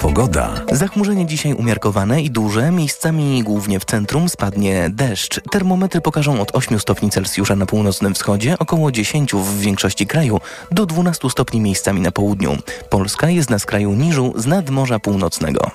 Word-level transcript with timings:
Pogoda. 0.00 0.54
Zachmurzenie 0.72 1.26
dzisiaj 1.26 1.52
umiarkowane 1.52 2.22
i 2.22 2.30
duże, 2.30 2.70
miejscami 2.70 3.42
głównie 3.42 3.80
w 3.80 3.84
centrum 3.84 4.28
spadnie 4.28 4.90
deszcz. 4.92 5.40
Termometry 5.50 6.00
pokażą 6.00 6.40
od 6.40 6.56
8 6.56 6.80
stopni 6.80 7.10
Celsjusza 7.10 7.56
na 7.56 7.66
północnym 7.66 8.14
wschodzie, 8.14 8.56
około 8.58 8.92
10 8.92 9.32
w 9.34 9.60
większości 9.60 10.06
kraju, 10.06 10.40
do 10.70 10.86
12 10.86 11.30
stopni 11.30 11.60
miejscami 11.60 12.00
na 12.00 12.10
południu. 12.10 12.56
Polska 12.90 13.30
jest 13.30 13.50
na 13.50 13.58
skraju 13.58 13.92
niżu 13.92 14.32
z 14.36 14.46
nadmorza 14.46 14.98
północnego. 14.98 15.70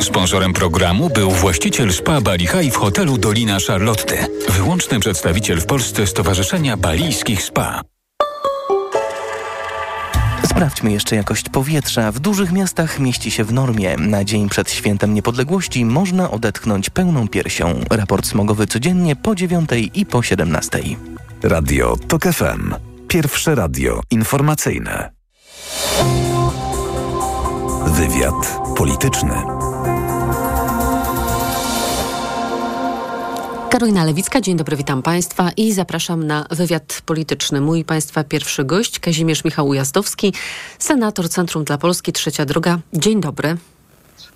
Sponsorem 0.00 0.52
programu 0.52 1.10
był 1.10 1.30
właściciel 1.30 1.92
spa 1.92 2.20
Bali 2.20 2.46
High 2.46 2.74
w 2.74 2.76
hotelu 2.76 3.18
Dolina 3.18 3.58
Charlotte. 3.66 4.26
Wyłączny 4.48 5.00
przedstawiciel 5.00 5.60
w 5.60 5.66
Polsce 5.66 6.06
Stowarzyszenia 6.06 6.76
Balijskich 6.76 7.42
Spa. 7.42 7.93
Sprawdźmy 10.54 10.92
jeszcze 10.92 11.16
jakość 11.16 11.48
powietrza. 11.48 12.12
W 12.12 12.18
dużych 12.18 12.52
miastach 12.52 12.98
mieści 12.98 13.30
się 13.30 13.44
w 13.44 13.52
normie. 13.52 13.96
Na 13.96 14.24
dzień 14.24 14.48
przed 14.48 14.70
świętem 14.70 15.14
niepodległości 15.14 15.84
można 15.84 16.30
odetchnąć 16.30 16.90
pełną 16.90 17.28
piersią. 17.28 17.80
Raport 17.90 18.26
smogowy 18.26 18.66
codziennie 18.66 19.16
po 19.16 19.34
9 19.34 19.70
i 19.94 20.06
po 20.06 20.22
17. 20.22 20.80
Radio 21.42 21.96
TOK 22.08 22.22
FM. 22.22 22.74
Pierwsze 23.08 23.54
radio 23.54 24.00
informacyjne. 24.10 25.10
Wywiad 27.86 28.60
polityczny. 28.76 29.53
Karolina 33.74 34.04
Lewicka, 34.04 34.40
dzień 34.40 34.56
dobry, 34.56 34.76
witam 34.76 35.02
Państwa 35.02 35.50
i 35.56 35.72
zapraszam 35.72 36.26
na 36.26 36.46
wywiad 36.50 37.02
polityczny. 37.06 37.60
Mój 37.60 37.84
Państwa 37.84 38.24
pierwszy 38.24 38.64
gość, 38.64 38.98
Kazimierz 38.98 39.44
Michał 39.44 39.68
Ujazdowski, 39.68 40.32
senator 40.78 41.28
Centrum 41.28 41.64
dla 41.64 41.78
Polski, 41.78 42.12
Trzecia 42.12 42.44
Droga. 42.44 42.78
Dzień 42.92 43.20
dobry. 43.20 43.56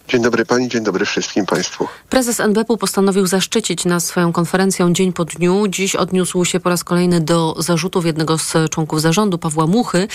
Dzień 0.09 0.23
dobry 0.23 0.45
Pani, 0.45 0.69
dzień 0.69 0.85
dobry 0.85 1.05
wszystkim 1.05 1.47
Państwu. 1.47 1.89
Prezes 2.11 2.41
NBP-u 2.41 2.77
postanowił 2.77 3.27
zaszczycić 3.27 3.85
nas 3.85 4.05
swoją 4.05 4.33
konferencją 4.33 4.93
dzień 4.93 5.13
po 5.13 5.25
dniu. 5.25 5.67
Dziś 5.69 5.97
odniósł 5.97 6.45
się 6.45 6.61
po 6.61 6.69
raz 6.69 6.85
kolejny 6.85 7.21
do 7.21 7.55
zarzutów 7.59 8.07
jednego 8.07 8.39
z 8.39 8.53
członków 8.71 9.01
zarządu, 9.01 9.39
Pawła 9.39 9.67
Muchy. 9.67 10.09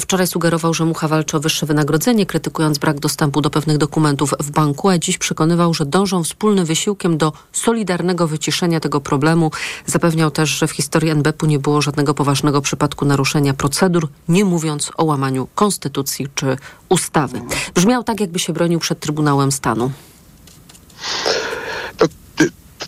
Wczoraj 0.00 0.26
sugerował, 0.26 0.74
że 0.74 0.84
Mucha 0.84 1.08
walczy 1.08 1.36
o 1.36 1.40
wyższe 1.40 1.66
wynagrodzenie, 1.66 2.26
krytykując 2.26 2.78
brak 2.78 3.00
dostępu 3.00 3.40
do 3.40 3.50
pewnych 3.50 3.78
dokumentów 3.78 4.34
w 4.40 4.50
banku, 4.50 4.88
a 4.88 4.98
dziś 4.98 5.18
przekonywał, 5.18 5.74
że 5.74 5.86
dążą 5.86 6.24
wspólnym 6.24 6.64
wysiłkiem 6.64 7.18
do 7.18 7.32
solidarnego 7.52 8.28
wyciszenia 8.28 8.80
tego 8.80 9.00
problemu. 9.00 9.50
Zapewniał 9.86 10.30
też, 10.30 10.50
że 10.50 10.66
w 10.66 10.70
historii 10.70 11.10
NBP-u 11.10 11.48
nie 11.48 11.58
było 11.58 11.82
żadnego 11.82 12.14
poważnego 12.14 12.60
przypadku 12.60 13.04
naruszenia 13.04 13.54
procedur, 13.54 14.08
nie 14.28 14.44
mówiąc 14.44 14.92
o 14.96 15.04
łamaniu 15.04 15.48
konstytucji 15.54 16.26
czy 16.34 16.56
ustawy. 16.88 17.42
Brzmiał 17.74 18.04
tak, 18.04 18.20
jakby 18.20 18.38
się 18.38 18.52
bronił 18.52 18.78
przed 18.80 19.00
Trybunałem 19.00 19.21
Trybunałem 19.22 19.52
Stanu? 19.52 19.90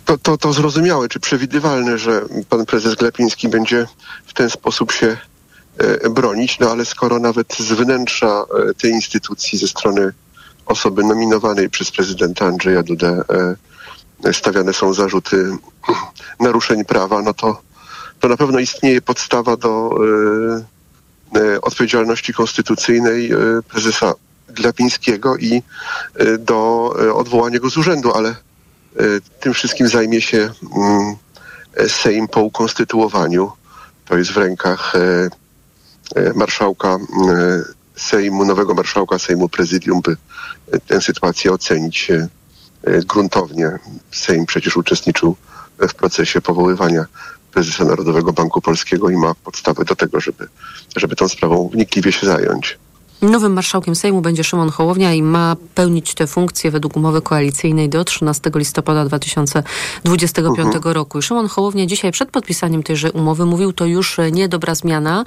To, 0.05 0.17
to, 0.17 0.37
to, 0.37 0.53
zrozumiałe 0.53 1.09
czy 1.09 1.19
przewidywalne, 1.19 1.97
że 1.97 2.25
pan 2.49 2.65
prezes 2.65 2.95
Glepiński 2.95 3.49
będzie 3.49 3.87
w 4.25 4.33
ten 4.33 4.49
sposób 4.49 4.91
się 4.91 5.17
e, 5.77 6.09
bronić, 6.09 6.59
no 6.59 6.71
ale 6.71 6.85
skoro 6.85 7.19
nawet 7.19 7.55
z 7.59 7.71
wnętrza 7.71 8.43
e, 8.69 8.73
tej 8.73 8.91
instytucji, 8.91 9.59
ze 9.59 9.67
strony 9.67 10.13
osoby 10.65 11.03
nominowanej 11.03 11.69
przez 11.69 11.91
prezydenta 11.91 12.45
Andrzeja 12.45 12.83
Dudę 12.83 13.21
e, 14.25 14.33
stawiane 14.33 14.73
są 14.73 14.93
zarzuty 14.93 15.51
naruszeń 16.39 16.85
prawa, 16.85 17.21
no 17.21 17.33
to, 17.33 17.61
to 18.19 18.27
na 18.27 18.37
pewno 18.37 18.59
istnieje 18.59 19.01
podstawa 19.01 19.57
do 19.57 19.89
odpowiedzialności 21.61 22.33
konstytucyjnej 22.33 23.31
prezesa 23.67 24.13
Glapińskiego 24.49 25.37
i 25.37 25.63
y, 26.21 26.37
do 26.37 26.93
y, 27.03 27.13
odwołania 27.13 27.59
go 27.59 27.69
z 27.69 27.77
urzędu, 27.77 28.13
ale 28.13 28.29
y, 28.29 29.21
tym 29.39 29.53
wszystkim 29.53 29.87
zajmie 29.87 30.21
się 30.21 30.51
mm, 30.77 31.15
Sejm 31.87 32.27
po 32.27 32.41
ukonstytuowaniu. 32.41 33.51
To 34.05 34.17
jest 34.17 34.31
w 34.31 34.37
rękach 34.37 34.93
marszałka 36.35 36.97
Sejmu, 37.95 38.45
nowego 38.45 38.73
marszałka 38.73 39.19
Sejmu 39.19 39.49
Prezydium, 39.49 40.01
by 40.01 40.17
tę 40.87 41.01
sytuację 41.01 41.51
ocenić 41.51 42.11
gruntownie. 43.05 43.71
Sejm 44.11 44.45
przecież 44.45 44.77
uczestniczył 44.77 45.35
w 45.79 45.93
procesie 45.93 46.41
powoływania 46.41 47.05
prezesa 47.51 47.85
Narodowego 47.85 48.33
Banku 48.33 48.61
Polskiego 48.61 49.09
i 49.09 49.15
ma 49.15 49.35
podstawy 49.35 49.85
do 49.85 49.95
tego, 49.95 50.19
żeby, 50.19 50.47
żeby 50.95 51.15
tą 51.15 51.29
sprawą 51.29 51.69
wnikliwie 51.73 52.11
się 52.11 52.27
zająć. 52.27 52.77
Nowym 53.21 53.53
marszałkiem 53.53 53.95
Sejmu 53.95 54.21
będzie 54.21 54.43
Szymon 54.43 54.69
Hołownia 54.69 55.13
i 55.13 55.21
ma 55.21 55.55
pełnić 55.75 56.13
tę 56.13 56.27
funkcję 56.27 56.71
według 56.71 56.97
umowy 56.97 57.21
koalicyjnej 57.21 57.89
do 57.89 58.03
13 58.03 58.51
listopada 58.55 59.05
2025 59.05 60.57
uh 60.59 60.81
-huh. 60.81 60.93
roku. 60.93 61.19
I 61.19 61.21
Szymon 61.21 61.47
Hołownia 61.47 61.85
dzisiaj 61.85 62.11
przed 62.11 62.31
podpisaniem 62.31 62.83
tejże 62.83 63.11
umowy 63.11 63.45
mówił, 63.45 63.73
to 63.73 63.85
już 63.85 64.17
nie 64.31 64.49
dobra 64.49 64.75
zmiana, 64.75 65.25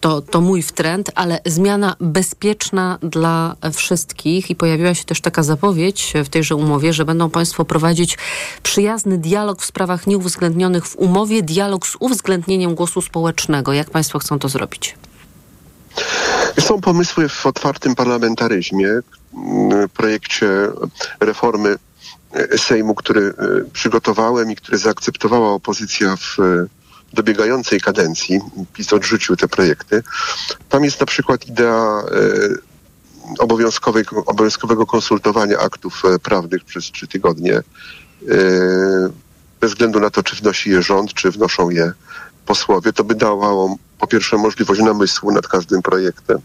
to, 0.00 0.20
to 0.20 0.40
mój 0.40 0.62
wtrend, 0.62 1.10
ale 1.14 1.40
zmiana 1.46 1.96
bezpieczna 2.00 2.98
dla 3.02 3.56
wszystkich 3.72 4.50
i 4.50 4.56
pojawiła 4.56 4.94
się 4.94 5.04
też 5.04 5.20
taka 5.20 5.42
zapowiedź 5.42 6.12
w 6.24 6.28
tejże 6.28 6.56
umowie, 6.56 6.92
że 6.92 7.04
będą 7.04 7.30
Państwo 7.30 7.64
prowadzić 7.64 8.18
przyjazny 8.62 9.18
dialog 9.18 9.62
w 9.62 9.66
sprawach 9.66 10.06
nieuwzględnionych 10.06 10.86
w 10.86 10.96
umowie, 10.96 11.42
dialog 11.42 11.86
z 11.86 11.96
uwzględnieniem 12.00 12.74
głosu 12.74 13.02
społecznego. 13.02 13.72
Jak 13.72 13.90
Państwo 13.90 14.18
chcą 14.18 14.38
to 14.38 14.48
zrobić? 14.48 14.94
Są 16.60 16.80
pomysły 16.80 17.28
w 17.28 17.46
otwartym 17.46 17.94
parlamentaryzmie, 17.94 18.88
projekcie 19.94 20.48
reformy 21.20 21.76
Sejmu, 22.56 22.94
który 22.94 23.20
e, 23.20 23.70
przygotowałem 23.72 24.50
i 24.50 24.56
który 24.56 24.78
zaakceptowała 24.78 25.50
opozycja 25.50 26.16
w 26.16 26.40
e, 26.40 26.66
dobiegającej 27.12 27.80
kadencji. 27.80 28.40
PiS 28.72 28.92
odrzucił 28.92 29.36
te 29.36 29.48
projekty. 29.48 30.02
Tam 30.68 30.84
jest 30.84 31.00
na 31.00 31.06
przykład 31.06 31.46
idea 31.46 32.02
e, 32.02 32.72
obowiązkowego 34.26 34.86
konsultowania 34.86 35.58
aktów 35.58 36.02
prawnych 36.22 36.64
przez 36.64 36.84
trzy 36.84 37.06
tygodnie, 37.06 37.62
bez 39.60 39.70
względu 39.70 40.00
na 40.00 40.10
to, 40.10 40.22
czy 40.22 40.36
wnosi 40.36 40.70
je 40.70 40.82
rząd, 40.82 41.14
czy 41.14 41.30
wnoszą 41.30 41.70
je 41.70 41.92
posłowie. 42.46 42.92
To 42.92 43.04
by 43.04 43.14
dawało 43.14 43.76
po 43.98 44.06
pierwsze 44.06 44.36
możliwość 44.36 44.80
namysłu 44.80 45.32
nad 45.32 45.48
każdym 45.48 45.82
projektem, 45.82 46.38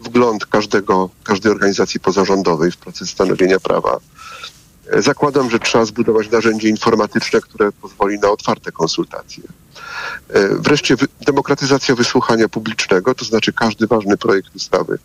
wgląd 0.00 0.46
każdego, 0.46 1.10
każdej 1.24 1.52
organizacji 1.52 2.00
pozarządowej 2.00 2.72
w 2.72 2.76
proces 2.76 3.10
stanowienia 3.10 3.60
prawa. 3.60 3.96
Zakładam, 4.98 5.50
że 5.50 5.58
trzeba 5.58 5.84
zbudować 5.84 6.30
narzędzie 6.30 6.68
informatyczne, 6.68 7.40
które 7.40 7.72
pozwoli 7.72 8.18
na 8.18 8.30
otwarte 8.30 8.72
konsultacje. 8.72 9.42
Wreszcie 10.50 10.96
demokratyzacja 11.26 11.94
wysłuchania 11.94 12.48
publicznego, 12.48 13.14
to 13.14 13.24
znaczy 13.24 13.52
każdy 13.52 13.86
ważny 13.86 14.16
projekt 14.16 14.56
ustawy 14.56 14.98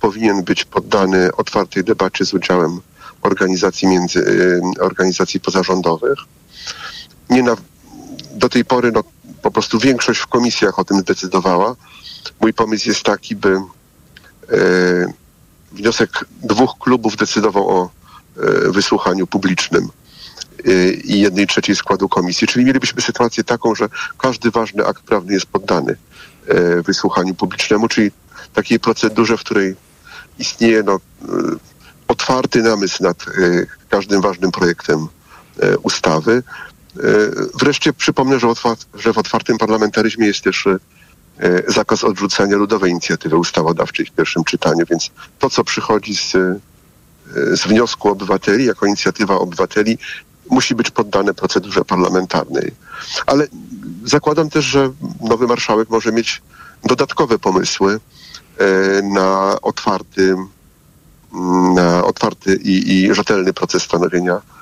powinien 0.00 0.42
być 0.42 0.64
poddany 0.64 1.36
otwartej 1.36 1.84
debacie 1.84 2.24
z 2.24 2.34
udziałem 2.34 2.80
organizacji, 3.22 3.88
między, 3.88 4.24
organizacji 4.80 5.40
pozarządowych. 5.40 6.18
Nie 7.30 7.42
na, 7.42 7.56
do 8.34 8.48
tej 8.48 8.64
pory 8.64 8.92
no, 8.92 9.04
po 9.42 9.50
prostu 9.50 9.78
większość 9.78 10.20
w 10.20 10.26
komisjach 10.26 10.78
o 10.78 10.84
tym 10.84 11.00
zdecydowała. 11.00 11.76
Mój 12.40 12.54
pomysł 12.54 12.88
jest 12.88 13.02
taki, 13.02 13.36
by 13.36 13.48
e, 13.56 13.62
wniosek 15.72 16.24
dwóch 16.42 16.78
klubów 16.78 17.16
decydował 17.16 17.68
o 17.68 17.90
e, 18.36 18.72
wysłuchaniu 18.72 19.26
publicznym 19.26 19.88
e, 20.66 20.92
i 20.92 21.20
jednej 21.20 21.46
trzeciej 21.46 21.76
składu 21.76 22.08
komisji. 22.08 22.46
Czyli 22.46 22.64
mielibyśmy 22.64 23.02
sytuację 23.02 23.44
taką, 23.44 23.74
że 23.74 23.88
każdy 24.18 24.50
ważny 24.50 24.86
akt 24.86 25.02
prawny 25.02 25.32
jest 25.32 25.46
poddany 25.46 25.96
wysłuchaniu 26.86 27.34
publicznemu, 27.34 27.88
czyli 27.88 28.10
takiej 28.52 28.80
procedurze, 28.80 29.36
w 29.36 29.40
której 29.40 29.76
istnieje 30.38 30.82
no, 30.82 31.00
otwarty 32.08 32.62
namysł 32.62 33.02
nad 33.02 33.24
każdym 33.88 34.20
ważnym 34.20 34.50
projektem 34.52 35.08
ustawy. 35.82 36.42
E, 36.96 37.00
wreszcie 37.54 37.92
przypomnę, 37.92 38.38
że, 38.94 39.12
w 39.12 39.18
otwartym 39.18 39.58
parlamentaryzmie 39.58 40.26
jest 40.26 40.44
też 40.44 40.66
e, 40.66 40.78
zakaz 41.68 42.04
odrzucania 42.04 42.56
ludowej 42.56 42.90
inicjatywy 42.90 43.36
ustawodawczej 43.36 44.06
w 44.06 44.10
pierwszym 44.10 44.44
czytaniu, 44.44 44.86
więc 44.90 45.10
to, 45.38 45.50
co 45.50 45.64
przychodzi 45.64 46.16
z, 46.16 46.34
e, 46.34 46.58
z 47.56 47.66
wniosku 47.66 48.08
obywateli, 48.08 48.64
jako 48.64 48.86
inicjatywa 48.86 49.34
obywateli, 49.34 49.98
musi 50.50 50.74
być 50.74 50.90
poddane 50.90 51.34
procedurze 51.34 51.84
parlamentarnej. 51.84 52.72
Ale 53.26 53.46
zakładam 54.04 54.50
też, 54.50 54.64
że 54.64 54.90
nowy 55.20 55.46
marszałek 55.46 55.90
może 55.90 56.12
mieć 56.12 56.42
dodatkowe 56.84 57.38
pomysły 57.38 58.00
na 59.02 59.60
otwarty, 59.62 60.36
na 61.74 62.04
otwarty 62.04 62.54
i, 62.54 62.92
i 62.92 63.14
rzetelny 63.14 63.52
proces 63.52 63.82
stanowienia 63.82 64.34
e, 64.34 64.61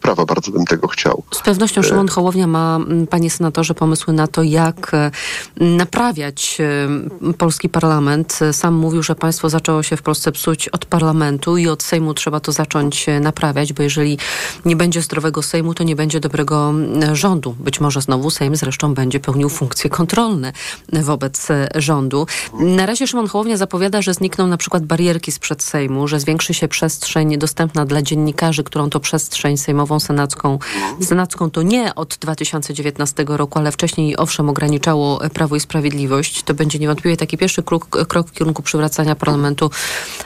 prawa. 0.00 0.24
Bardzo 0.24 0.50
bym 0.52 0.64
tego 0.64 0.88
chciał. 0.88 1.22
Z 1.34 1.42
pewnością 1.42 1.82
Szymon 1.82 2.08
Hołownia 2.08 2.46
ma, 2.46 2.80
panie 3.10 3.30
senatorze, 3.30 3.74
pomysły 3.74 4.14
na 4.14 4.26
to, 4.26 4.42
jak 4.42 4.94
e, 4.94 5.10
naprawiać 5.56 6.58
e, 6.60 7.32
polski 7.32 7.68
parlament. 7.68 8.38
Sam 8.52 8.74
mówił, 8.74 9.02
że 9.02 9.14
państwo 9.14 9.50
zaczęło 9.50 9.82
się 9.82 9.96
w 9.96 10.02
Polsce 10.02 10.32
psuć 10.32 10.68
od 10.68 10.84
parlamentu 10.84 11.56
i 11.56 11.68
od 11.68 11.82
Sejmu 11.82 12.14
trzeba 12.14 12.40
to 12.40 12.52
zacząć 12.52 13.06
naprawiać, 13.20 13.72
bo 13.72 13.82
jeżeli 13.82 14.18
nie 14.64 14.76
będzie 14.76 15.02
zdrowego 15.02 15.42
Sejmu, 15.42 15.74
to 15.74 15.84
nie 15.84 15.96
będzie 15.96 16.20
dobrego 16.20 16.74
rządu. 17.12 17.56
Być 17.58 17.80
może 17.80 18.00
znowu 18.00 18.30
Sejm 18.30 18.56
zresztą 18.56 18.94
będzie 18.94 19.20
pełnił 19.20 19.48
funkcje 19.48 19.90
kontrolne 19.90 20.52
wobec 20.92 21.48
rządu. 21.74 22.26
Na 22.60 22.86
razie 22.86 23.06
Szymon 23.06 23.26
Hołownia 23.26 23.56
zapowiada, 23.56 24.02
że 24.02 24.14
znikną 24.14 24.46
na 24.46 24.56
przykład 24.56 24.86
barierki 24.86 25.32
sprzed 25.32 25.62
Sejmu, 25.62 26.08
że 26.08 26.20
zwiększy 26.20 26.54
się 26.54 26.68
przestrzeń 26.68 27.38
dostępna 27.38 27.86
dla 27.86 28.02
dziennikarzy, 28.02 28.64
którą 28.64 28.90
to 28.90 29.00
przestrzeń 29.00 29.57
sejmową, 29.58 30.00
senacką. 30.00 30.58
Senacką 31.02 31.50
to 31.50 31.62
nie 31.62 31.94
od 31.94 32.16
2019 32.20 33.24
roku, 33.28 33.58
ale 33.58 33.72
wcześniej 33.72 34.16
owszem 34.16 34.48
ograniczało 34.48 35.20
Prawo 35.34 35.56
i 35.56 35.60
Sprawiedliwość. 35.60 36.42
To 36.42 36.54
będzie 36.54 36.78
niewątpliwie 36.78 37.16
taki 37.16 37.38
pierwszy 37.38 37.62
krok, 37.62 37.88
krok 37.88 38.28
w 38.28 38.32
kierunku 38.32 38.62
przywracania 38.62 39.14
parlamentu 39.14 39.70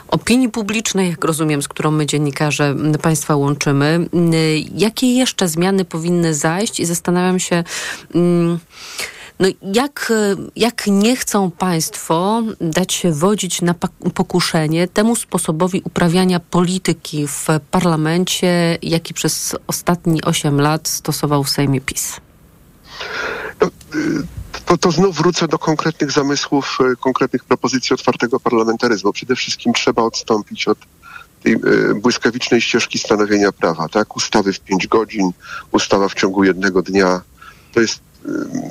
opinii 0.08 0.48
publicznej, 0.48 1.10
jak 1.10 1.24
rozumiem, 1.24 1.62
z 1.62 1.68
którą 1.68 1.90
my 1.90 2.06
dziennikarze 2.06 2.76
państwa 3.02 3.36
łączymy. 3.36 4.08
Jakie 4.76 5.14
jeszcze 5.14 5.48
zmiany 5.48 5.84
powinny 5.84 6.34
zajść 6.34 6.80
i 6.80 6.84
zastanawiam 6.84 7.38
się, 7.38 7.64
mm, 8.14 8.58
no 9.42 9.48
jak, 9.62 10.12
jak 10.56 10.86
nie 10.86 11.16
chcą 11.16 11.50
państwo 11.50 12.42
dać 12.60 12.92
się 12.92 13.12
wodzić 13.12 13.62
na 13.62 13.74
pokuszenie 14.14 14.88
temu 14.88 15.16
sposobowi 15.16 15.82
uprawiania 15.84 16.40
polityki 16.40 17.26
w 17.26 17.46
parlamencie, 17.70 18.78
jaki 18.82 19.14
przez 19.14 19.56
ostatnie 19.66 20.22
8 20.22 20.60
lat 20.60 20.88
stosował 20.88 21.44
w 21.44 21.50
Sejmie 21.50 21.80
PiS? 21.80 22.20
No, 23.60 23.70
to, 24.66 24.78
to 24.78 24.90
znów 24.90 25.16
wrócę 25.16 25.48
do 25.48 25.58
konkretnych 25.58 26.10
zamysłów, 26.10 26.78
e, 26.92 26.96
konkretnych 26.96 27.44
propozycji 27.44 27.94
otwartego 27.94 28.40
parlamentaryzmu. 28.40 29.12
Przede 29.12 29.36
wszystkim 29.36 29.72
trzeba 29.72 30.02
odstąpić 30.02 30.68
od 30.68 30.78
tej 31.42 31.52
e, 31.52 31.58
błyskawicznej 31.94 32.60
ścieżki 32.60 32.98
stanowienia 32.98 33.52
prawa, 33.52 33.88
tak? 33.88 34.16
Ustawy 34.16 34.52
w 34.52 34.60
pięć 34.60 34.86
godzin, 34.86 35.30
ustawa 35.72 36.08
w 36.08 36.14
ciągu 36.14 36.44
jednego 36.44 36.82
dnia. 36.82 37.20
To 37.74 37.80
jest 37.80 38.00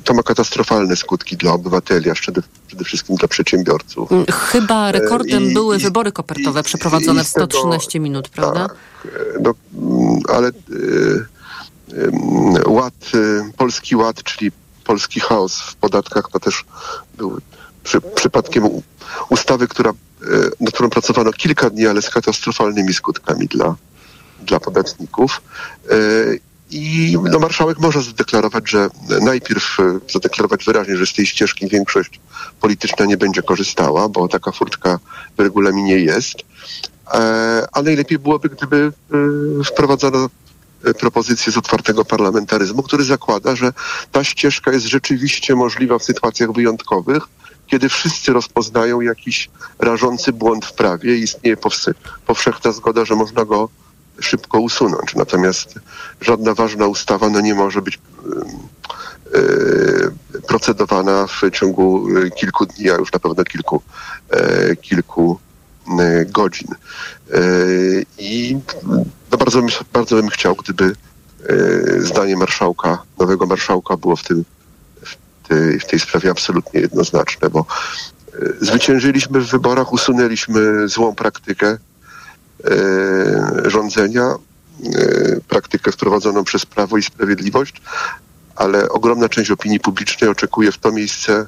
to 0.04 0.14
ma 0.14 0.24
katastrofalne 0.24 0.96
skutki 0.96 1.38
dla 1.38 1.54
obywateli, 1.54 2.10
a 2.10 2.14
przede, 2.14 2.42
przede 2.68 2.84
wszystkim 2.84 3.16
dla 3.16 3.28
przedsiębiorców. 3.28 4.12
Mm, 4.12 4.26
chyba 4.26 4.90
e, 4.90 4.92
rekordem 4.92 5.44
I, 5.44 5.54
były 5.54 5.78
i, 5.78 5.80
wybory 5.80 6.12
kopertowe 6.12 6.60
i, 6.60 6.64
przeprowadzone 6.64 7.24
w 7.24 7.28
113 7.28 7.92
tego, 7.92 8.04
minut, 8.04 8.30
prawda? 8.30 8.68
Tak, 8.68 8.78
no, 9.42 9.54
mm, 9.74 10.20
ale 10.30 10.48
y, 10.48 10.54
y, 11.94 12.70
ład, 12.70 12.94
y, 13.16 13.44
polski 13.58 13.96
ład, 13.96 14.24
czyli 14.24 14.52
polski 14.84 15.20
chaos 15.20 15.62
w 15.62 15.76
podatkach, 15.76 16.30
to 16.32 16.40
też 16.40 16.66
był 17.18 17.42
przy, 17.84 18.02
przypadkiem 18.02 18.70
ustawy, 19.30 19.68
która, 19.68 19.94
nad 20.60 20.74
którą 20.74 20.90
pracowano 20.90 21.32
kilka 21.32 21.70
dni, 21.70 21.88
ale 21.88 22.02
z 22.02 22.10
katastrofalnymi 22.10 22.94
skutkami 22.94 23.48
dla, 23.48 23.76
dla 24.42 24.60
podatników. 24.60 25.42
I 26.72 27.18
no, 27.32 27.40
marszałek 27.40 27.80
może 27.80 28.02
zadeklarować, 28.02 28.70
że 28.70 28.90
najpierw 29.22 29.80
e, 29.80 30.00
zadeklarować 30.14 30.66
wyraźnie, 30.66 30.98
że 30.98 31.06
z 31.06 31.14
tej 31.14 31.26
ścieżki 31.26 31.68
większość 31.68 32.20
polityczna 32.62 33.06
nie 33.06 33.18
będzie 33.18 33.42
korzystała, 33.42 34.10
bo 34.10 34.28
taka 34.28 34.52
furtka 34.52 35.00
w 35.38 35.42
regulaminie 35.42 35.96
jest. 35.96 36.36
E, 37.14 37.68
a 37.72 37.82
najlepiej 37.82 38.20
byłoby, 38.20 38.50
gdyby 38.50 38.92
e, 39.60 39.64
wprowadzono 39.64 40.30
propozycję 41.00 41.54
z 41.54 41.58
otwartego 41.58 42.06
parlamentaryzmu, 42.06 42.84
który 42.84 43.04
zakłada, 43.04 43.56
że 43.56 43.74
ta 44.12 44.24
ścieżka 44.24 44.72
jest 44.72 44.86
rzeczywiście 44.86 45.56
możliwa 45.56 46.00
w 46.00 46.04
sytuacjach 46.04 46.52
wyjątkowych, 46.52 47.24
kiedy 47.68 47.90
wszyscy 47.90 48.34
rozpoznają 48.34 49.02
jakiś 49.02 49.50
rażący 49.80 50.34
błąd 50.34 50.66
w 50.66 50.74
prawie 50.74 51.18
i 51.18 51.22
istnieje 51.22 51.58
powszechna 52.26 52.72
zgoda, 52.72 53.06
że 53.06 53.16
można 53.16 53.46
go 53.46 53.70
szybko 54.22 54.60
usunąć. 54.60 55.16
Natomiast 55.16 55.80
żadna 56.22 56.54
ważna 56.54 56.88
ustawa 56.88 57.30
no, 57.30 57.42
nie 57.42 57.56
może 57.56 57.82
być 57.82 58.00
yy, 59.34 60.12
procedowana 60.48 61.28
w 61.28 61.52
ciągu 61.52 62.08
kilku 62.36 62.66
dni, 62.66 62.90
a 62.90 62.96
już 62.96 63.14
na 63.14 63.20
pewno 63.20 63.44
kilku, 63.44 63.82
kilku 64.82 65.40
godzin. 66.28 66.68
I 68.18 68.58
no, 69.32 69.38
bardzo, 69.38 69.62
bardzo 69.94 70.16
bym 70.16 70.30
chciał, 70.30 70.56
gdyby 70.56 70.96
zdanie 72.00 72.38
marszałka, 72.38 73.04
nowego 73.20 73.46
marszałka 73.46 73.98
było 73.98 74.16
w, 74.16 74.24
tym, 74.24 74.46
w, 75.80 75.86
tej, 75.86 76.00
sprawie 76.00 76.32
absolutnie 76.32 76.82
jednoznaczne, 76.82 77.50
bo 77.50 77.66
zwyciężyliśmy 78.62 79.40
w 79.40 79.52
wyborach, 79.52 79.94
usunęliśmy 79.94 80.88
złą 80.88 81.16
praktykę, 81.16 81.68
E, 81.68 81.91
rządzenia, 83.66 84.24
e, 84.26 84.38
praktykę 85.48 85.92
wprowadzoną 85.92 86.44
przez 86.44 86.66
Prawo 86.66 86.98
i 86.98 87.04
Sprawiedliwość, 87.04 87.82
ale 88.56 88.90
ogromna 88.90 89.30
część 89.30 89.52
opinii 89.52 89.80
publicznej 89.80 90.30
oczekuje 90.30 90.72
w 90.72 90.78
to 90.78 90.92
miejsce 90.92 91.48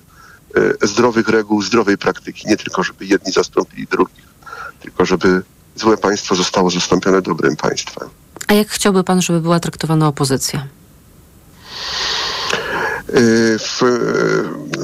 e, 0.84 0.88
zdrowych 0.88 1.28
reguł, 1.28 1.62
zdrowej 1.62 1.98
praktyki. 1.98 2.48
Nie 2.48 2.58
tylko, 2.58 2.84
żeby 2.84 3.06
jedni 3.06 3.32
zastąpili 3.32 3.88
drugich, 3.88 4.26
tylko 4.82 5.06
żeby 5.06 5.42
złe 5.76 5.98
państwo 5.98 6.36
zostało 6.36 6.70
zastąpione 6.70 7.22
dobrym 7.22 7.56
państwem. 7.56 8.10
A 8.48 8.54
jak 8.54 8.68
chciałby 8.68 9.04
pan, 9.04 9.22
żeby 9.22 9.42
była 9.42 9.60
traktowana 9.60 10.08
opozycja? 10.08 10.68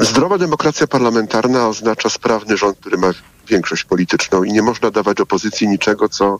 Zdrowa 0.02 0.38
demokracja 0.38 0.88
parlamentarna 0.88 1.68
oznacza 1.68 2.10
sprawny 2.10 2.58
rząd, 2.58 2.78
który 2.80 2.98
ma 2.98 3.12
większość 3.50 3.84
polityczną 3.84 4.44
i 4.44 4.52
nie 4.52 4.62
można 4.62 4.92
dawać 4.92 5.22
opozycji 5.22 5.68
niczego, 5.68 6.10
co 6.10 6.40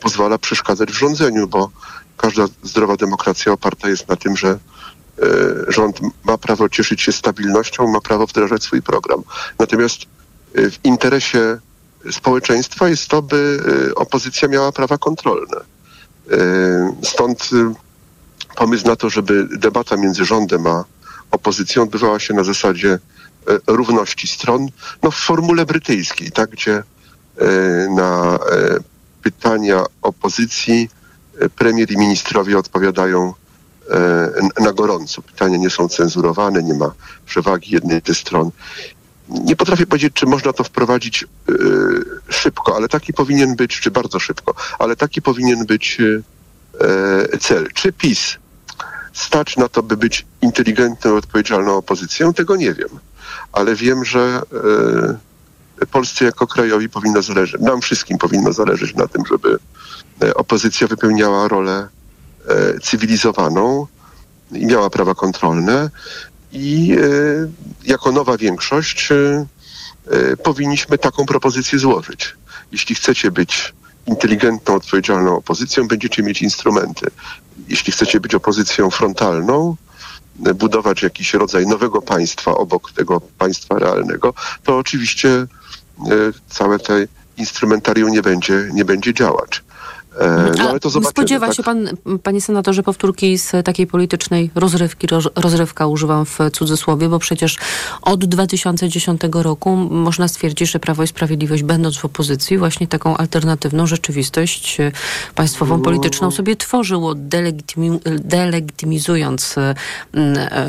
pozwala 0.00 0.38
przeszkadzać 0.38 0.90
w 0.90 0.98
rządzeniu, 0.98 1.48
bo 1.48 1.70
każda 2.16 2.46
zdrowa 2.62 2.96
demokracja 2.96 3.52
oparta 3.52 3.88
jest 3.88 4.08
na 4.08 4.16
tym, 4.16 4.36
że 4.36 4.48
e, 4.48 4.58
rząd 5.68 6.00
ma 6.24 6.38
prawo 6.38 6.68
cieszyć 6.68 7.02
się 7.02 7.12
stabilnością, 7.12 7.86
ma 7.86 8.00
prawo 8.00 8.26
wdrażać 8.26 8.62
swój 8.62 8.82
program. 8.82 9.22
Natomiast 9.58 9.98
e, 10.54 10.70
w 10.70 10.84
interesie 10.84 11.58
społeczeństwa 12.10 12.88
jest 12.88 13.08
to, 13.08 13.22
by 13.22 13.60
e, 13.90 13.94
opozycja 13.94 14.48
miała 14.48 14.72
prawa 14.72 14.98
kontrolne. 14.98 15.56
Stąd 17.02 17.50
pomysł 18.56 18.86
na 18.86 18.96
to, 18.96 19.10
żeby 19.10 19.48
debata 19.58 19.96
między 19.96 20.24
rządem 20.24 20.66
a 20.66 20.84
opozycją 21.30 21.82
odbywała 21.82 22.20
się 22.20 22.34
na 22.34 22.44
zasadzie 22.44 22.98
równości 23.66 24.28
stron, 24.28 24.68
no 25.02 25.10
w 25.10 25.16
formule 25.16 25.66
brytyjskiej, 25.66 26.32
tak, 26.32 26.50
gdzie 26.50 26.72
e, 26.76 26.82
na 27.90 28.34
e, 28.34 28.38
pytania 29.22 29.84
opozycji 30.02 30.88
premier 31.56 31.90
i 31.90 31.96
ministrowie 31.96 32.58
odpowiadają 32.58 33.34
na 34.60 34.72
gorąco. 34.72 35.22
Pytania 35.22 35.56
nie 35.56 35.70
są 35.70 35.88
cenzurowane, 35.88 36.62
nie 36.62 36.74
ma 36.74 36.92
przewagi 37.26 37.74
jednej 37.74 38.00
ze 38.06 38.14
stron. 38.14 38.50
Nie 39.28 39.56
potrafię 39.56 39.86
powiedzieć, 39.86 40.12
czy 40.14 40.26
można 40.26 40.52
to 40.52 40.64
wprowadzić 40.64 41.24
szybko, 42.28 42.76
ale 42.76 42.88
taki 42.88 43.12
powinien 43.12 43.56
być, 43.56 43.80
czy 43.80 43.90
bardzo 43.90 44.18
szybko, 44.18 44.54
ale 44.78 44.96
taki 44.96 45.22
powinien 45.22 45.66
być 45.66 45.98
cel. 47.40 47.68
Czy 47.74 47.92
PiS 47.92 48.36
stać 49.12 49.56
na 49.56 49.68
to, 49.68 49.82
by 49.82 49.96
być 49.96 50.26
inteligentną, 50.42 51.16
odpowiedzialną 51.16 51.76
opozycją? 51.76 52.34
Tego 52.34 52.56
nie 52.56 52.74
wiem 52.74 52.88
ale 53.52 53.74
wiem, 53.74 54.04
że 54.04 54.42
e, 55.82 55.86
Polsce 55.86 56.24
jako 56.24 56.46
krajowi 56.46 56.88
powinno 56.88 57.22
zależeć, 57.22 57.60
nam 57.60 57.80
wszystkim 57.80 58.18
powinno 58.18 58.52
zależeć 58.52 58.94
na 58.94 59.08
tym, 59.08 59.22
żeby 59.26 59.58
e, 60.22 60.34
opozycja 60.34 60.86
wypełniała 60.86 61.48
rolę 61.48 61.88
e, 62.48 62.80
cywilizowaną 62.80 63.86
i 64.52 64.66
miała 64.66 64.90
prawa 64.90 65.14
kontrolne 65.14 65.90
i 66.52 66.96
jako 67.84 68.12
nowa 68.12 68.36
większość 68.36 69.08
powinniśmy 70.42 70.98
taką 70.98 71.26
propozycję 71.26 71.78
złożyć. 71.78 72.36
Jeśli 72.72 72.94
chcecie 72.94 73.30
być 73.30 73.74
inteligentną, 74.06 74.74
odpowiedzialną 74.74 75.36
opozycją, 75.36 75.88
będziecie 75.88 76.22
mieć 76.22 76.42
instrumenty. 76.42 77.06
Jeśli 77.68 77.92
chcecie 77.92 78.20
być 78.20 78.34
opozycją 78.34 78.90
frontalną, 78.90 79.76
budować 80.36 81.02
jakiś 81.02 81.34
rodzaj 81.34 81.66
nowego 81.66 82.02
państwa 82.02 82.54
obok 82.54 82.92
tego 82.92 83.20
państwa 83.20 83.78
realnego, 83.78 84.34
to 84.64 84.78
oczywiście 84.78 85.28
e, 85.30 85.46
całe 86.48 86.78
te 86.78 87.06
instrumentarium 87.36 88.10
nie 88.10 88.22
będzie, 88.22 88.68
nie 88.72 88.84
będzie 88.84 89.14
działać. 89.14 89.62
E, 90.18 90.52
no, 90.58 90.70
ale 90.70 90.80
to 90.80 90.90
zobaczymy, 90.90 91.10
Spodziewa 91.10 91.46
tak? 91.46 91.56
się 91.56 91.62
pan, 91.62 91.88
panie 92.22 92.40
senatorze, 92.40 92.82
powtórki 92.82 93.38
z 93.38 93.64
takiej 93.64 93.86
politycznej 93.86 94.50
rozrywki, 94.54 95.06
roz, 95.06 95.28
rozrywka 95.36 95.86
używam 95.86 96.26
w 96.26 96.38
cudzysłowie, 96.52 97.08
bo 97.08 97.18
przecież 97.18 97.56
od 98.02 98.24
2010 98.24 99.20
roku 99.32 99.76
można 99.76 100.28
stwierdzić, 100.28 100.70
że 100.70 100.78
Prawo 100.78 101.02
i 101.02 101.06
Sprawiedliwość 101.06 101.62
będąc 101.62 101.98
w 101.98 102.04
opozycji 102.04 102.58
właśnie 102.58 102.86
taką 102.86 103.16
alternatywną 103.16 103.86
rzeczywistość 103.86 104.78
państwową, 105.34 105.82
polityczną 105.82 106.30
sobie 106.30 106.56
tworzyło, 106.56 107.14
delegitymi, 107.14 108.00
delegitymizując 108.04 109.54
e, 109.58 109.74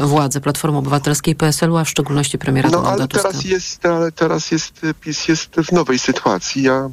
władzę 0.05 0.41
Platformy 0.41 0.77
Obywatelskiej 0.77 1.35
PSL-u, 1.35 1.77
a 1.77 1.83
w 1.83 1.89
szczególności 1.89 2.37
premiera 2.37 2.69
No 2.69 2.77
Donalda 2.77 3.03
ale 3.03 3.07
Tuska. 3.07 3.29
teraz 3.29 3.45
jest, 3.45 3.85
ale 3.85 4.11
teraz 4.11 4.51
jest, 4.51 4.81
PiS 5.01 5.27
jest 5.27 5.55
w 5.55 5.71
nowej 5.71 5.99
sytuacji. 5.99 6.63
Ja 6.63 6.89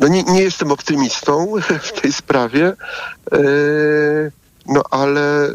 no 0.00 0.08
nie, 0.08 0.22
nie 0.22 0.42
jestem 0.42 0.72
optymistą 0.72 1.52
w 1.82 2.00
tej 2.00 2.12
sprawie, 2.12 2.72
e, 3.32 3.38
no 4.66 4.82
ale 4.90 5.46
e, 5.46 5.52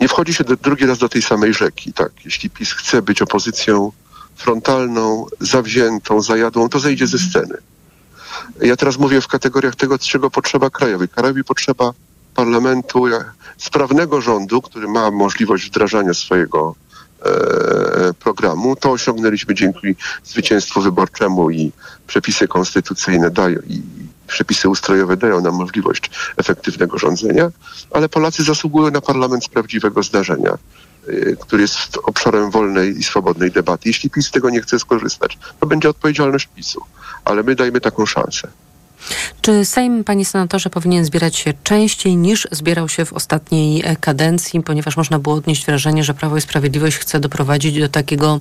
nie 0.00 0.08
wchodzi 0.08 0.34
się 0.34 0.44
do, 0.44 0.56
drugi 0.56 0.86
raz 0.86 0.98
do 0.98 1.08
tej 1.08 1.22
samej 1.22 1.54
rzeki. 1.54 1.92
Tak, 1.92 2.12
jeśli 2.24 2.50
PiS 2.50 2.72
chce 2.72 3.02
być 3.02 3.22
opozycją 3.22 3.92
frontalną, 4.36 5.26
zawziętą, 5.40 6.20
zajadłą, 6.22 6.68
to 6.68 6.80
zejdzie 6.80 7.06
ze 7.06 7.18
sceny. 7.18 7.56
Ja 8.60 8.76
teraz 8.76 8.98
mówię 8.98 9.20
w 9.20 9.28
kategoriach 9.28 9.76
tego, 9.76 9.98
czego 9.98 10.30
potrzeba 10.30 10.70
krajowi. 10.70 11.08
Krajowi 11.08 11.44
potrzeba 11.44 11.92
parlamentu, 12.34 13.04
sprawnego 13.58 14.20
rządu, 14.20 14.62
który 14.62 14.88
ma 14.88 15.10
możliwość 15.10 15.66
wdrażania 15.66 16.14
swojego 16.14 16.74
programu. 18.18 18.76
To 18.76 18.90
osiągnęliśmy 18.90 19.54
dzięki 19.54 19.94
zwycięstwu 20.24 20.80
wyborczemu 20.80 21.50
i 21.50 21.72
przepisy 22.06 22.48
konstytucyjne 22.48 23.30
dają 23.30 23.58
i 23.68 23.82
przepisy 24.26 24.68
ustrojowe 24.68 25.16
dają 25.16 25.40
nam 25.40 25.54
możliwość 25.54 26.10
efektywnego 26.36 26.98
rządzenia, 26.98 27.50
ale 27.90 28.08
Polacy 28.08 28.44
zasługują 28.44 28.90
na 28.90 29.00
parlament 29.00 29.44
z 29.44 29.48
prawdziwego 29.48 30.02
zdarzenia, 30.02 30.58
y, 31.08 31.36
który 31.40 31.62
jest 31.62 31.98
obszarem 32.02 32.50
wolnej 32.50 32.98
i 32.98 33.02
swobodnej 33.02 33.50
debaty. 33.50 33.88
Jeśli 33.88 34.10
PiS 34.10 34.26
z 34.26 34.30
tego 34.30 34.50
nie 34.50 34.60
chce 34.60 34.78
skorzystać, 34.78 35.38
to 35.60 35.66
będzie 35.66 35.88
odpowiedzialność 35.88 36.48
PiSu, 36.56 36.80
ale 37.24 37.42
my 37.42 37.54
dajmy 37.54 37.80
taką 37.80 38.06
szansę. 38.06 38.48
Czy 39.40 39.64
Sejm, 39.64 40.04
panie 40.04 40.24
senatorze, 40.24 40.70
powinien 40.70 41.04
zbierać 41.04 41.36
się 41.36 41.52
częściej 41.64 42.16
niż 42.16 42.48
zbierał 42.50 42.88
się 42.88 43.04
w 43.04 43.12
ostatniej 43.12 43.82
e, 43.84 43.96
kadencji, 43.96 44.62
ponieważ 44.62 44.96
można 44.96 45.18
było 45.18 45.34
odnieść 45.34 45.66
wrażenie, 45.66 46.04
że 46.04 46.14
Prawo 46.14 46.36
i 46.36 46.40
Sprawiedliwość 46.40 46.96
chce 46.96 47.20
doprowadzić 47.20 47.80
do 47.80 47.88
takiego 47.88 48.40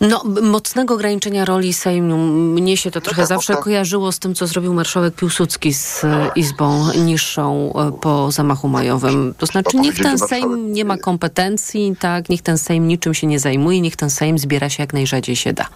no, 0.00 0.24
mocnego 0.42 0.94
ograniczenia 0.94 1.44
roli 1.44 1.72
Sejmu. 1.72 2.18
Mnie 2.26 2.76
się 2.76 2.90
to 2.90 3.00
trochę 3.00 3.22
tak, 3.22 3.28
zawsze 3.28 3.54
tak. 3.54 3.62
kojarzyło 3.62 4.12
z 4.12 4.18
tym, 4.18 4.34
co 4.34 4.46
zrobił 4.46 4.74
marszałek 4.74 5.14
Piłsudski 5.14 5.74
z 5.74 6.04
e, 6.04 6.30
Izbą 6.36 6.92
Niższą 6.92 7.72
e, 7.72 7.92
po 8.00 8.32
zamachu 8.32 8.68
majowym. 8.68 9.34
To 9.38 9.46
znaczy, 9.46 9.76
niech 9.76 9.98
ten 9.98 10.18
Sejm 10.18 10.72
nie 10.72 10.84
ma 10.84 10.98
kompetencji, 10.98 11.96
tak, 12.00 12.28
niech 12.28 12.42
ten 12.42 12.58
Sejm 12.58 12.88
niczym 12.88 13.14
się 13.14 13.26
nie 13.26 13.40
zajmuje, 13.40 13.80
niech 13.80 13.96
ten 13.96 14.10
Sejm 14.10 14.38
zbiera 14.38 14.70
się 14.70 14.82
jak 14.82 14.92
najrzadziej 14.92 15.36
się 15.36 15.52
da. 15.52 15.66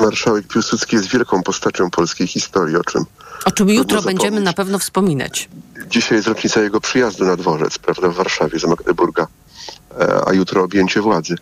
Marszałek 0.00 0.46
Piłsudski 0.46 0.96
jest 0.96 1.08
wielką 1.08 1.42
postacią 1.42 1.90
polskiej 1.90 2.26
historii, 2.26 2.76
o 2.76 2.84
czym 2.84 3.04
O 3.44 3.50
czym 3.50 3.68
jutro 3.68 4.02
będziemy 4.02 4.40
na 4.40 4.52
pewno 4.52 4.78
wspominać. 4.78 5.48
Dzisiaj 5.86 6.16
jest 6.18 6.28
rocznica 6.28 6.60
jego 6.60 6.80
przyjazdu 6.80 7.24
na 7.24 7.36
dworzec, 7.36 7.78
prawda, 7.78 8.08
w 8.08 8.14
Warszawie 8.14 8.58
z 8.58 8.64
Magdeburga, 8.64 9.26
e, 10.00 10.28
a 10.28 10.32
jutro 10.32 10.62
objęcie 10.62 11.00
władzy 11.00 11.34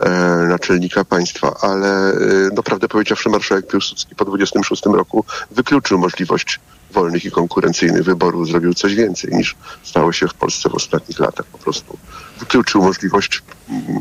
e, 0.00 0.10
naczelnika 0.48 1.04
państwa. 1.04 1.56
Ale 1.60 2.12
e, 2.12 2.16
no, 2.54 2.62
prawdę 2.62 2.88
powiedziawszy, 2.88 3.28
marszałek 3.28 3.66
Piłsudski 3.66 4.14
po 4.14 4.24
26 4.24 4.86
roku 4.86 5.24
wykluczył 5.50 5.98
możliwość 5.98 6.60
wolnych 6.90 7.24
i 7.24 7.30
konkurencyjnych 7.30 8.04
wyborów, 8.04 8.48
zrobił 8.48 8.74
coś 8.74 8.94
więcej 8.94 9.34
niż 9.34 9.56
stało 9.82 10.12
się 10.12 10.28
w 10.28 10.34
Polsce 10.34 10.68
w 10.68 10.74
ostatnich 10.74 11.18
latach. 11.18 11.46
Po 11.46 11.58
prostu 11.58 11.98
wykluczył 12.38 12.82
możliwość 12.82 13.42
mm, 13.68 14.00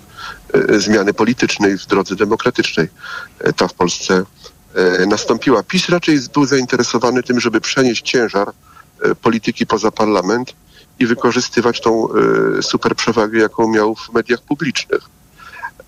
e, 0.53 0.79
zmiany 0.79 1.13
politycznej 1.13 1.77
w 1.77 1.85
drodze 1.85 2.15
demokratycznej. 2.15 2.87
E, 3.39 3.53
Ta 3.53 3.67
w 3.67 3.73
Polsce 3.73 4.23
nastąpiła. 5.07 5.63
PiS 5.63 5.89
raczej 5.89 6.19
był 6.33 6.45
zainteresowany 6.45 7.23
tym, 7.23 7.39
żeby 7.39 7.61
przenieść 7.61 8.01
ciężar 8.11 8.49
e, 9.01 9.15
polityki 9.15 9.65
poza 9.65 9.91
parlament 9.91 10.53
i 10.99 11.05
wykorzystywać 11.05 11.81
tą 11.81 12.07
e, 12.09 12.61
super 12.61 12.95
przewagę, 12.95 13.39
jaką 13.39 13.67
miał 13.67 13.95
w 13.95 14.13
mediach 14.13 14.41
publicznych. 14.41 15.01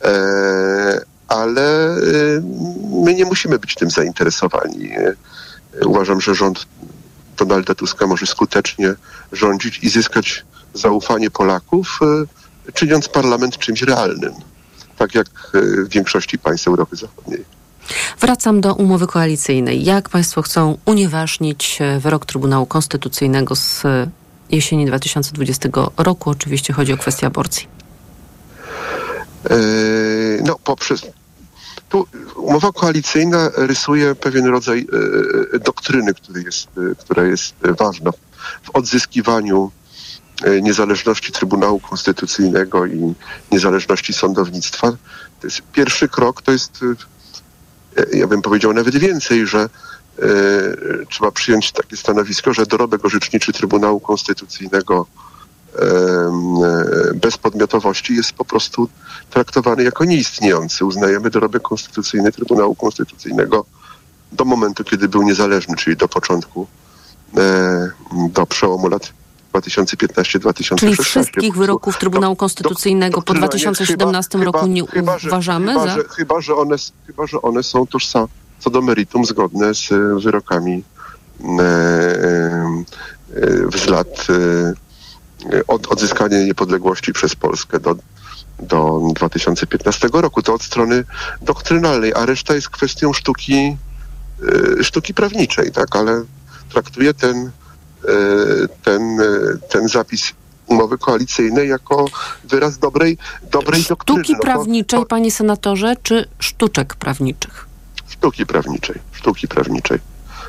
E, 0.03 1.01
ale 1.27 1.96
e, 1.96 2.00
my 3.03 3.13
nie 3.13 3.25
musimy 3.25 3.60
być 3.60 3.75
tym 3.75 3.89
zainteresowani. 3.89 4.91
E, 4.91 5.15
Uważam, 5.86 6.22
że 6.22 6.36
rząd 6.36 6.65
Donalda 7.38 7.75
Tuska 7.75 8.08
może 8.08 8.25
skutecznie 8.25 8.94
rządzić 9.32 9.79
i 9.84 9.89
zyskać 9.89 10.46
zaufanie 10.74 11.32
Polaków, 11.32 12.00
e, 12.67 12.72
czyniąc 12.72 13.10
parlament 13.10 13.58
czymś 13.58 13.82
realnym, 13.82 14.34
tak 14.98 15.15
jak 15.15 15.27
e, 15.27 15.62
w 15.62 15.89
większości 15.89 16.39
państw 16.39 16.67
Europy 16.67 16.96
Zachodniej. 16.96 17.56
Wracam 18.20 18.62
do 18.62 18.74
umowy 18.74 19.08
koalicyjnej. 19.08 19.84
Jak 19.84 20.10
Państwo 20.10 20.41
chcą 20.41 20.77
unieważnić 20.86 21.77
e, 21.82 22.00
wyrok 22.00 22.25
Trybunału 22.25 22.65
Konstytucyjnego 22.65 23.56
z 23.56 23.86
e, 23.86 24.10
jesieni 24.50 24.86
2020 24.86 25.70
roku? 25.98 26.29
Oczywiście 26.29 26.74
chodzi 26.74 26.94
o 26.94 26.98
kwestię 26.98 27.27
aborcji. 27.27 27.67
E, 29.50 29.58
No, 30.46 30.56
poprzez. 30.63 31.01
Tu 31.89 32.08
umowa 32.36 32.72
koalicyjna 32.72 33.50
rysuje 33.56 34.15
pewien 34.15 34.46
rodzaj 34.46 34.88
doktryny, 35.65 36.13
który 36.13 36.44
jest, 36.44 36.67
która 37.00 37.24
jest 37.24 37.56
ważna 37.79 38.12
w 38.63 38.70
odzyskiwaniu 38.74 39.72
niezależności 40.62 41.32
Trybunału 41.32 41.79
Konstytucyjnego 41.79 42.86
i 42.86 43.13
niezależności 43.51 44.13
sądownictwa. 44.13 44.91
To 45.41 45.48
jest 45.48 45.62
pierwszy 45.74 46.08
krok, 46.08 46.41
to 46.41 46.51
jest, 46.51 46.79
ja 48.13 48.27
bym 48.27 48.42
powiedział 48.42 48.74
nawet 48.74 48.96
więcej, 48.98 49.48
że 49.48 49.60
e, 49.60 49.70
trzeba 51.10 51.32
przyjąć 51.32 51.72
takie 51.72 51.98
stanowisko, 51.98 52.54
że 52.54 52.66
dorobek 52.66 53.06
orzeczniczy 53.06 53.54
Trybunału 53.54 54.00
Konstytucyjnego 54.00 55.06
e, 55.75 55.84
bez 57.16 57.38
podmiotowości 57.38 58.16
jest 58.16 58.34
po 58.34 58.46
prostu 58.46 58.89
traktowany 59.30 59.84
jako 59.84 60.06
nieistniejący. 60.06 60.86
Uznajemy 60.86 61.30
dorobek 61.30 61.62
konstytucyjny 61.62 62.32
Trybunału 62.32 62.75
Konstytucyjnego 62.75 63.66
do 64.32 64.46
momentu, 64.46 64.84
kiedy 64.84 65.10
był 65.10 65.24
niezależny, 65.24 65.75
czyli 65.75 65.98
do 65.98 66.08
początku, 66.08 66.68
e, 67.38 67.89
do 68.30 68.46
przełomu 68.46 68.88
lat 68.88 69.16
2015-2016. 69.59 70.75
Czyli 70.75 70.95
wszystkich 70.95 71.55
wyroków 71.55 71.97
Trybunału 71.97 72.35
Konstytucyjnego 72.35 73.21
po 73.21 73.33
Doktryna, 73.33 73.47
2017 73.47 74.39
chyba- 74.39 74.51
roku 74.51 74.67
nie 74.67 74.83
uważamy 74.83 75.67
chyba, 75.73 75.85
za... 75.85 75.95
Że, 75.95 76.03
chyba, 76.03 76.41
że 76.41 76.55
one, 76.55 76.75
chyba, 77.07 77.27
że 77.27 77.41
one 77.41 77.63
są 77.63 77.87
tożsame 77.87 78.27
co 78.59 78.69
do 78.69 78.81
meritum 78.81 79.25
zgodne 79.25 79.73
z 79.75 79.91
e, 79.91 80.19
wyrokami 80.19 80.83
e, 81.43 81.61
e, 81.61 82.07
z 83.77 83.87
lat 83.87 84.27
od 85.67 85.87
odzyskania 85.87 86.43
niepodległości 86.43 87.13
przez 87.13 87.35
Polskę 87.35 87.79
do, 87.79 87.95
do 88.59 89.01
2015 89.15 90.09
roku. 90.13 90.41
To 90.41 90.53
od 90.53 90.63
strony 90.63 91.03
doktrynalnej, 91.41 92.13
a 92.15 92.25
reszta 92.25 92.55
jest 92.55 92.69
kwestią 92.69 93.13
sztuki, 93.13 93.77
sztuki 94.81 95.13
prawniczej, 95.13 95.71
tak? 95.71 95.95
Ale 95.95 96.23
traktuję 96.69 97.13
ten, 97.13 97.51
ten, 98.83 99.19
e, 99.21 99.23
ten 99.69 99.87
zapis 99.87 100.33
umowy 100.67 100.97
koalicyjnej 100.97 101.69
jako 101.69 102.05
wyraz 102.43 102.77
dobrej, 102.77 103.17
dobrej 103.51 103.83
doktryny. 103.83 104.19
Sztuki 104.23 104.33
No 104.33 104.39
to- 104.39 104.43
prawniczej, 104.43 104.99
to- 104.99 105.05
panie 105.05 105.31
senatorze, 105.31 105.93
czy 106.03 106.25
sztuczek 106.39 106.95
prawniczych? 106.95 107.67
sztuki 108.07 108.45
prawniczej, 108.45 108.95
sztuki 109.11 109.47
prawniczej. 109.47 109.99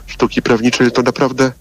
Sztuki 0.07 0.43
prawniczej 0.43 0.93
to 0.93 1.03
naprawdę 1.03 1.45
e, 1.45 1.53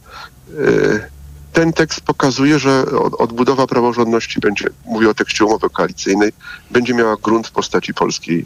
ten 1.53 1.73
tekst 1.73 2.01
pokazuje, 2.01 2.59
że 2.59 2.85
od, 2.85 3.13
odbudowa 3.13 3.67
praworządności 3.67 4.39
będzie, 4.39 4.65
mówię 4.85 5.09
o 5.09 5.13
tekście 5.13 5.45
umowy 5.45 5.69
koalicyjnej, 5.69 6.31
będzie 6.71 6.93
miała 6.93 7.15
grunt 7.23 7.47
w 7.47 7.51
postaci 7.51 7.93
polskiej 7.93 8.45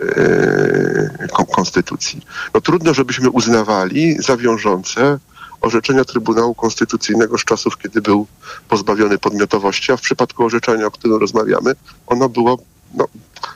e, 0.00 1.28
kon- 1.32 1.46
konstytucji. 1.46 2.22
No 2.54 2.60
trudno, 2.60 2.94
żebyśmy 2.94 3.30
uznawali 3.30 4.16
za 4.22 4.36
wiążące 4.36 5.18
orzeczenia 5.62 6.04
Trybunału 6.04 6.54
Konstytucyjnego 6.54 7.38
z 7.38 7.44
czasów, 7.44 7.78
kiedy 7.78 8.02
był 8.02 8.26
pozbawiony 8.68 9.18
podmiotowości, 9.18 9.92
a 9.92 9.96
w 9.96 10.00
przypadku 10.00 10.44
orzeczenia, 10.44 10.86
o 10.86 10.90
którym 10.90 11.16
rozmawiamy, 11.16 11.74
ono 12.06 12.28
było 12.28 12.58
no, 12.94 13.08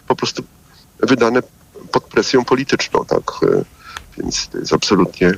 po 0.08 0.16
prostu 0.16 0.42
wydane 1.00 1.42
pod 1.92 2.04
presją 2.04 2.44
polityczną, 2.44 3.04
tak? 3.04 3.22
E, 3.42 3.64
Więc 4.18 4.48
to 4.48 4.58
jest 4.58 4.72
absolutnie 4.72 5.32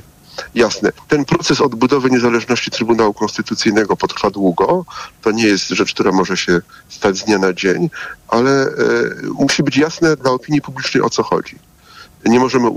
jasne. 0.55 0.91
Ten 1.07 1.25
proces 1.25 1.61
odbudowy 1.61 2.09
niezależności 2.09 2.71
Trybunału 2.71 3.13
Konstytucyjnego 3.13 3.97
potrwa 3.97 4.29
długo. 4.29 4.85
To 5.21 5.31
nie 5.31 5.43
jest 5.43 5.69
rzecz, 5.69 5.93
która 5.93 6.11
może 6.11 6.37
się 6.37 6.61
stać 6.89 7.17
z 7.17 7.23
dnia 7.23 7.37
na 7.37 7.53
dzień, 7.53 7.89
ale 8.27 8.51
e, 8.51 8.71
musi 9.39 9.63
być 9.63 9.77
jasne 9.77 10.15
dla 10.15 10.31
opinii 10.31 10.61
publicznej 10.61 11.03
o 11.03 11.09
co 11.09 11.23
chodzi. 11.23 11.55
Nie 12.25 12.39
możemy 12.39 12.69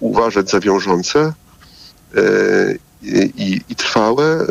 uważać 0.00 0.50
za 0.50 0.60
wiążące 0.60 1.32
i, 3.02 3.60
i 3.68 3.76
trwałe 3.76 4.46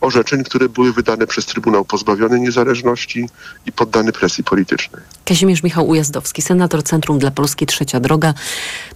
orzeczeń, 0.00 0.44
które 0.44 0.68
były 0.68 0.92
wydane 0.92 1.26
przez 1.26 1.46
Trybunał 1.46 1.84
pozbawiony 1.84 2.40
niezależności 2.40 3.28
i 3.66 3.72
poddany 3.72 4.12
presji 4.12 4.44
politycznej. 4.44 5.02
Kazimierz 5.24 5.62
Michał 5.62 5.88
Ujazdowski, 5.88 6.42
senator 6.42 6.82
Centrum 6.82 7.18
dla 7.18 7.30
Polski 7.30 7.66
Trzecia 7.66 8.00
Droga. 8.00 8.34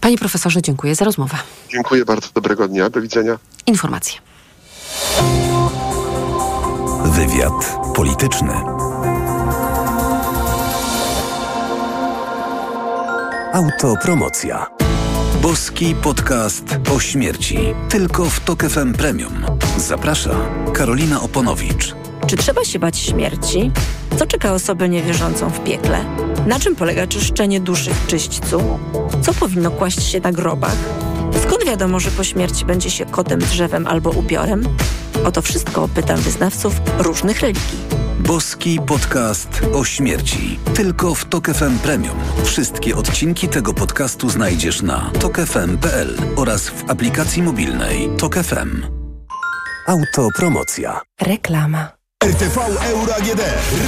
Panie 0.00 0.18
profesorze, 0.18 0.62
dziękuję 0.62 0.94
za 0.94 1.04
rozmowę. 1.04 1.36
Dziękuję 1.70 2.04
bardzo, 2.04 2.28
dobrego 2.34 2.68
dnia, 2.68 2.90
do 2.90 3.00
widzenia. 3.00 3.38
Informacje. 3.66 4.20
Wywiad 7.04 7.78
polityczny. 7.94 8.54
Autopromocja. 13.52 14.79
Boski 15.42 15.94
podcast 15.94 16.64
o 16.96 17.00
śmierci. 17.00 17.58
Tylko 17.88 18.24
w 18.24 18.40
Tok 18.40 18.62
FM 18.62 18.92
Premium. 18.92 19.44
Zaprasza 19.78 20.30
Karolina 20.72 21.22
Oponowicz. 21.22 21.94
Czy 22.26 22.36
trzeba 22.36 22.64
się 22.64 22.78
bać 22.78 22.98
śmierci? 22.98 23.70
Co 24.18 24.26
czeka 24.26 24.52
osobę 24.52 24.88
niewierzącą 24.88 25.50
w 25.50 25.64
piekle? 25.64 26.04
Na 26.46 26.60
czym 26.60 26.76
polega 26.76 27.06
czyszczenie 27.06 27.60
duszy 27.60 27.90
w 27.94 28.06
czyśćcu? 28.06 28.78
Co 29.22 29.34
powinno 29.34 29.70
kłaść 29.70 30.02
się 30.02 30.20
na 30.20 30.32
grobach? 30.32 30.76
Skąd 31.42 31.64
wiadomo, 31.64 32.00
że 32.00 32.10
po 32.10 32.24
śmierci 32.24 32.64
będzie 32.64 32.90
się 32.90 33.06
kotem, 33.06 33.40
drzewem 33.40 33.86
albo 33.86 34.10
upiorem? 34.10 34.62
O 35.24 35.32
to 35.32 35.42
wszystko 35.42 35.88
pytam 35.94 36.20
wyznawców 36.20 36.74
różnych 36.98 37.40
religii. 37.40 37.78
Boski 38.26 38.80
podcast 38.86 39.62
o 39.74 39.84
śmierci. 39.84 40.58
Tylko 40.74 41.14
w 41.14 41.24
Tok 41.24 41.46
FM 41.50 41.78
Premium. 41.78 42.18
Wszystkie 42.44 42.96
odcinki 42.96 43.48
tego 43.48 43.74
podcastu 43.74 44.30
znajdziesz 44.30 44.82
na 44.82 45.10
tokefm.pl 45.20 46.18
oraz 46.36 46.68
w 46.68 46.90
aplikacji 46.90 47.42
mobilnej 47.42 48.08
Tok 48.18 48.34
FM. 48.34 48.82
Autopromocja. 49.86 51.00
Reklama. 51.20 51.92
RTV 52.24 52.60
Euro 52.90 53.14
AGD. 53.14 53.40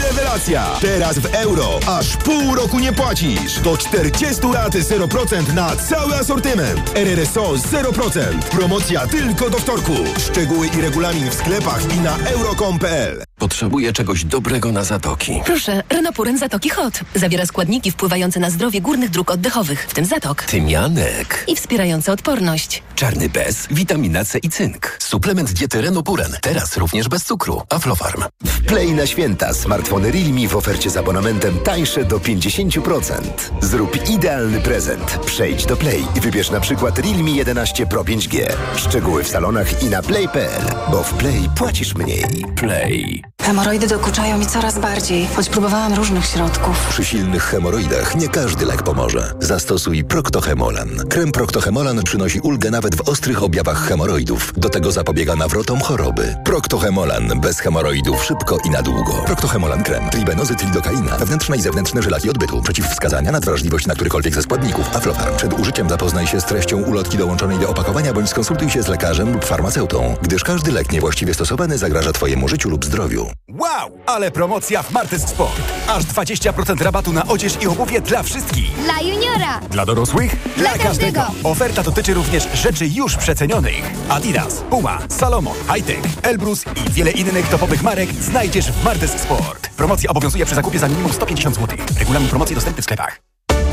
Rewelacja! 0.03 0.67
Teraz 0.81 1.19
w 1.19 1.35
euro. 1.35 1.81
Aż 1.87 2.17
pół 2.17 2.55
roku 2.55 2.79
nie 2.79 2.93
płacisz. 2.93 3.61
Do 3.61 3.77
40 3.77 4.47
lat 4.55 4.75
0% 4.75 5.55
na 5.55 5.77
cały 5.77 6.15
asortyment. 6.15 6.93
RRSO 6.97 7.53
0%. 7.53 8.21
Promocja 8.51 9.07
tylko 9.07 9.51
do 9.51 9.59
wtorku. 9.59 9.93
Szczegóły 10.19 10.67
i 10.79 10.81
regulamin 10.81 11.31
w 11.31 11.35
sklepach 11.35 11.95
i 11.97 12.01
na 12.01 12.17
euro.com.pl. 12.19 13.23
Potrzebuję 13.43 13.93
czegoś 13.93 14.25
dobrego 14.25 14.73
na 14.73 14.85
zatoki. 14.85 15.41
Proszę, 15.45 15.83
Renopuren 15.91 16.39
Zatoki 16.39 16.71
Hot. 16.71 17.01
Zawiera 17.15 17.47
składniki 17.47 17.91
wpływające 17.91 18.41
na 18.41 18.51
zdrowie 18.51 18.81
górnych 18.81 19.11
dróg 19.11 19.31
oddechowych, 19.31 19.87
w 19.89 19.95
tym 19.95 20.05
zatok. 20.05 20.43
Tymianek. 20.43 21.45
I 21.49 21.57
wspierające 21.57 22.13
odporność. 22.13 22.83
Czarny 22.95 23.29
bez, 23.29 23.67
witamina 23.71 24.25
C 24.25 24.39
i 24.39 24.49
cynk. 24.49 24.97
Suplement 25.01 25.53
diety 25.53 25.83
Renopuren. 25.83 26.37
Teraz 26.43 26.77
również 26.77 27.09
bez 27.09 27.25
cukru. 27.25 27.63
Aflofarm. 27.71 28.23
W 28.45 28.65
Play 28.65 28.93
na 28.93 29.07
święta 29.07 29.55
smartfony 29.55 30.13
Realme 30.13 30.49
w 30.49 30.57
ofercie 30.57 30.91
z 30.91 30.97
abonamentem 30.97 31.59
tańsze 31.59 32.05
do 32.05 32.19
50%. 32.19 33.13
Zrób 33.61 34.11
idealny 34.11 34.61
prezent. 34.61 35.19
Przejdź 35.27 35.67
do 35.67 35.77
Play 35.77 36.05
i 36.17 36.21
wybierz 36.21 36.51
na 36.51 36.61
przykład 36.61 36.99
Realme 36.99 37.31
11 37.31 37.87
Pro 37.87 38.05
5G. 38.05 38.53
Szczegóły 38.77 39.25
w 39.25 39.29
salonach 39.29 39.83
i 39.83 39.87
na 39.87 40.03
play.pl, 40.03 40.63
bo 40.91 41.03
w 41.03 41.15
Play 41.15 41.49
płacisz 41.57 41.95
mniej. 41.95 42.45
Play. 42.57 43.32
Hemoroidy 43.41 43.87
dokuczają 43.87 44.39
mi 44.39 44.47
coraz 44.47 44.79
bardziej, 44.79 45.27
choć 45.37 45.49
próbowałam 45.49 45.95
różnych 45.95 46.27
środków. 46.27 46.87
Przy 46.91 47.05
silnych 47.05 47.43
hemoroidach 47.43 48.17
nie 48.17 48.29
każdy 48.29 48.67
lek 48.67 48.83
pomoże. 48.83 49.35
Zastosuj 49.41 50.05
Proctohemolan. 50.05 50.89
Krem 51.09 51.33
Proctohemolan 51.33 52.03
przynosi 52.03 52.41
ulgę 52.41 52.71
nawet 52.71 52.95
w 52.97 53.09
ostrych 53.09 53.43
objawach 53.43 53.89
hemoroidów. 53.89 54.53
Do 54.57 54.69
tego 54.69 54.93
zapobiega 54.93 55.37
nawrotom 55.37 55.81
choroby. 55.81 56.37
Proctohemolan 56.45 57.41
bez 57.41 57.59
hemoroidów 57.59 58.25
szybko 58.25 58.59
i 58.65 58.71
na 58.71 58.83
długo. 58.83 59.13
Proctohemolan 59.27 59.83
krem. 59.83 60.11
Tribenozy, 60.11 60.55
tridokaina. 60.55 61.19
Wewnętrzne 61.19 61.57
i 61.57 61.61
zewnętrzne 61.63 62.03
żelaki 62.03 62.31
odbytu. 62.31 62.63
Przeciwwskazania 62.63 63.33
na 63.33 63.41
wrażliwość 63.41 63.87
na 63.87 63.95
którykolwiek 63.95 64.35
ze 64.35 64.43
składników. 64.43 64.97
Aflofarm. 64.97 65.37
Przed 65.37 65.61
użyciem 65.61 65.89
zapoznaj 65.89 66.27
się 66.27 66.41
z 66.41 66.45
treścią 66.45 66.83
ulotki 66.83 67.19
dołączonej 67.19 67.59
do 67.59 67.69
opakowania 67.69 68.13
bądź 68.13 68.29
skonsultuj 68.29 68.71
się 68.71 68.83
z 68.83 68.89
lekarzem 68.89 69.33
lub 69.33 69.45
farmaceutą, 69.45 70.17
gdyż 70.23 70.45
każdy 70.45 70.73
lek 70.73 70.93
niewłaściwie 70.93 71.35
stosowany 71.35 71.79
zagraża 71.79 72.13
Twojemu 72.13 72.49
życiu 72.49 72.71
lub 72.71 72.85
zdrowiu. 72.85 73.22
Wow! 73.49 73.99
Ale 74.07 74.31
promocja 74.31 74.83
w 74.83 74.91
Martes 74.91 75.23
Sport. 75.29 75.63
Aż 75.89 76.05
20% 76.05 76.83
rabatu 76.83 77.13
na 77.13 77.27
odzież 77.27 77.63
i 77.63 77.67
obuwie 77.67 78.01
dla 78.01 78.23
wszystkich. 78.23 78.75
Dla 78.85 79.01
juniora. 79.01 79.61
Dla 79.71 79.87
dorosłych? 79.87 80.37
Dla, 80.57 80.75
dla 80.75 80.85
każdego. 80.85 81.21
każdego. 81.21 81.49
Oferta 81.49 81.83
dotyczy 81.83 82.15
również 82.15 82.49
rzeczy 82.55 82.87
już 82.87 83.17
przecenionych. 83.17 83.91
Adidas, 84.09 84.55
Puma, 84.71 84.99
Salomon, 85.09 85.55
Hightech, 85.75 86.03
Elbrus 86.23 86.65
i 86.87 86.91
wiele 86.91 87.11
innych 87.11 87.49
topowych 87.49 87.83
marek 87.83 88.15
znajdziesz 88.15 88.73
w 88.73 88.85
Martes 88.85 89.11
Sport. 89.11 89.69
Promocja 89.77 90.11
obowiązuje 90.11 90.47
przy 90.47 90.55
zakupie 90.55 90.79
za 90.79 90.89
minimum 90.89 91.13
150 91.13 91.57
zł. 91.57 91.79
Regulamin 91.99 92.29
promocji 92.29 92.55
dostępny 92.55 92.83
w 92.83 92.85
sklepach. 92.85 93.32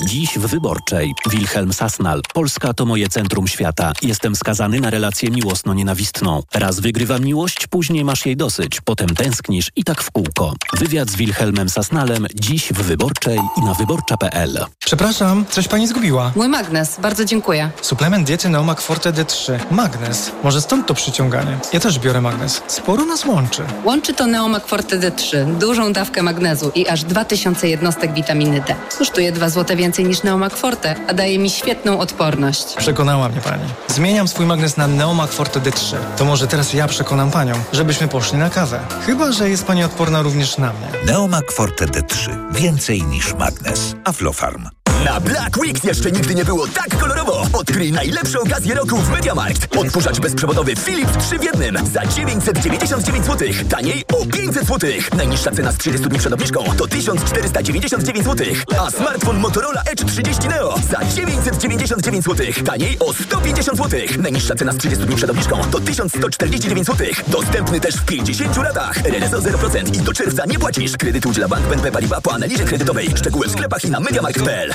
Dziś 0.00 0.38
w 0.38 0.46
Wyborczej. 0.46 1.14
Wilhelm 1.30 1.72
Sasnal. 1.72 2.20
Polska 2.34 2.74
to 2.74 2.86
moje 2.86 3.08
centrum 3.08 3.48
świata. 3.48 3.92
Jestem 4.02 4.36
skazany 4.36 4.80
na 4.80 4.90
relację 4.90 5.30
miłosno-nienawistną. 5.30 6.42
Raz 6.54 6.80
wygrywam 6.80 7.22
miłość, 7.24 7.66
później 7.66 8.04
masz 8.04 8.26
jej 8.26 8.36
dosyć. 8.36 8.80
Potem 8.80 9.08
tęsknisz 9.08 9.70
i 9.76 9.84
tak 9.84 10.02
w 10.02 10.10
kółko. 10.10 10.54
Wywiad 10.72 11.10
z 11.10 11.16
Wilhelmem 11.16 11.68
Sasnalem 11.68 12.26
dziś 12.34 12.72
w 12.72 12.82
Wyborczej 12.82 13.38
i 13.56 13.60
na 13.60 13.74
wyborcza.pl. 13.74 14.64
Przepraszam, 14.78 15.44
coś 15.50 15.68
pani 15.68 15.88
zgubiła. 15.88 16.32
Mój 16.36 16.48
magnes, 16.48 17.00
bardzo 17.00 17.24
dziękuję. 17.24 17.70
Suplement 17.82 18.26
diety 18.26 18.48
Neomak 18.48 18.80
Forte 18.80 19.12
D3. 19.12 19.58
Magnes. 19.70 20.32
Może 20.44 20.60
stąd 20.60 20.86
to 20.86 20.94
przyciąganie. 20.94 21.58
Ja 21.72 21.80
też 21.80 21.98
biorę 21.98 22.20
magnes. 22.20 22.62
Sporo 22.66 23.04
nas 23.04 23.24
łączy. 23.24 23.62
Łączy 23.84 24.14
to 24.14 24.26
Neomak 24.26 24.66
Forte 24.66 24.98
D3. 24.98 25.58
Dużą 25.58 25.92
dawkę 25.92 26.22
magnezu 26.22 26.72
i 26.74 26.88
aż 26.88 27.04
2000 27.04 27.68
jednostek 27.68 28.14
witaminy 28.14 28.62
D. 28.66 28.74
Kosztuje 28.98 29.32
2 29.32 29.48
zł 29.48 29.81
więcej 29.82 30.04
niż 30.04 30.22
Neomak 30.22 30.56
Forte, 30.56 30.94
a 31.08 31.14
daje 31.14 31.38
mi 31.38 31.50
świetną 31.50 31.98
odporność. 31.98 32.74
Przekonała 32.74 33.28
mnie 33.28 33.40
pani. 33.40 33.62
Zmieniam 33.88 34.28
swój 34.28 34.46
magnes 34.46 34.76
na 34.76 34.86
Neomak 34.86 35.30
Forte 35.30 35.60
D3. 35.60 35.96
To 36.16 36.24
może 36.24 36.46
teraz 36.46 36.72
ja 36.72 36.88
przekonam 36.88 37.30
panią, 37.30 37.54
żebyśmy 37.72 38.08
poszli 38.08 38.38
na 38.38 38.50
kawę. 38.50 38.80
Chyba, 39.06 39.32
że 39.32 39.50
jest 39.50 39.64
pani 39.66 39.84
odporna 39.84 40.22
również 40.22 40.58
na 40.58 40.72
mnie. 40.72 40.88
Neomak 41.06 41.52
Forte 41.52 41.86
D3. 41.86 42.30
Więcej 42.52 43.02
niż 43.02 43.34
magnes. 43.34 43.94
Aflofarm. 44.04 44.81
Na 45.04 45.20
Black 45.20 45.56
Weeks 45.56 45.84
jeszcze 45.84 46.12
nigdy 46.12 46.34
nie 46.34 46.44
było 46.44 46.66
tak 46.66 46.98
kolorowo. 46.98 47.46
Odkryj 47.52 47.92
najlepsze 47.92 48.40
okazje 48.40 48.74
roku 48.74 48.96
w 48.96 49.10
MediaMarkt. 49.10 49.76
Odkurzacz 49.76 50.20
bezprzewodowy 50.20 50.76
Philips 50.76 51.26
3 51.26 51.38
w 51.38 51.44
jednym 51.44 51.86
za 51.86 52.06
999 52.06 53.26
zł. 53.26 53.48
Taniej 53.68 54.04
o 54.14 54.26
500 54.26 54.66
zł. 54.66 54.90
Najniższa 55.16 55.50
cena 55.50 55.72
z 55.72 55.78
30 55.78 56.08
dni 56.08 56.18
przed 56.18 56.32
obniżką 56.32 56.64
to 56.78 56.86
1499 56.86 58.26
zł. 58.26 58.46
A 58.78 58.90
smartfon 58.90 59.38
Motorola 59.38 59.82
Edge 59.82 60.04
30 60.04 60.48
Neo 60.48 60.74
za 60.90 61.04
999 61.04 62.24
zł. 62.24 62.46
Taniej 62.64 62.96
o 63.00 63.12
150 63.12 63.78
zł. 63.78 64.00
Najniższa 64.18 64.54
cena 64.54 64.72
z 64.72 64.76
30 64.76 65.04
dni 65.06 65.16
przed 65.16 65.30
obniżką 65.30 65.60
to 65.70 65.80
1149 65.80 66.86
zł. 66.86 67.06
Dostępny 67.28 67.80
też 67.80 67.94
w 67.94 68.04
50 68.04 68.56
latach. 68.56 69.06
RRSO 69.06 69.38
0% 69.38 69.96
i 69.96 70.02
do 70.02 70.12
czerwca 70.12 70.46
nie 70.46 70.58
płacisz. 70.58 70.96
Kredyt 70.96 71.26
udziela 71.26 71.48
Bank 71.48 71.66
BNP 71.66 71.92
Paribas 71.92 72.20
po 72.20 72.32
analizie 72.32 72.64
kredytowej. 72.64 73.10
Szczegóły 73.16 73.48
w 73.48 73.52
sklepach 73.52 73.84
i 73.84 73.90
na 73.90 74.00
MediaMarkt.pl. 74.00 74.74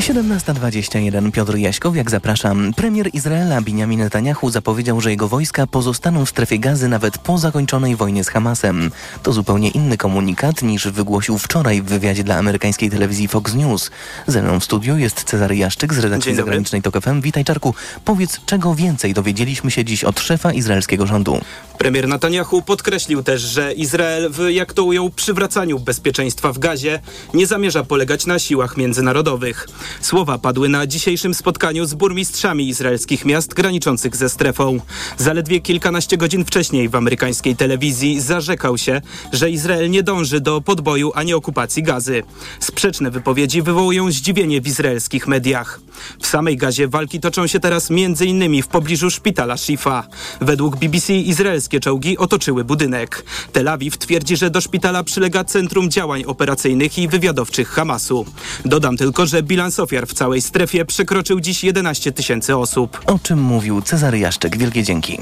17.21 0.00 1.32
Piotr 1.32 1.56
Jaśkowiak, 1.56 2.10
zapraszam. 2.10 2.74
Premier 2.74 3.10
Izraela 3.12 3.60
Benjamin 3.60 4.00
Netanyahu 4.00 4.50
zapowiedział, 4.50 5.00
że 5.00 5.10
jego 5.10 5.28
wojska 5.28 5.66
pozostaną 5.66 6.26
w 6.26 6.28
strefie 6.28 6.58
gazy 6.58 6.88
nawet 6.88 7.18
po 7.18 7.38
zakończonej 7.38 7.96
wojnie 7.96 8.24
z 8.24 8.28
Hamasem. 8.28 8.90
To 9.22 9.32
zupełnie 9.32 9.68
inny 9.68 9.96
komunikat 9.96 10.62
niż 10.62 10.88
wygłosił 10.88 11.38
wczoraj 11.38 11.82
w 11.82 11.84
wywiadzie 11.84 12.24
dla 12.24 12.36
amerykańskiej 12.36 12.90
telewizji 12.90 13.28
Fox 13.28 13.54
News. 13.54 13.90
Ze 14.26 14.42
mną 14.42 14.60
w 14.60 14.64
studiu 14.64 14.98
jest 14.98 15.24
Cezary 15.24 15.56
Jaszczyk 15.56 15.94
z 15.94 15.98
redakcji 15.98 16.34
zagranicznej 16.34 16.82
TOK 16.82 17.00
FM. 17.00 17.20
Witaj 17.20 17.44
Czarku. 17.44 17.74
Powiedz, 18.04 18.40
czego 18.46 18.74
więcej 18.74 19.14
dowiedzieliśmy 19.14 19.70
się 19.70 19.84
dziś 19.84 20.04
od 20.04 20.20
szefa 20.20 20.52
izraelskiego 20.52 21.06
rządu. 21.06 21.40
Premier 21.78 22.08
Netanyahu 22.08 22.62
podkreślił 22.62 23.22
też, 23.22 23.40
że 23.42 23.72
Izrael 23.72 24.30
w, 24.30 24.50
jak 24.50 24.72
to 24.72 24.84
ujął, 24.84 25.10
przywracaniu 25.10 25.78
bezpieczeństwa 25.78 26.52
w 26.52 26.58
Gazie 26.58 27.00
nie 27.34 27.46
zamierza 27.46 27.84
polegać 27.84 28.26
na 28.26 28.38
siłach 28.38 28.76
międzynarodowych. 28.76 29.66
Słowa 30.00 30.38
padły 30.38 30.68
na 30.68 30.86
dzisiejszym 30.86 31.34
spotkaniu 31.34 31.86
z 31.86 31.94
burmistrzami 31.94 32.68
izraelskich 32.68 33.24
miast 33.24 33.54
graniczących 33.54 34.16
ze 34.16 34.28
strefą. 34.28 34.80
Zaledwie 35.18 35.60
kilkanaście 35.60 36.16
godzin 36.16 36.44
wcześniej 36.44 36.88
w 36.88 36.94
amerykańskiej 36.94 37.56
telewizji 37.56 38.20
zarzekał 38.20 38.78
się, 38.78 39.00
że 39.32 39.50
Izrael 39.50 39.90
nie 39.90 40.02
dąży 40.02 40.40
do 40.40 40.60
podboju 40.60 41.12
ani 41.14 41.34
okupacji 41.34 41.82
Gazy. 41.82 42.22
Sprzeczne 42.60 43.10
wypowiedzi 43.10 43.62
wywołują 43.62 44.12
zdziwienie 44.12 44.60
w 44.60 44.66
izraelskich 44.66 45.28
mediach. 45.28 45.80
W 46.20 46.26
samej 46.26 46.56
Gazie 46.56 46.88
walki 46.88 47.20
toczą 47.20 47.46
się 47.46 47.60
teraz 47.60 47.90
m.in. 47.90 48.62
w 48.62 48.68
pobliżu 48.68 49.10
szpitala 49.10 49.56
Shifa. 49.56 50.06
Według 50.40 50.76
BBC 50.76 51.14
izraelskie 51.14 51.80
czołgi 51.80 52.18
otoczyły 52.18 52.64
budynek. 52.64 53.24
Tel 53.52 53.68
Awiw 53.68 53.98
twierdzi, 53.98 54.36
że 54.36 54.50
do 54.50 54.60
szpitala 54.60 55.04
przylega 55.04 55.44
Centrum 55.44 55.90
Działań 55.90 56.24
Operacyjnych 56.24 56.98
i 56.98 57.08
Wywiadowczych 57.08 57.68
Hamasu. 57.68 58.26
Dodam 58.64 58.96
tylko, 58.96 59.26
że 59.26 59.42
bilans 59.42 59.79
ofiar 59.80 60.06
w 60.06 60.14
całej 60.14 60.42
strefie 60.42 60.84
przekroczył 60.84 61.40
dziś 61.40 61.64
11 61.64 62.12
tysięcy 62.12 62.56
osób. 62.56 63.00
O 63.06 63.18
czym 63.18 63.42
mówił 63.42 63.82
Cezary 63.82 64.18
Jaszczyk. 64.18 64.56
Wielkie 64.56 64.82
dzięki. 64.82 65.18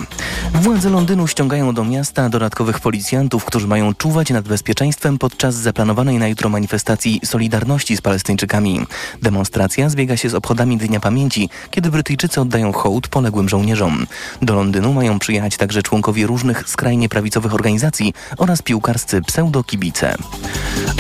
Władze 0.55 0.91
Londynu 0.91 1.27
ściągają 1.27 1.75
do 1.75 1.85
miasta 1.85 2.29
dodatkowych 2.29 2.81
policjantów, 2.81 3.45
którzy 3.45 3.67
mają 3.67 3.95
czuwać 3.95 4.31
nad 4.31 4.49
bezpieczeństwem 4.49 5.19
podczas 5.19 5.55
zaplanowanej 5.55 6.19
na 6.19 6.29
jutro 6.29 6.49
manifestacji 6.49 7.21
Solidarności 7.25 7.97
z 7.97 8.01
Palestyńczykami. 8.01 8.87
Demonstracja 9.23 9.89
zbiega 9.89 10.17
się 10.17 10.31
z 10.31 10.35
obchodami 10.35 10.77
Dnia 10.77 11.01
Pamięci, 11.01 11.49
kiedy 11.71 11.91
Brytyjczycy 11.91 12.41
oddają 12.41 12.73
hołd 12.73 13.09
poległym 13.09 13.49
żołnierzom. 13.49 14.07
Do 14.43 14.55
Londynu 14.55 14.93
mają 14.93 15.19
przyjechać 15.19 15.57
także 15.57 15.83
członkowie 15.83 16.27
różnych 16.27 16.69
skrajnie 16.69 17.09
prawicowych 17.09 17.55
organizacji 17.55 18.15
oraz 18.39 18.63
piłkarscy 18.63 19.23
pseudokibice. 19.23 20.17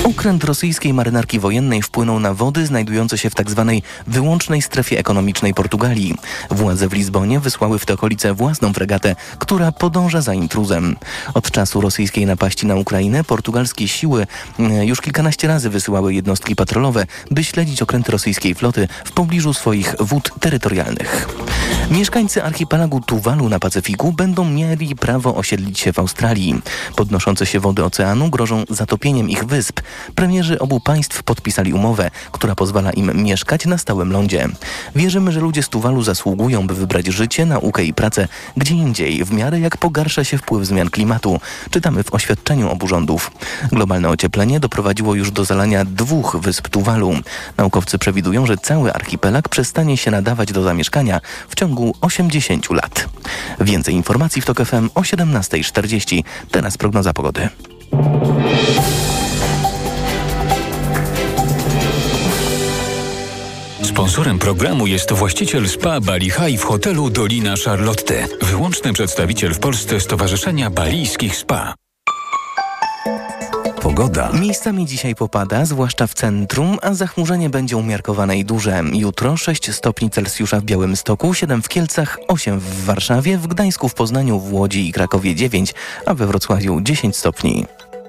Okręt 0.05 0.44
rosyjskiej 0.44 0.94
marynarki 0.94 1.38
wojennej 1.38 1.83
wpłynął 1.83 2.21
na 2.21 2.35
wody 2.35 2.66
znajdujące 2.66 3.18
się 3.18 3.31
w 3.31 3.35
tzw. 3.48 3.80
wyłącznej 4.06 4.62
strefie 4.62 4.98
ekonomicznej 4.98 5.54
Portugalii. 5.54 6.14
Władze 6.50 6.88
w 6.88 6.92
Lizbonie 6.92 7.40
wysłały 7.40 7.78
w 7.78 7.87
te 7.87 7.94
okolice 7.94 8.34
własną 8.34 8.72
fregatę, 8.72 9.16
która 9.38 9.72
podąża 9.72 10.20
za 10.20 10.34
intruzem. 10.34 10.96
Od 11.34 11.50
czasu 11.50 11.80
rosyjskiej 11.80 12.26
napaści 12.26 12.66
na 12.66 12.74
Ukrainę 12.74 13.24
portugalskie 13.24 13.88
siły 13.88 14.26
e, 14.58 14.87
już 14.87 15.00
kilkanaście 15.00 15.48
razy 15.48 15.70
wysyłały 15.70 16.14
jednostki 16.14 16.56
patrolowe, 16.56 17.06
by 17.30 17.44
śledzić 17.44 17.82
okręty 17.82 18.12
rosyjskiej 18.12 18.54
floty 18.54 18.88
w 19.04 19.12
pobliżu 19.12 19.54
swoich 19.54 19.94
wód 20.00 20.30
terytorialnych. 20.40 21.28
Mieszkańcy 21.90 22.44
archipelagu 22.44 23.00
Tuwalu 23.00 23.48
na 23.48 23.58
Pacyfiku 23.58 24.12
będą 24.12 24.44
mieli 24.44 24.96
prawo 24.96 25.34
osiedlić 25.34 25.80
się 25.80 25.92
w 25.92 25.98
Australii. 25.98 26.61
Podnoszące 26.96 27.46
się 27.46 27.61
wody 27.61 27.84
oceanu 27.84 28.30
grożą 28.30 28.64
zatopieniem 28.70 29.30
ich 29.30 29.44
wysp. 29.44 29.80
Premierzy 30.14 30.58
obu 30.58 30.80
państw 30.80 31.22
podpisali 31.22 31.72
umowę, 31.72 32.11
która 32.32 32.54
pozwala 32.54 32.90
im 32.90 33.22
mieszkać 33.22 33.38
na 33.66 33.79
stałym 33.79 34.12
lądzie. 34.12 34.48
Wierzymy, 34.96 35.33
że 35.33 35.40
ludzie 35.40 35.62
z 35.62 35.68
Tuwalu 35.68 36.03
zasługują, 36.03 36.66
by 36.66 36.74
wybrać 36.74 37.07
życie, 37.07 37.46
naukę 37.46 37.85
i 37.85 37.94
pracę 37.94 38.29
gdzie 38.57 38.74
indziej, 38.74 39.24
w 39.24 39.33
miarę 39.33 39.61
jak 39.61 39.77
pogarsza 39.77 40.24
się 40.24 40.38
wpływ 40.38 40.66
zmian 40.66 40.90
klimatu. 40.90 41.40
Czytamy 41.70 42.03
w 42.03 42.14
oświadczeniu 42.14 42.70
obu 42.70 42.88
rządów. 42.88 43.31
Globalne 43.72 44.09
ocieplenie 44.09 44.61
doprowadziło 44.61 45.14
już 45.14 45.31
do 45.31 45.44
zalania 45.44 45.85
dwóch 45.85 46.37
wysp 46.40 46.68
Tuwalu. 46.68 47.14
Naukowcy 47.57 47.98
przewidują, 47.98 48.46
że 48.46 48.57
cały 48.57 48.92
archipelag 48.92 49.48
przestanie 49.48 49.96
się 49.96 50.11
nadawać 50.11 50.53
do 50.53 50.62
zamieszkania 50.62 51.20
w 51.48 51.55
ciągu 51.55 51.94
80 52.01 52.70
lat. 52.70 53.09
Więcej 53.61 53.94
informacji 53.94 54.42
w 54.42 54.44
TOK 54.44 54.64
FM 54.64 54.90
o 54.94 55.01
17.40. 55.01 56.24
Teraz 56.51 56.79
prognoza 56.79 57.12
pogody. 57.12 57.48
Sponsorem 63.98 64.38
programu 64.38 64.87
jest 64.87 65.12
właściciel 65.12 65.68
spa 65.68 66.00
Bali 66.00 66.30
High 66.30 66.61
w 66.61 66.64
hotelu 66.64 67.11
Dolina 67.11 67.54
Charlotte. 67.64 68.26
Wyłączny 68.42 68.92
przedstawiciel 68.92 69.54
w 69.54 69.58
Polsce 69.58 70.00
Stowarzyszenia 70.00 70.70
Balijskich 70.70 71.37
Spa. 71.37 71.74
Pogoda. 73.82 74.32
Miejscami 74.32 74.87
dzisiaj 74.87 75.14
popada, 75.14 75.64
zwłaszcza 75.64 76.06
w 76.06 76.14
centrum, 76.14 76.78
a 76.82 76.94
zachmurzenie 76.94 77.50
będzie 77.50 77.76
umiarkowane 77.76 78.38
i 78.38 78.44
duże. 78.44 78.82
Jutro 78.92 79.37
6 79.37 79.74
stopni 79.74 80.11
Celsjusza 80.11 80.61
w 80.61 80.64
Białymstoku, 80.64 81.34
7 81.34 81.62
w 81.62 81.68
Kielcach, 81.68 82.18
8 82.28 82.58
w 82.61 82.84
Warszawie, 82.84 83.38
w 83.38 83.46
Gdańsku, 83.46 83.88
w 83.88 83.94
Poznaniu, 83.94 84.40
w 84.40 84.52
Łodzi 84.52 84.88
i 84.88 84.92
Krakowie 84.92 85.34
9, 85.34 85.74
a 86.06 86.14
we 86.14 86.26
Wrocławiu 86.26 86.80
10 86.80 87.16
stopni. 87.16 87.66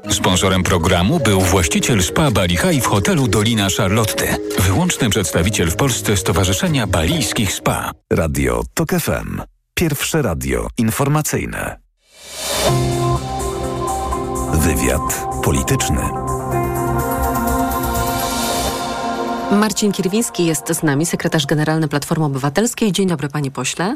Sponsorem 0.08 0.64
programu 0.64 1.20
był 1.20 1.42
właściciel 1.42 2.04
spa 2.04 2.32
Bali 2.32 2.58
High 2.58 2.84
w 2.84 2.88
hotelu 2.88 3.28
Dolina 3.28 3.68
Charlotte. 3.78 4.38
Wyłączny 4.60 5.10
przedstawiciel 5.10 5.72
w 5.72 5.76
Polsce 5.76 6.18
Stowarzyszenia 6.18 6.88
Balijskich 6.88 7.54
Spa. 7.54 7.92
Radio 8.14 8.64
TOK 8.74 8.90
FM. 8.90 9.42
Pierwsze 9.74 10.22
radio 10.22 10.68
informacyjne. 10.78 11.80
Wywiad 14.54 15.28
polityczny. 15.44 16.02
Marcin 19.52 19.92
Kierwiński 19.92 20.46
jest 20.46 20.74
z 20.74 20.84
nami, 20.84 21.06
sekretarz 21.06 21.46
generalny 21.46 21.88
Platformy 21.88 22.26
Obywatelskiej. 22.26 22.92
Dzień 22.92 23.08
dobry, 23.08 23.30
panie 23.30 23.52
pośle. 23.52 23.96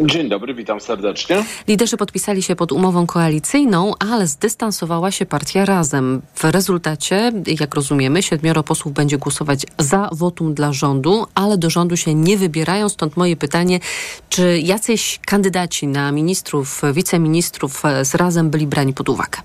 Dzień 0.00 0.28
dobry, 0.28 0.54
witam 0.54 0.80
serdecznie. 0.80 1.44
Liderzy 1.68 1.96
podpisali 1.96 2.42
się 2.42 2.56
pod 2.56 2.72
umową 2.72 3.06
koalicyjną, 3.06 3.92
ale 3.98 4.26
zdystansowała 4.26 5.10
się 5.10 5.26
partia 5.26 5.64
Razem. 5.64 6.22
W 6.34 6.44
rezultacie, 6.44 7.32
jak 7.60 7.74
rozumiemy, 7.74 8.22
siedmioro 8.22 8.62
posłów 8.62 8.94
będzie 8.94 9.18
głosować 9.18 9.66
za 9.78 10.08
wotum 10.12 10.54
dla 10.54 10.72
rządu, 10.72 11.26
ale 11.34 11.58
do 11.58 11.70
rządu 11.70 11.96
się 11.96 12.14
nie 12.14 12.36
wybierają. 12.36 12.88
Stąd 12.88 13.16
moje 13.16 13.36
pytanie, 13.36 13.80
czy 14.28 14.58
jacyś 14.58 15.20
kandydaci 15.26 15.86
na 15.86 16.12
ministrów, 16.12 16.82
wiceministrów 16.92 17.82
z 18.02 18.14
Razem 18.14 18.50
byli 18.50 18.66
brani 18.66 18.94
pod 18.94 19.08
uwagę? 19.08 19.38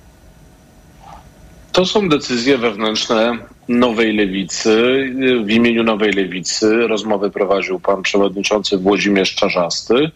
To 1.71 1.85
są 1.85 2.09
decyzje 2.09 2.57
wewnętrzne 2.57 3.37
Nowej 3.69 4.15
Lewicy. 4.15 5.05
W 5.43 5.49
imieniu 5.49 5.83
Nowej 5.83 6.11
Lewicy 6.11 6.87
rozmowę 6.87 7.29
prowadził 7.29 7.79
pan 7.79 8.01
przewodniczący 8.01 8.77
Włodzimierz 8.77 9.35
Czarzasty 9.35 10.11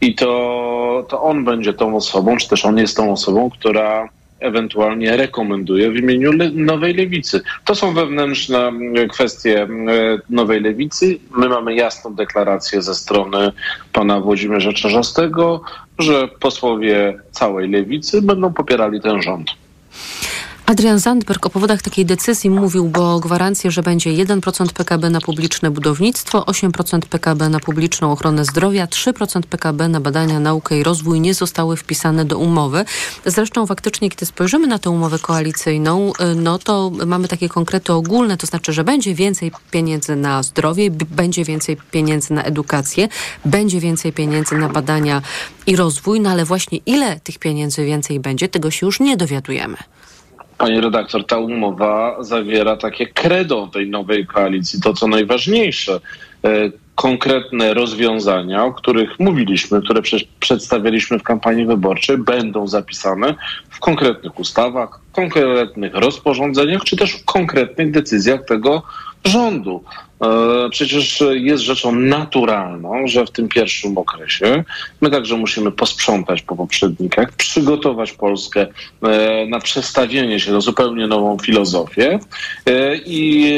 i 0.00 0.14
to, 0.14 1.06
to 1.08 1.22
on 1.22 1.44
będzie 1.44 1.72
tą 1.72 1.96
osobą, 1.96 2.36
czy 2.36 2.48
też 2.48 2.64
on 2.64 2.78
jest 2.78 2.96
tą 2.96 3.12
osobą, 3.12 3.50
która 3.50 4.08
ewentualnie 4.40 5.16
rekomenduje 5.16 5.90
w 5.90 5.96
imieniu 5.96 6.32
Le 6.32 6.50
Nowej 6.50 6.94
Lewicy. 6.94 7.40
To 7.64 7.74
są 7.74 7.94
wewnętrzne 7.94 8.72
kwestie 9.10 9.68
Nowej 10.30 10.60
Lewicy. 10.60 11.18
My 11.36 11.48
mamy 11.48 11.74
jasną 11.74 12.14
deklarację 12.14 12.82
ze 12.82 12.94
strony 12.94 13.52
pana 13.92 14.20
Włodzimierza 14.20 14.72
Czarzastego, 14.72 15.60
że 15.98 16.28
posłowie 16.28 17.18
całej 17.30 17.70
Lewicy 17.70 18.22
będą 18.22 18.52
popierali 18.52 19.00
ten 19.00 19.22
rząd. 19.22 19.50
Adrian 20.66 20.98
Zandberg 20.98 21.46
o 21.46 21.50
powodach 21.50 21.82
takiej 21.82 22.06
decyzji 22.06 22.50
mówił, 22.50 22.88
bo 22.88 23.20
gwarancje, 23.20 23.70
że 23.70 23.82
będzie 23.82 24.10
1% 24.10 24.72
PKB 24.72 25.10
na 25.10 25.20
publiczne 25.20 25.70
budownictwo, 25.70 26.42
8% 26.42 27.00
PKB 27.00 27.48
na 27.48 27.60
publiczną 27.60 28.12
ochronę 28.12 28.44
zdrowia, 28.44 28.86
3% 28.86 29.42
PKB 29.42 29.88
na 29.88 30.00
badania, 30.00 30.40
naukę 30.40 30.78
i 30.78 30.82
rozwój 30.82 31.20
nie 31.20 31.34
zostały 31.34 31.76
wpisane 31.76 32.24
do 32.24 32.38
umowy. 32.38 32.84
Zresztą 33.26 33.66
faktycznie, 33.66 34.10
kiedy 34.10 34.26
spojrzymy 34.26 34.66
na 34.66 34.78
tę 34.78 34.90
umowę 34.90 35.18
koalicyjną, 35.18 36.12
no 36.36 36.58
to 36.58 36.92
mamy 37.06 37.28
takie 37.28 37.48
konkrety 37.48 37.92
ogólne, 37.92 38.36
to 38.36 38.46
znaczy, 38.46 38.72
że 38.72 38.84
będzie 38.84 39.14
więcej 39.14 39.52
pieniędzy 39.70 40.16
na 40.16 40.42
zdrowie, 40.42 40.90
będzie 40.90 41.44
więcej 41.44 41.76
pieniędzy 41.90 42.32
na 42.32 42.42
edukację, 42.42 43.08
będzie 43.44 43.80
więcej 43.80 44.12
pieniędzy 44.12 44.54
na 44.54 44.68
badania 44.68 45.22
i 45.66 45.76
rozwój, 45.76 46.20
no 46.20 46.30
ale 46.30 46.44
właśnie 46.44 46.78
ile 46.86 47.20
tych 47.20 47.38
pieniędzy 47.38 47.84
więcej 47.84 48.20
będzie, 48.20 48.48
tego 48.48 48.70
się 48.70 48.86
już 48.86 49.00
nie 49.00 49.16
dowiadujemy. 49.16 49.76
Pani 50.58 50.80
redaktor, 50.80 51.26
ta 51.26 51.38
umowa 51.38 52.16
zawiera 52.20 52.76
takie 52.76 53.06
credo 53.06 53.68
tej 53.72 53.90
nowej 53.90 54.26
koalicji, 54.26 54.80
to 54.80 54.92
co 54.92 55.08
najważniejsze, 55.08 56.00
e, 56.44 56.70
konkretne 56.94 57.74
rozwiązania, 57.74 58.64
o 58.64 58.72
których 58.72 59.20
mówiliśmy, 59.20 59.82
które 59.82 60.02
przedstawialiśmy 60.40 61.18
w 61.18 61.22
kampanii 61.22 61.66
wyborczej, 61.66 62.18
będą 62.18 62.66
zapisane 62.66 63.34
w 63.70 63.78
konkretnych 63.80 64.38
ustawach, 64.38 65.00
konkretnych 65.12 65.94
rozporządzeniach, 65.94 66.84
czy 66.84 66.96
też 66.96 67.12
w 67.12 67.24
konkretnych 67.24 67.90
decyzjach 67.90 68.44
tego 68.44 68.82
rządu. 69.24 69.84
E, 70.22 70.68
Przecież 70.70 71.24
jest 71.32 71.62
rzeczą 71.62 71.92
naturalną, 71.92 73.06
że 73.06 73.26
w 73.26 73.30
tym 73.30 73.48
pierwszym 73.48 73.98
okresie 73.98 74.64
my 75.00 75.10
także 75.10 75.36
musimy 75.36 75.72
posprzątać 75.72 76.42
po 76.42 76.56
poprzednikach, 76.56 77.32
przygotować 77.32 78.12
Polskę 78.12 78.66
e, 79.02 79.46
na 79.46 79.60
przestawienie 79.60 80.40
się 80.40 80.52
na 80.52 80.60
zupełnie 80.60 81.06
nową 81.06 81.38
filozofię 81.38 82.18
E, 82.66 82.96
i, 82.96 83.48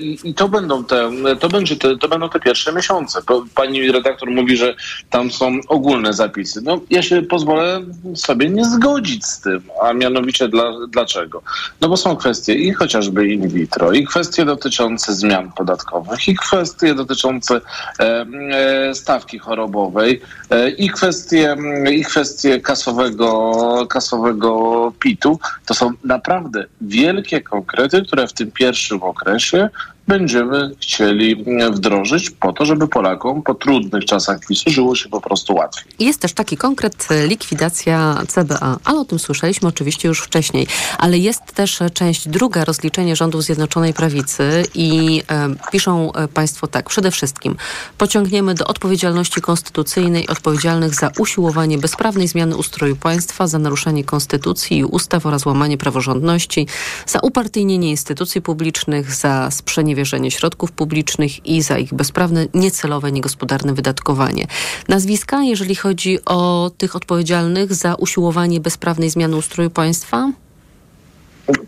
i, 0.00 0.28
i 0.28 0.34
to 0.34 0.48
będą 0.48 0.84
te, 0.84 1.10
to 1.40 1.48
będzie 1.48 1.76
te, 1.76 1.96
to 1.96 2.08
będą 2.08 2.28
te 2.28 2.40
pierwsze 2.40 2.72
miesiące. 2.72 3.20
Pani 3.54 3.92
redaktor 3.92 4.30
mówi, 4.30 4.56
że 4.56 4.74
tam 5.10 5.30
są 5.30 5.60
ogólne 5.68 6.12
zapisy. 6.12 6.60
No 6.62 6.80
ja 6.90 7.02
się 7.02 7.22
pozwolę 7.22 7.80
sobie 8.14 8.50
nie 8.50 8.64
zgodzić 8.64 9.24
z 9.24 9.40
tym, 9.40 9.62
a 9.82 9.92
mianowicie 9.92 10.48
dla, 10.48 10.72
dlaczego? 10.88 11.42
No 11.80 11.88
bo 11.88 11.96
są 11.96 12.16
kwestie 12.16 12.54
i 12.54 12.72
chociażby 12.72 13.28
in 13.28 13.48
vitro, 13.48 13.92
i 13.92 14.04
kwestie 14.04 14.44
dotyczące 14.44 15.14
zmian 15.14 15.52
podatkowych, 15.52 15.99
i 16.28 16.34
kwestie 16.34 16.94
dotyczące 16.94 17.60
e, 18.00 18.26
e, 18.52 18.94
stawki 18.94 19.38
chorobowej, 19.38 20.20
e, 20.50 20.70
i 20.70 20.90
kwestie, 20.90 21.56
i 21.92 22.04
kwestie 22.04 22.60
kasowego, 22.60 23.86
kasowego 23.88 24.92
PIT-u. 24.98 25.38
To 25.66 25.74
są 25.74 25.92
naprawdę 26.04 26.64
wielkie 26.80 27.40
konkrety, 27.40 28.02
które 28.02 28.26
w 28.26 28.32
tym 28.32 28.50
pierwszym 28.52 29.02
okresie 29.02 29.68
będziemy 30.10 30.70
chcieli 30.80 31.44
mm, 31.46 31.74
wdrożyć 31.74 32.30
po 32.30 32.52
to, 32.52 32.64
żeby 32.64 32.88
Polakom 32.88 33.42
po 33.42 33.54
trudnych 33.54 34.04
czasach 34.04 34.40
PiSu 34.48 34.70
żyło 34.70 34.94
się 34.94 35.08
po 35.08 35.20
prostu 35.20 35.54
łatwiej. 35.54 35.84
Jest 35.98 36.20
też 36.20 36.32
taki 36.32 36.56
konkret 36.56 37.08
e, 37.10 37.26
likwidacja 37.26 38.22
CBA, 38.28 38.76
ale 38.84 39.00
o 39.00 39.04
tym 39.04 39.18
słyszeliśmy 39.18 39.68
oczywiście 39.68 40.08
już 40.08 40.20
wcześniej. 40.20 40.66
Ale 40.98 41.18
jest 41.18 41.42
też 41.42 41.82
e, 41.82 41.90
część 41.90 42.28
druga, 42.28 42.64
rozliczenie 42.64 43.16
rządów 43.16 43.42
Zjednoczonej 43.42 43.94
Prawicy 43.94 44.62
i 44.74 45.22
e, 45.28 45.48
piszą 45.72 46.12
e, 46.12 46.28
Państwo 46.28 46.66
tak, 46.66 46.88
przede 46.88 47.10
wszystkim 47.10 47.56
pociągniemy 47.98 48.54
do 48.54 48.66
odpowiedzialności 48.66 49.40
konstytucyjnej 49.40 50.28
odpowiedzialnych 50.28 50.94
za 50.94 51.10
usiłowanie 51.18 51.78
bezprawnej 51.78 52.28
zmiany 52.28 52.56
ustroju 52.56 52.96
państwa, 52.96 53.46
za 53.46 53.58
naruszenie 53.58 54.04
konstytucji 54.04 54.78
i 54.78 54.84
ustaw 54.84 55.26
oraz 55.26 55.46
łamanie 55.46 55.78
praworządności, 55.78 56.66
za 57.06 57.18
upartyjnienie 57.20 57.90
instytucji 57.90 58.42
publicznych, 58.42 59.14
za 59.14 59.50
sprzeniewierzenie 59.50 59.99
środków 60.30 60.72
publicznych 60.72 61.46
i 61.46 61.62
za 61.62 61.78
ich 61.78 61.94
bezprawne, 61.94 62.46
niecelowe, 62.54 63.12
niegospodarne 63.12 63.74
wydatkowanie. 63.74 64.46
Nazwiska, 64.88 65.42
jeżeli 65.42 65.74
chodzi 65.74 66.18
o 66.24 66.70
tych 66.78 66.96
odpowiedzialnych 66.96 67.74
za 67.74 67.94
usiłowanie 67.94 68.60
bezprawnej 68.60 69.10
zmiany 69.10 69.36
ustroju 69.36 69.70
państwa? 69.70 70.32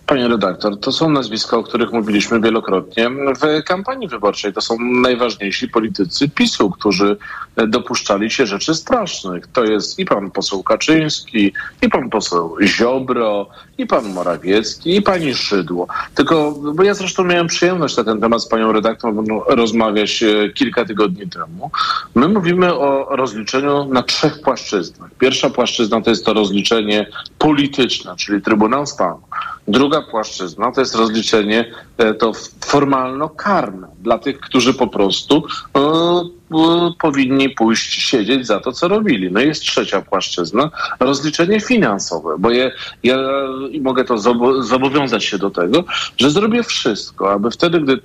Panie 0.07 0.29
redaktor, 0.29 0.81
to 0.81 0.93
są 0.93 1.11
nazwiska, 1.11 1.57
o 1.57 1.63
których 1.63 1.93
mówiliśmy 1.93 2.41
wielokrotnie 2.41 3.11
w 3.11 3.65
kampanii 3.65 4.09
wyborczej. 4.09 4.53
To 4.53 4.61
są 4.61 4.77
najważniejsi 4.81 5.69
politycy 5.69 6.29
PiSu, 6.29 6.71
którzy 6.71 7.17
dopuszczali 7.69 8.31
się 8.31 8.47
rzeczy 8.47 8.75
strasznych. 8.75 9.47
To 9.47 9.65
jest 9.65 9.99
i 9.99 10.05
pan 10.05 10.31
poseł 10.31 10.63
Kaczyński, 10.63 11.53
i 11.83 11.89
pan 11.89 12.11
poseł 12.11 12.57
Ziobro, 12.63 13.47
i 13.79 13.87
pan 13.87 14.13
Morawiecki, 14.13 14.97
i 14.97 15.03
pani 15.03 15.35
Szydło. 15.35 15.87
Tylko, 16.15 16.53
bo 16.75 16.83
ja 16.83 16.95
zresztą 16.95 17.25
miałem 17.25 17.47
przyjemność 17.47 17.97
na 17.97 18.05
ten 18.05 18.21
temat 18.21 18.43
z 18.43 18.49
panią 18.49 18.73
redaktor 18.73 19.15
rozmawiać 19.47 20.23
e, 20.23 20.51
kilka 20.51 20.85
tygodni 20.85 21.29
temu. 21.29 21.71
My 22.15 22.29
mówimy 22.29 22.75
o 22.75 23.17
rozliczeniu 23.17 23.85
na 23.85 24.03
trzech 24.03 24.41
płaszczyznach. 24.41 25.11
Pierwsza 25.19 25.51
płaszczyzna 25.51 26.01
to 26.01 26.11
jest 26.11 26.27
to 26.27 26.35
rozliczenie 26.35 27.07
polityczne, 27.39 28.17
czyli 28.17 28.43
Trybunał 28.43 28.87
Stanu. 28.87 29.21
Druga 29.73 30.03
płaszczyzna 30.03 30.73
to 30.73 30.81
jest 30.81 30.95
rozliczenie 30.95 31.73
e, 31.99 32.15
to 32.15 32.33
formalno-karne 32.67 33.89
dla 34.03 34.19
tych, 34.19 34.41
którzy 34.41 34.75
po 34.75 34.87
prostu 34.87 35.45
e, 35.77 35.81
e, 35.81 36.93
powinni 37.01 37.51
pójść 37.51 38.03
siedzieć 38.03 38.47
za 38.47 38.61
to, 38.61 38.73
co 38.73 38.89
robili. 38.89 39.33
No 39.33 39.41
i 39.41 39.47
jest 39.47 39.63
trzecia 39.63 40.03
płaszczyzna, 40.03 40.71
rozliczenie 41.01 41.61
finansowe, 41.61 42.35
bo 42.39 42.51
ja, 42.51 42.71
ja 43.03 43.17
mogę 43.81 44.05
to 44.05 44.15
zobo- 44.15 44.63
zobowiązać 44.63 45.25
się 45.25 45.39
do 45.39 45.51
tego, 45.51 45.85
że 46.17 46.31
zrobię 46.31 46.63
wszystko, 46.63 47.33
aby 47.33 47.51
wtedy, 47.51 47.81
gdy 47.81 48.01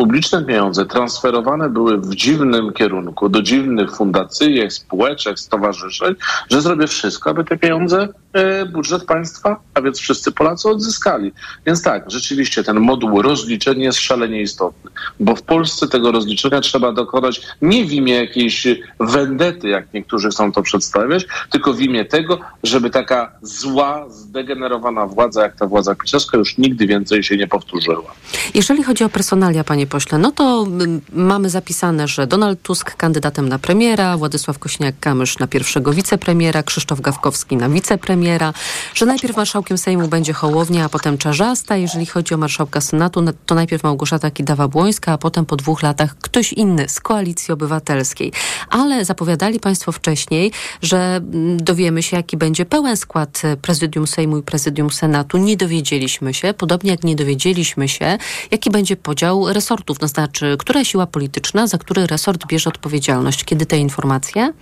publiczne 0.00 0.44
pieniądze 0.44 0.86
transferowane 0.86 1.70
były 1.70 1.98
w 1.98 2.14
dziwnym 2.14 2.72
kierunku, 2.72 3.28
do 3.28 3.42
dziwnych 3.42 3.96
fundacyjek, 3.96 4.72
spółeczek, 4.72 5.40
stowarzyszeń, 5.40 6.14
że 6.50 6.62
zrobię 6.62 6.86
wszystko, 6.86 7.30
aby 7.30 7.44
te 7.44 7.58
pieniądze 7.58 8.08
e, 8.32 8.66
budżet 8.66 9.04
państwa, 9.04 9.60
a 9.74 9.80
więc 9.80 9.98
wszyscy 9.98 10.32
Polacy 10.32 10.68
odzyskali. 10.68 11.32
Więc 11.66 11.82
tak, 11.82 12.10
rzeczywiście 12.10 12.64
ten 12.64 12.80
moduł 12.80 13.22
rozliczeń 13.22 13.80
jest 13.80 13.98
szalenie 13.98 14.42
istotny, 14.42 14.90
bo 15.20 15.36
w 15.36 15.42
Polsce 15.42 15.88
tego 15.88 16.12
rozliczenia 16.12 16.60
trzeba 16.60 16.92
dokonać 16.92 17.40
nie 17.62 17.84
w 17.84 17.92
imię 17.92 18.14
jakiejś 18.14 18.66
wendety, 19.00 19.68
jak 19.68 19.94
niektórzy 19.94 20.28
chcą 20.28 20.52
to 20.52 20.62
przedstawiać, 20.62 21.26
tylko 21.50 21.72
w 21.72 21.80
imię 21.80 22.04
tego, 22.04 22.38
żeby 22.62 22.90
taka 22.90 23.32
zła, 23.42 24.06
zdegenerowana 24.08 25.06
władza, 25.06 25.42
jak 25.42 25.56
ta 25.56 25.66
władza 25.66 25.94
pisowska, 25.94 26.38
już 26.38 26.58
nigdy 26.58 26.86
więcej 26.86 27.22
się 27.22 27.36
nie 27.36 27.46
powtórzyła. 27.48 28.14
Jeżeli 28.54 28.82
chodzi 28.82 29.04
o 29.04 29.08
personalia, 29.08 29.64
panie 29.64 29.89
pośle, 29.90 30.18
no 30.18 30.32
to 30.32 30.66
mm, 30.66 31.00
mamy 31.12 31.50
zapisane, 31.50 32.08
że 32.08 32.26
Donald 32.26 32.62
Tusk 32.62 32.96
kandydatem 32.96 33.48
na 33.48 33.58
premiera, 33.58 34.16
Władysław 34.16 34.58
Kośniak-Kamysz 34.58 35.40
na 35.40 35.46
pierwszego 35.46 35.92
wicepremiera, 35.92 36.62
Krzysztof 36.62 37.00
Gawkowski 37.00 37.56
na 37.56 37.68
wicepremiera, 37.68 38.52
że 38.94 39.06
najpierw 39.06 39.36
marszałkiem 39.36 39.78
Sejmu 39.78 40.08
będzie 40.08 40.32
Hołownia, 40.32 40.84
a 40.84 40.88
potem 40.88 41.18
Czarzasta. 41.18 41.76
Jeżeli 41.76 42.06
chodzi 42.06 42.34
o 42.34 42.36
marszałka 42.36 42.80
Senatu, 42.80 43.22
no 43.22 43.32
to 43.46 43.54
najpierw 43.54 43.82
Małgorzata 43.82 44.30
Kidawa-Błońska, 44.30 45.12
a 45.12 45.18
potem 45.18 45.46
po 45.46 45.56
dwóch 45.56 45.82
latach 45.82 46.16
ktoś 46.18 46.52
inny 46.52 46.88
z 46.88 47.00
Koalicji 47.00 47.52
Obywatelskiej. 47.52 48.32
Ale 48.70 49.04
zapowiadali 49.04 49.60
państwo 49.60 49.92
wcześniej, 49.92 50.52
że 50.82 51.16
mm, 51.16 51.64
dowiemy 51.64 52.02
się, 52.02 52.16
jaki 52.16 52.36
będzie 52.36 52.64
pełen 52.64 52.96
skład 52.96 53.42
e, 53.44 53.56
prezydium 53.56 54.06
Sejmu 54.06 54.38
i 54.38 54.42
prezydium 54.42 54.90
Senatu. 54.90 55.38
Nie 55.38 55.56
dowiedzieliśmy 55.56 56.34
się, 56.34 56.54
podobnie 56.54 56.90
jak 56.90 57.04
nie 57.04 57.16
dowiedzieliśmy 57.16 57.88
się, 57.88 58.18
jaki 58.50 58.70
będzie 58.70 58.96
podział 58.96 59.52
resortów, 59.52 59.69
to 59.76 60.08
znaczy, 60.08 60.56
która 60.58 60.84
siła 60.84 61.06
polityczna, 61.06 61.66
za 61.66 61.78
który 61.78 62.06
resort 62.06 62.46
bierze 62.46 62.70
odpowiedzialność. 62.70 63.44
Kiedy 63.44 63.66
te 63.66 63.78
informacje? 63.78 64.52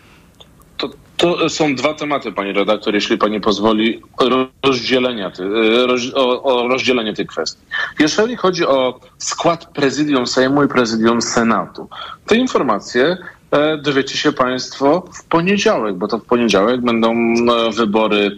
To, 0.77 0.91
to 1.17 1.49
są 1.49 1.75
dwa 1.75 1.95
tematy, 1.95 2.33
pani 2.33 2.53
redaktor, 2.53 2.95
jeśli 2.95 3.19
pani 3.19 3.41
pozwoli, 3.41 4.03
rozdzielenia 4.63 5.31
ty, 5.31 5.43
roz, 5.87 6.01
o, 6.15 6.43
o 6.43 6.69
rozdzielenie 6.69 7.15
tych 7.15 7.27
kwestii. 7.27 7.63
Jeżeli 7.99 8.37
chodzi 8.37 8.67
o 8.67 9.01
skład 9.19 9.67
prezydium 9.67 10.27
Sejmu 10.27 10.65
i 10.65 10.69
prezydium 10.69 11.23
Senatu, 11.23 11.89
te 12.27 12.37
informacje 12.37 13.17
e, 13.51 13.79
dowiecie 13.79 14.19
się 14.19 14.33
państwo 14.33 15.05
w 15.13 15.25
poniedziałek, 15.25 15.97
bo 15.97 16.09
to 16.09 16.19
w 16.19 16.25
poniedziałek 16.25 16.81
będą 16.81 17.13
e, 17.13 17.73
wybory 17.73 18.37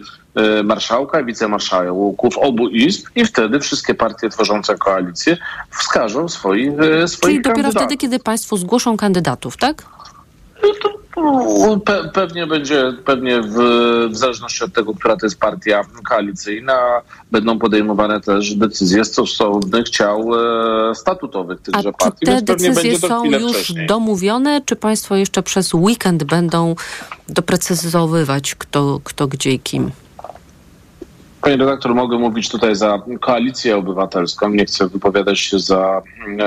marszałka 0.63 1.19
i 1.21 1.25
wicemarszałków 1.25 2.37
obu 2.37 2.67
izb 2.67 3.07
i 3.15 3.25
wtedy 3.25 3.59
wszystkie 3.59 3.95
partie 3.95 4.29
tworzące 4.29 4.77
koalicję 4.77 5.37
wskażą 5.69 6.29
swoich, 6.29 6.79
e, 6.79 7.07
swoich 7.07 7.21
Czyli 7.21 7.37
dopiero 7.37 7.55
kandydatów. 7.55 7.81
wtedy, 7.81 7.97
kiedy 7.97 8.19
państwo 8.19 8.57
zgłoszą 8.57 8.97
kandydatów, 8.97 9.57
tak? 9.57 9.85
No, 11.17 11.79
Pe 11.85 12.09
pewnie 12.13 12.47
będzie, 12.47 12.93
pewnie 13.05 13.41
w, 13.41 13.55
w 14.11 14.17
zależności 14.17 14.63
od 14.63 14.73
tego, 14.73 14.93
która 14.93 15.17
to 15.17 15.25
jest 15.25 15.39
partia 15.39 15.81
koalicyjna, 16.09 17.01
będą 17.31 17.59
podejmowane 17.59 18.21
też 18.21 18.55
decyzje 18.55 19.05
stosownych 19.05 19.89
ciał 19.89 20.29
e, 20.91 20.95
statutowych 20.95 21.61
tychże 21.61 21.79
A 21.79 21.83
czy 21.83 21.91
partii, 21.91 22.25
te 22.25 22.31
więc 22.31 22.43
pewnie 22.43 22.69
decyzje 22.69 22.99
to 22.99 23.07
są 23.07 23.25
już 23.25 23.51
wcześniej. 23.53 23.87
domówione, 23.87 24.61
czy 24.65 24.75
państwo 24.75 25.15
jeszcze 25.15 25.43
przez 25.43 25.73
weekend 25.73 26.23
będą 26.23 26.75
doprecyzowywać, 27.29 28.55
kto, 28.55 28.99
kto 29.03 29.27
gdzie 29.27 29.51
i 29.51 29.59
kim? 29.59 29.91
Panie 31.41 31.57
redaktor, 31.57 31.95
mogę 31.95 32.17
mówić 32.17 32.49
tutaj 32.49 32.75
za 32.75 33.01
koalicję 33.19 33.77
obywatelską. 33.77 34.49
Nie 34.49 34.65
chcę 34.65 34.87
wypowiadać 34.87 35.39
się 35.39 35.59
za, 35.59 36.01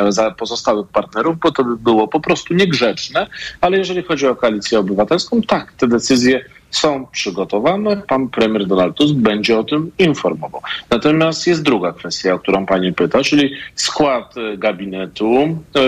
za 0.09 0.31
pozostałych 0.31 0.89
partnerów, 0.89 1.39
bo 1.39 1.53
to 1.53 1.65
by 1.65 1.77
było 1.77 2.09
po 2.09 2.21
prostu 2.21 2.55
niegrzeczne. 2.55 3.27
Ale 3.61 3.79
jeżeli 3.79 4.03
chodzi 4.03 4.27
o 4.27 4.37
koalicję 4.37 4.79
obywatelską, 4.79 5.43
tak, 5.43 5.73
te 5.73 5.89
decyzje 5.89 6.45
są 6.71 7.07
przygotowane. 7.07 8.03
Pan 8.09 8.29
premier 8.29 8.67
Donald 8.67 8.97
Tusk 8.97 9.15
będzie 9.15 9.59
o 9.59 9.65
tym 9.65 9.91
informował. 9.99 10.61
Natomiast 10.91 11.47
jest 11.47 11.63
druga 11.63 11.93
kwestia, 11.93 12.35
o 12.35 12.39
którą 12.39 12.67
pani 12.67 12.93
pyta, 12.93 13.23
czyli 13.23 13.55
skład 13.75 14.35
e, 14.37 14.57
gabinetu. 14.57 15.59
E, 15.77 15.81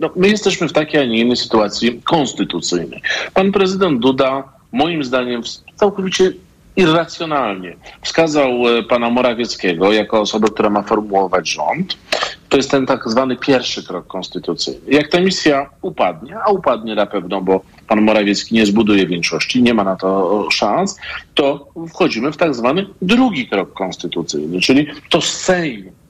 no, 0.00 0.10
my 0.16 0.28
jesteśmy 0.28 0.68
w 0.68 0.72
takiej, 0.72 1.00
a 1.00 1.04
nie 1.04 1.18
innej 1.18 1.36
sytuacji 1.36 2.00
konstytucyjnej. 2.04 3.02
Pan 3.34 3.52
prezydent 3.52 4.00
Duda, 4.00 4.48
moim 4.72 5.04
zdaniem, 5.04 5.42
całkowicie 5.76 6.32
irracjonalnie 6.76 7.76
wskazał 8.02 8.50
e, 8.68 8.82
pana 8.82 9.10
Morawieckiego 9.10 9.92
jako 9.92 10.20
osobę, 10.20 10.48
która 10.48 10.70
ma 10.70 10.82
formułować 10.82 11.50
rząd. 11.50 11.98
To 12.48 12.56
jest 12.56 12.70
ten 12.70 12.86
tak 12.86 13.08
zwany 13.08 13.36
pierwszy 13.36 13.86
krok 13.86 14.06
konstytucyjny. 14.06 14.80
Jak 14.88 15.08
ta 15.08 15.20
misja 15.20 15.70
upadnie, 15.82 16.36
a 16.46 16.50
upadnie 16.50 16.94
na 16.94 17.06
pewno, 17.06 17.40
bo 17.40 17.60
pan 17.88 18.02
Morawiecki 18.02 18.54
nie 18.54 18.66
zbuduje 18.66 19.06
większości, 19.06 19.62
nie 19.62 19.74
ma 19.74 19.84
na 19.84 19.96
to 19.96 20.46
szans, 20.50 20.98
to 21.34 21.68
wchodzimy 21.88 22.32
w 22.32 22.36
tak 22.36 22.54
zwany 22.54 22.86
drugi 23.02 23.48
krok 23.48 23.72
konstytucyjny, 23.72 24.60
czyli 24.60 24.86
to 25.10 25.20
Sejm 25.20 26.01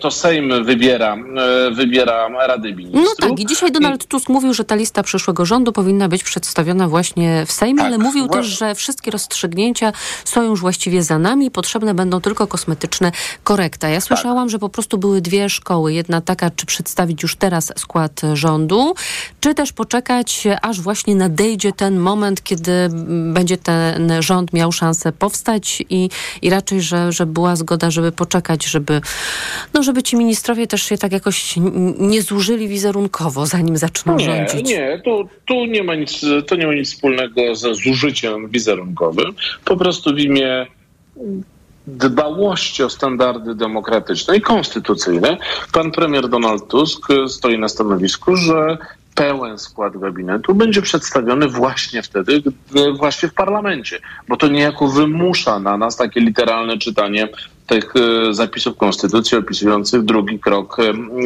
to 0.00 0.10
Sejm 0.10 0.64
wybiera, 0.64 1.16
e, 1.16 1.70
wybiera 1.70 2.28
Rady 2.46 2.74
Ministrów. 2.74 3.16
No 3.20 3.28
tak, 3.28 3.40
i 3.40 3.46
dzisiaj 3.46 3.72
Donald 3.72 4.06
Tusk 4.06 4.28
mówił, 4.28 4.54
że 4.54 4.64
ta 4.64 4.74
lista 4.74 5.02
przyszłego 5.02 5.46
rządu 5.46 5.72
powinna 5.72 6.08
być 6.08 6.24
przedstawiona 6.24 6.88
właśnie 6.88 7.46
w 7.46 7.52
Sejmie, 7.52 7.82
ale 7.82 7.98
mówił 7.98 8.28
też, 8.28 8.46
że 8.46 8.74
wszystkie 8.74 9.10
rozstrzygnięcia 9.10 9.92
są 10.24 10.42
już 10.42 10.60
właściwie 10.60 11.02
za 11.02 11.18
nami, 11.18 11.50
potrzebne 11.50 11.94
będą 11.94 12.20
tylko 12.20 12.46
kosmetyczne 12.46 13.12
korekta. 13.44 13.88
Ja 13.88 14.00
słyszałam, 14.00 14.48
że 14.48 14.58
po 14.58 14.68
prostu 14.68 14.98
były 14.98 15.20
dwie 15.20 15.48
szkoły. 15.48 15.92
Jedna 15.92 16.20
taka, 16.20 16.50
czy 16.50 16.66
przedstawić 16.66 17.22
już 17.22 17.36
teraz 17.36 17.72
skład 17.76 18.20
rządu, 18.34 18.94
czy 19.40 19.54
też 19.54 19.72
poczekać, 19.72 20.46
aż 20.62 20.80
właśnie 20.80 21.14
nadejdzie 21.14 21.72
ten 21.72 21.98
moment, 21.98 22.42
kiedy 22.42 22.88
będzie 23.32 23.56
ten 23.56 24.12
rząd 24.22 24.52
miał 24.52 24.72
szansę 24.72 25.12
powstać 25.12 25.82
i, 25.90 26.10
i 26.42 26.50
raczej, 26.50 26.80
że, 26.80 27.12
że 27.12 27.26
była 27.26 27.56
zgoda, 27.56 27.90
żeby 27.90 28.12
poczekać, 28.12 28.64
żeby, 28.64 29.00
no, 29.74 29.82
żeby 29.82 30.02
ci 30.02 30.16
ministrowie 30.16 30.66
też 30.66 30.82
się 30.82 30.98
tak 30.98 31.12
jakoś 31.12 31.54
nie 31.98 32.22
zużyli 32.22 32.68
wizerunkowo, 32.68 33.46
zanim 33.46 33.76
zaczną 33.76 34.16
Nie, 34.16 34.24
rządzić. 34.24 34.68
nie, 34.68 35.02
tu, 35.04 35.28
tu 35.46 35.64
nie 35.66 35.82
ma 35.82 35.94
nic, 35.94 36.20
to 36.46 36.56
nie 36.56 36.66
ma 36.66 36.74
nic 36.74 36.88
wspólnego 36.94 37.54
ze 37.54 37.74
zużyciem 37.74 38.48
wizerunkowym. 38.48 39.34
Po 39.64 39.76
prostu 39.76 40.14
w 40.14 40.18
imię 40.18 40.66
dbałości 41.86 42.82
o 42.82 42.90
standardy 42.90 43.54
demokratyczne 43.54 44.36
i 44.36 44.40
konstytucyjne 44.40 45.36
pan 45.72 45.90
premier 45.90 46.28
Donald 46.28 46.68
Tusk 46.68 47.08
stoi 47.28 47.58
na 47.58 47.68
stanowisku, 47.68 48.36
że 48.36 48.78
pełen 49.14 49.58
skład 49.58 49.98
gabinetu 49.98 50.54
będzie 50.54 50.82
przedstawiony 50.82 51.48
właśnie 51.48 52.02
wtedy, 52.02 52.42
właśnie 52.98 53.28
w 53.28 53.34
parlamencie, 53.34 53.98
bo 54.28 54.36
to 54.36 54.48
niejako 54.48 54.88
wymusza 54.88 55.58
na 55.60 55.76
nas 55.76 55.96
takie 55.96 56.20
literalne 56.20 56.78
czytanie 56.78 57.28
tych 57.66 57.92
e, 57.96 58.34
zapisów 58.34 58.76
konstytucji 58.76 59.38
opisujących 59.38 60.02
drugi 60.02 60.38
krok, 60.38 60.76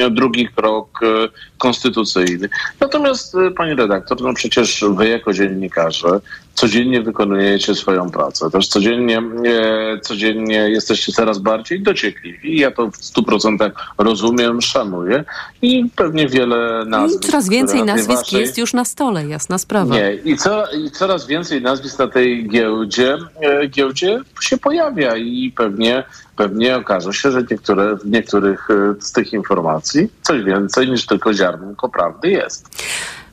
e, 0.01 0.11
drugi 0.11 0.49
krok 0.49 1.01
e, 1.03 1.29
konstytucyjny. 1.59 2.49
Natomiast, 2.81 3.37
pani 3.57 3.75
redaktor, 3.75 4.23
no 4.23 4.35
przecież 4.35 4.85
wy 4.97 5.09
jako 5.09 5.33
dziennikarze 5.33 6.21
codziennie 6.55 7.03
wykonujecie 7.03 7.75
swoją 7.75 8.11
pracę. 8.11 8.51
Też 8.51 8.69
codziennie, 8.69 9.19
e, 9.19 10.01
codziennie 10.01 10.57
jesteście 10.71 11.13
coraz 11.13 11.39
bardziej 11.39 11.83
dociekliwi. 11.83 12.59
Ja 12.59 12.71
to 12.71 12.91
w 12.91 12.97
stu 12.97 13.23
procentach 13.23 13.73
rozumiem, 13.99 14.63
szanuję 14.63 15.25
i 15.63 15.85
pewnie 15.97 16.29
wiele 16.29 16.85
nazwisk. 16.87 17.25
I 17.25 17.27
coraz 17.27 17.49
więcej 17.49 17.83
nazwisk 17.83 18.23
waszej- 18.25 18.41
jest 18.41 18.59
już 18.59 18.73
na 18.73 18.85
stole, 18.85 19.27
jasna 19.27 19.59
sprawa. 19.59 19.95
nie, 19.95 20.15
i, 20.15 20.37
co, 20.37 20.73
i 20.73 20.91
coraz 20.91 21.27
więcej 21.27 21.63
nazwisk 21.63 21.99
na 21.99 22.09
tej 22.09 22.49
giełdzie, 22.49 23.17
e, 23.41 23.67
giełdzie 23.69 24.21
się 24.41 24.59
pojawia 24.59 25.17
i 25.17 25.53
pewnie, 25.57 26.05
pewnie 26.37 26.77
okaże 26.77 27.13
się, 27.13 27.31
że 27.31 27.43
niektóre, 27.51 27.97
w 27.97 28.07
niektórych 28.07 28.69
e, 28.71 28.95
z 29.01 29.13
tych 29.13 29.33
informacji 29.33 30.09
coś 30.23 30.43
więcej 30.45 30.91
niż 30.91 31.07
tylko 31.07 31.35
ziarnko 31.35 31.89
prawdy 31.89 32.31
jest. 32.31 32.85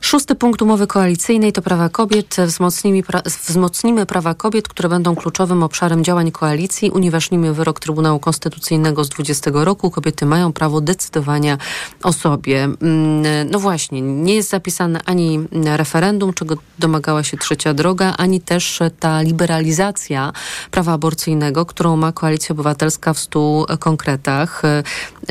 Szósty 0.04 0.34
punkt 0.34 0.62
umowy 0.62 0.86
koalicyjnej 0.86 1.52
to 1.52 1.62
prawa 1.62 1.88
kobiet. 1.88 2.36
Wzmocnimy, 2.46 3.02
pra, 3.02 3.22
wzmocnimy 3.48 4.06
prawa 4.06 4.34
kobiet, 4.34 4.68
które 4.68 4.88
będą 4.88 5.16
kluczowym 5.16 5.62
obszarem 5.62 6.04
działań 6.04 6.32
koalicji. 6.32 6.90
Unieważnimy 6.90 7.54
wyrok 7.54 7.80
Trybunału 7.80 8.18
Konstytucyjnego 8.18 9.04
z 9.04 9.08
20 9.08 9.50
roku. 9.54 9.90
Kobiety 9.90 10.26
mają 10.26 10.52
prawo 10.52 10.80
decydowania 10.80 11.58
o 12.02 12.12
sobie. 12.12 12.64
Mm, 12.64 13.22
No 13.50 13.58
właśnie, 13.58 14.00
nie 14.02 14.34
jest 14.34 14.50
zapisane 14.50 15.00
ani 15.04 15.40
referendum, 15.64 16.32
czego 16.32 16.56
domagała 16.78 17.22
się 17.22 17.36
trzecia 17.36 17.74
droga, 17.74 18.14
ani 18.18 18.40
też 18.40 18.80
ta 19.00 19.22
liberalizacja 19.22 20.32
prawa 20.70 20.92
aborcyjnego, 20.92 21.66
którą 21.66 21.96
ma 21.96 22.12
Koalicja 22.12 22.52
Obywatelska 22.52 23.12
w 23.12 23.18
stu 23.18 23.66
konkretach. 23.78 24.62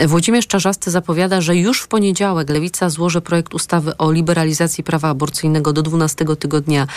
Włodzimierz 0.08 0.48
Czarzasty 0.48 0.92
zapowiada, 0.92 1.42
że 1.42 1.56
już 1.56 1.82
w 1.82 1.88
poniedziałek 1.88 2.50
Lewica 2.50 2.90
złoży 2.90 3.22
projekt 3.22 3.54
ustawy 3.54 3.98
o 3.98 4.12
liberalizacji 4.12 4.61
prawa 4.84 5.10
aborcyjnego 5.10 5.74
do 5.74 5.82
12 5.82 6.26
tygodnia 6.40 6.88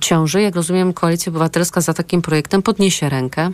ciąży. 0.00 0.42
Jak 0.42 0.56
rozumiem, 0.56 0.92
Koalicja 0.92 1.30
Obywatelska 1.30 1.80
za 1.80 1.94
takim 1.94 2.22
projektem 2.22 2.62
podniesie 2.62 3.08
rękę. 3.08 3.50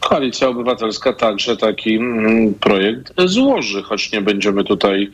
Koalicja 0.00 0.48
Obywatelska 0.48 1.12
także 1.12 1.56
taki 1.56 1.94
mm, 1.94 2.54
projekt 2.54 3.12
złoży, 3.26 3.82
choć 3.82 4.12
nie 4.12 4.20
będziemy 4.20 4.64
tutaj, 4.64 5.10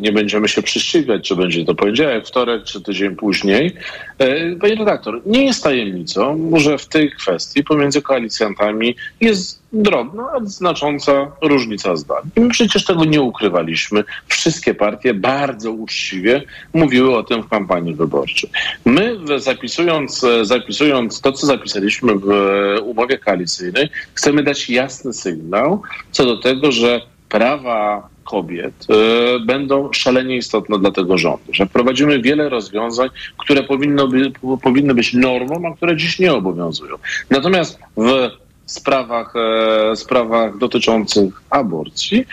nie 0.00 0.12
będziemy 0.12 0.48
się 0.48 0.62
prześcigać, 0.62 1.28
czy 1.28 1.36
będzie 1.36 1.64
to 1.64 1.74
poniedziałek, 1.74 2.26
wtorek, 2.26 2.64
czy 2.64 2.80
tydzień 2.80 3.16
później. 3.16 3.74
E, 4.18 4.56
Panie 4.56 4.74
redaktor, 4.74 5.20
nie 5.26 5.44
jest 5.44 5.64
tajemnicą, 5.64 6.50
że 6.56 6.78
w 6.78 6.86
tej 6.86 7.10
kwestii 7.10 7.64
pomiędzy 7.64 8.02
koalicjantami 8.02 8.96
jest 9.20 9.60
drobna, 9.72 10.26
ale 10.34 10.46
znacząca 10.46 11.32
różnica 11.42 11.96
zdań. 11.96 12.22
I 12.36 12.40
my 12.40 12.48
przecież 12.48 12.84
tego 12.84 13.04
nie 13.04 13.22
ukrywaliśmy. 13.22 14.04
Wszystkie 14.28 14.74
partie 14.74 15.14
bardzo 15.14 15.72
uczciwie 15.72 16.42
mówiły 16.74 17.16
o 17.16 17.22
tym 17.22 17.42
w 17.42 17.48
kampanii 17.48 17.94
wyborczej. 17.94 18.50
My 18.84 19.16
zapisując, 19.36 20.24
e, 20.24 20.44
zapisując 20.44 21.20
to, 21.20 21.32
co 21.32 21.46
zapisaliśmy 21.46 22.14
w 22.14 22.30
e, 22.30 22.80
umowie 22.80 23.18
koalicyjnej, 23.18 23.88
chcemy 24.14 24.42
dać 24.42 24.70
jasny 24.70 25.12
sygnał 25.12 25.82
co 26.10 26.24
do 26.24 26.36
tego, 26.36 26.72
że 26.72 27.00
prawa 27.30 28.08
kobiet 28.24 28.86
e, 28.90 29.40
będą 29.40 29.92
szalenie 29.92 30.36
istotne 30.36 30.78
dla 30.78 30.90
tego 30.90 31.18
rządu, 31.18 31.52
że 31.52 31.66
wprowadzimy 31.66 32.22
wiele 32.22 32.48
rozwiązań, 32.48 33.08
które 33.38 33.62
powinno 33.62 34.08
by, 34.08 34.32
powinny 34.62 34.94
być 34.94 35.14
normą, 35.14 35.68
a 35.68 35.76
które 35.76 35.96
dziś 35.96 36.18
nie 36.18 36.32
obowiązują. 36.32 36.96
Natomiast 37.30 37.78
w 37.96 38.30
sprawach, 38.66 39.34
e, 39.36 39.96
sprawach 39.96 40.58
dotyczących 40.58 41.42
aborcji 41.50 42.26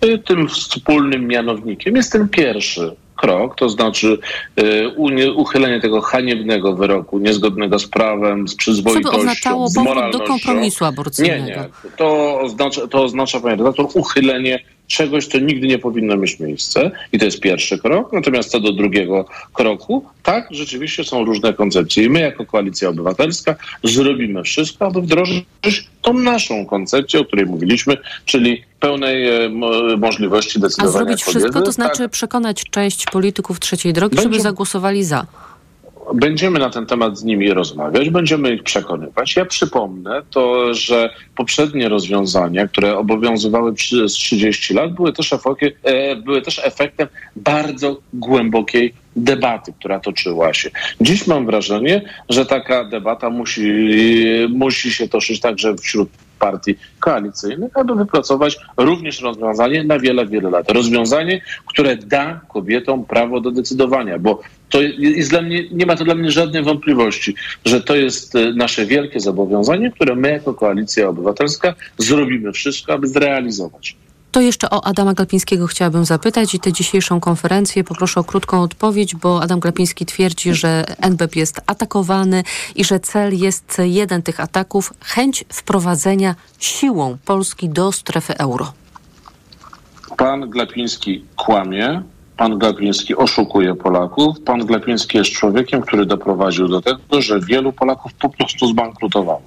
e, 0.00 0.18
tym 0.18 0.48
wspólnym 0.48 1.26
mianownikiem 1.26 1.96
jest 1.96 2.12
ten 2.12 2.28
pierwszy 2.28 2.96
krok, 3.22 3.56
to 3.56 3.68
znaczy 3.68 4.18
unie- 4.96 5.32
uchylenie 5.32 5.80
tego 5.80 6.00
haniebnego 6.00 6.74
wyroku, 6.76 7.18
niezgodnego 7.18 7.78
z 7.78 7.86
prawem, 7.86 8.48
z 8.48 8.50
Co 8.50 8.54
by 8.54 8.58
przyzwoitością, 8.58 9.18
oznaczało 9.18 9.68
z 9.68 9.74
powrót 9.74 9.94
do 9.94 9.94
moralnością. 10.00 10.26
kompromisu 10.26 10.84
Nie, 10.84 10.88
aborcyjnego. 10.88 11.44
nie. 11.46 11.68
To 11.96 12.40
oznacza, 12.40 12.86
to 12.86 13.02
oznacza, 13.04 13.40
panie 13.40 13.56
redaktor, 13.56 13.86
uchylenie 13.94 14.58
czegoś, 14.86 15.26
co 15.26 15.38
nigdy 15.38 15.66
nie 15.66 15.78
powinno 15.78 16.16
mieć 16.16 16.40
miejsca. 16.40 16.80
I 17.12 17.18
to 17.18 17.24
jest 17.24 17.40
pierwszy 17.40 17.78
krok. 17.78 18.12
Natomiast 18.12 18.50
co 18.50 18.60
do 18.60 18.72
drugiego 18.72 19.24
kroku, 19.52 20.04
tak, 20.22 20.48
rzeczywiście 20.50 21.04
są 21.04 21.24
różne 21.24 21.52
koncepcje. 21.54 22.04
I 22.04 22.10
my 22.10 22.20
jako 22.20 22.46
Koalicja 22.46 22.88
Obywatelska 22.88 23.56
zrobimy 23.84 24.42
wszystko, 24.42 24.86
aby 24.86 25.02
wdrożyć 25.02 25.44
tą 26.02 26.14
naszą 26.14 26.66
koncepcję, 26.66 27.20
o 27.20 27.24
której 27.24 27.46
mówiliśmy, 27.46 27.96
czyli 28.24 28.62
pełnej 28.86 29.44
e, 29.44 29.48
mo- 29.48 29.96
możliwości 29.98 30.58
A 30.58 30.60
decydowania 30.60 30.92
zrobić 30.92 31.24
kobiety. 31.24 31.40
wszystko, 31.40 31.60
to 31.60 31.66
Tak, 31.66 31.74
znaczy 31.74 32.08
przekonać 32.08 32.64
część 32.70 33.04
polityków 33.12 33.60
trzeciej 33.60 33.92
drogi, 33.92 34.16
żeby 34.16 34.28
Będzie- 34.28 34.42
zagłosowali 34.42 35.04
za. 35.04 35.26
Będziemy 36.14 36.58
na 36.58 36.70
ten 36.70 36.86
temat 36.86 37.18
z 37.18 37.24
nimi 37.24 37.52
rozmawiać, 37.54 38.10
będziemy 38.10 38.54
ich 38.54 38.62
przekonywać. 38.62 39.36
Ja 39.36 39.44
przypomnę 39.44 40.22
to, 40.30 40.74
że 40.74 41.10
poprzednie 41.36 41.88
rozwiązania, 41.88 42.68
które 42.68 42.98
obowiązywały 42.98 43.74
przez 43.74 44.12
30 44.12 44.74
lat, 44.74 44.92
były 44.94 45.12
też, 45.12 45.32
e, 45.82 46.16
były 46.16 46.42
też 46.42 46.60
efektem 46.64 47.08
bardzo 47.36 47.96
głębokiej 48.12 48.94
debaty, 49.16 49.72
która 49.78 50.00
toczyła 50.00 50.54
się. 50.54 50.70
Dziś 51.00 51.26
mam 51.26 51.46
wrażenie, 51.46 52.02
że 52.28 52.46
taka 52.46 52.84
debata 52.84 53.30
musi, 53.30 53.62
musi 54.48 54.90
się 54.92 55.08
toczyć 55.08 55.40
także 55.40 55.76
wśród 55.76 56.08
partii 56.42 56.74
koalicyjnych, 57.00 57.76
aby 57.76 57.94
wypracować 57.94 58.58
również 58.76 59.20
rozwiązanie 59.20 59.84
na 59.84 59.98
wiele, 59.98 60.26
wiele 60.26 60.50
lat. 60.50 60.70
Rozwiązanie, 60.70 61.40
które 61.66 61.96
da 61.96 62.40
kobietom 62.48 63.04
prawo 63.04 63.40
do 63.40 63.50
decydowania, 63.50 64.18
bo 64.18 64.42
to 64.68 64.82
jest 64.98 65.30
dla 65.30 65.42
mnie, 65.42 65.68
nie 65.70 65.86
ma 65.86 65.96
to 65.96 66.04
dla 66.04 66.14
mnie 66.14 66.30
żadnej 66.30 66.62
wątpliwości, 66.62 67.34
że 67.64 67.80
to 67.80 67.96
jest 67.96 68.36
e, 68.36 68.52
nasze 68.52 68.86
wielkie 68.86 69.20
zobowiązanie, 69.20 69.90
które 69.90 70.14
my 70.14 70.30
jako 70.30 70.54
Koalicja 70.54 71.08
Obywatelska 71.08 71.74
zrobimy 71.98 72.52
wszystko, 72.52 72.92
aby 72.92 73.08
zrealizować. 73.08 73.96
To 74.32 74.40
jeszcze 74.40 74.70
o 74.70 74.84
Adama 74.84 75.14
Glapińskiego 75.14 75.66
chciałabym 75.66 76.04
zapytać 76.04 76.54
i 76.54 76.60
tę 76.60 76.72
dzisiejszą 76.72 77.20
konferencję 77.20 77.84
poproszę 77.84 78.20
o 78.20 78.24
krótką 78.24 78.62
odpowiedź, 78.62 79.14
bo 79.14 79.42
Adam 79.42 79.60
Glapiński 79.60 80.06
twierdzi, 80.06 80.54
że 80.54 80.84
NBP 80.98 81.38
jest 81.38 81.60
atakowany 81.66 82.42
i 82.74 82.84
że 82.84 83.00
cel 83.00 83.38
jest 83.38 83.82
jeden 83.84 84.22
tych 84.22 84.40
ataków 84.40 84.92
chęć 85.00 85.44
wprowadzenia 85.48 86.34
siłą 86.58 87.16
Polski 87.24 87.68
do 87.68 87.92
strefy 87.92 88.38
euro. 88.38 88.72
Pan 90.16 90.50
Glapiński 90.50 91.24
kłamie, 91.36 92.02
pan 92.42 92.58
Glapiński 92.58 93.16
oszukuje 93.16 93.74
Polaków, 93.74 94.40
pan 94.40 94.66
Glapiński 94.66 95.18
jest 95.18 95.30
człowiekiem, 95.30 95.82
który 95.82 96.06
doprowadził 96.06 96.68
do 96.68 96.80
tego, 96.80 97.22
że 97.22 97.40
wielu 97.40 97.72
Polaków 97.72 98.14
po 98.14 98.28
prostu 98.28 98.66
zbankrutowało. 98.66 99.42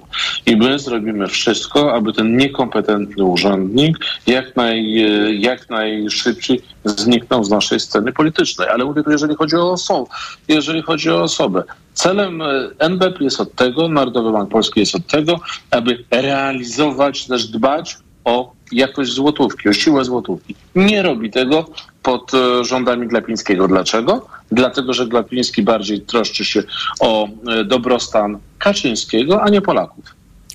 I 0.46 0.56
my 0.56 0.78
zrobimy 0.78 1.26
wszystko, 1.26 1.94
aby 1.94 2.12
ten 2.12 2.36
niekompetentny 2.36 3.24
urzędnik 3.24 3.98
jak, 4.26 4.56
naj, 4.56 4.94
jak 5.40 5.70
najszybciej 5.70 6.62
zniknął 6.84 7.44
z 7.44 7.50
naszej 7.50 7.80
sceny 7.80 8.12
politycznej. 8.12 8.68
Ale 8.68 8.84
mówię 8.84 9.02
tu, 9.02 9.10
jeżeli 9.10 9.34
chodzi 9.34 9.56
o 9.56 9.72
osobę. 9.72 10.10
Jeżeli 10.48 10.82
chodzi 10.82 11.10
o 11.10 11.22
osobę. 11.22 11.62
Celem 11.94 12.42
e, 12.42 12.70
NBP 12.78 13.24
jest 13.24 13.40
od 13.40 13.54
tego, 13.54 13.88
Narodowy 13.88 14.32
Bank 14.32 14.50
Polski 14.50 14.80
jest 14.80 14.94
od 14.94 15.06
tego, 15.06 15.40
aby 15.70 16.04
realizować, 16.10 17.26
też 17.26 17.46
dbać 17.46 17.96
o 18.24 18.52
jakość 18.72 19.12
złotówki, 19.12 19.68
o 19.68 19.72
siłę 19.72 20.04
złotówki. 20.04 20.54
Nie 20.74 21.02
robi 21.02 21.30
tego 21.30 21.66
pod 22.06 22.34
e, 22.34 22.64
rządami 22.64 23.08
Glapińskiego. 23.08 23.68
Dlaczego? 23.68 24.26
Dlatego, 24.52 24.92
że 24.92 25.06
Glapiński 25.06 25.62
bardziej 25.62 26.00
troszczy 26.00 26.44
się 26.44 26.62
o 27.00 27.28
e, 27.28 27.64
dobrostan 27.64 28.38
Kaczyńskiego, 28.58 29.42
a 29.42 29.48
nie 29.48 29.60
Polaków. 29.60 30.04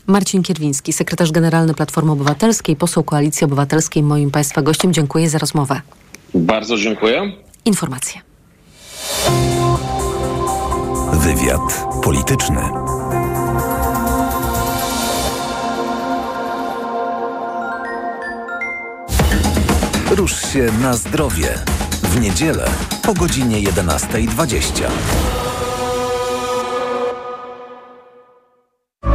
Marcin 0.07 0.43
Kierwiński, 0.43 0.93
sekretarz 0.93 1.31
generalny 1.31 1.73
Platformy 1.73 2.11
Obywatelskiej, 2.11 2.75
poseł 2.75 3.03
Koalicji 3.03 3.45
Obywatelskiej, 3.45 4.03
moim 4.03 4.31
Państwa 4.31 4.61
gościem. 4.61 4.93
Dziękuję 4.93 5.29
za 5.29 5.37
rozmowę. 5.37 5.81
Bardzo 6.33 6.77
dziękuję. 6.77 7.31
Informacje. 7.65 8.21
Wywiad 11.13 11.85
polityczny. 12.03 12.80
Rusz 20.11 20.41
się 20.53 20.71
na 20.81 20.93
zdrowie. 20.93 21.59
W 22.03 22.19
niedzielę 22.19 22.69
po 23.03 23.13
godzinie 23.13 23.57
11.20. 23.57 24.83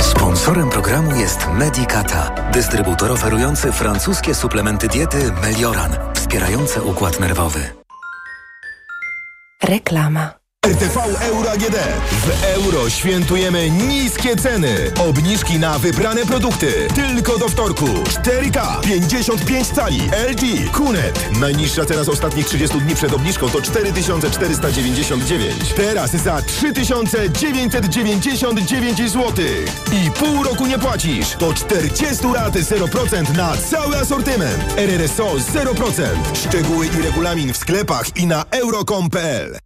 Sponsorem 0.01 0.71
programu 0.71 1.17
jest 1.17 1.49
Medicata, 1.55 2.35
dystrybutor 2.53 3.13
oferujący 3.13 3.73
francuskie 3.73 4.35
suplementy 4.35 4.89
diety 4.89 5.33
Melioran, 5.43 5.93
wspierające 6.15 6.83
układ 6.83 7.21
nerwowy. 7.21 7.61
Reklama. 9.63 10.46
RTV 10.67 10.99
Euro 11.21 11.51
AGD. 11.51 11.77
W 12.11 12.45
euro 12.45 12.91
świętujemy 12.91 13.71
niskie 13.71 14.37
ceny. 14.37 14.93
Obniżki 15.09 15.59
na 15.59 15.79
wybrane 15.79 16.27
produkty. 16.27 16.89
Tylko 16.95 17.39
do 17.39 17.49
wtorku. 17.49 17.87
4K 17.87 18.81
55 18.81 19.69
cali. 19.69 20.01
LG 20.31 20.71
Kunet. 20.73 21.29
Najniższa 21.41 21.85
cena 21.85 22.05
z 22.05 22.09
ostatnich 22.09 22.47
30 22.47 22.81
dni 22.81 22.95
przed 22.95 23.13
obniżką 23.13 23.49
to 23.49 23.63
4499. 23.63 25.73
Teraz 25.77 26.11
za 26.11 26.43
3999 26.43 28.99
zł. 28.99 29.33
I 29.93 30.11
pół 30.11 30.43
roku 30.43 30.67
nie 30.67 30.79
płacisz. 30.79 31.31
To 31.31 31.55
40 31.55 32.27
raty 32.35 32.63
0% 32.63 33.37
na 33.37 33.57
cały 33.57 33.97
asortyment. 33.97 34.75
RRSO 34.77 35.35
0%. 35.35 36.03
Szczegóły 36.35 36.87
i 36.87 37.03
regulamin 37.03 37.53
w 37.53 37.57
sklepach 37.57 38.17
i 38.17 38.27
na 38.27 38.45
euro.com.pl. 38.51 39.66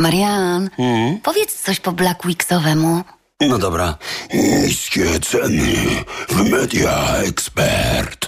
Marian, 0.00 0.70
powiedz 1.22 1.62
coś 1.62 1.80
po 1.80 1.92
Black 1.92 2.24
Weeksowemu. 2.24 3.02
No 3.48 3.58
dobra. 3.58 3.98
Niskie 4.34 5.20
ceny 5.20 5.74
w 6.28 6.50
Media 6.50 7.16
Expert. 7.16 8.26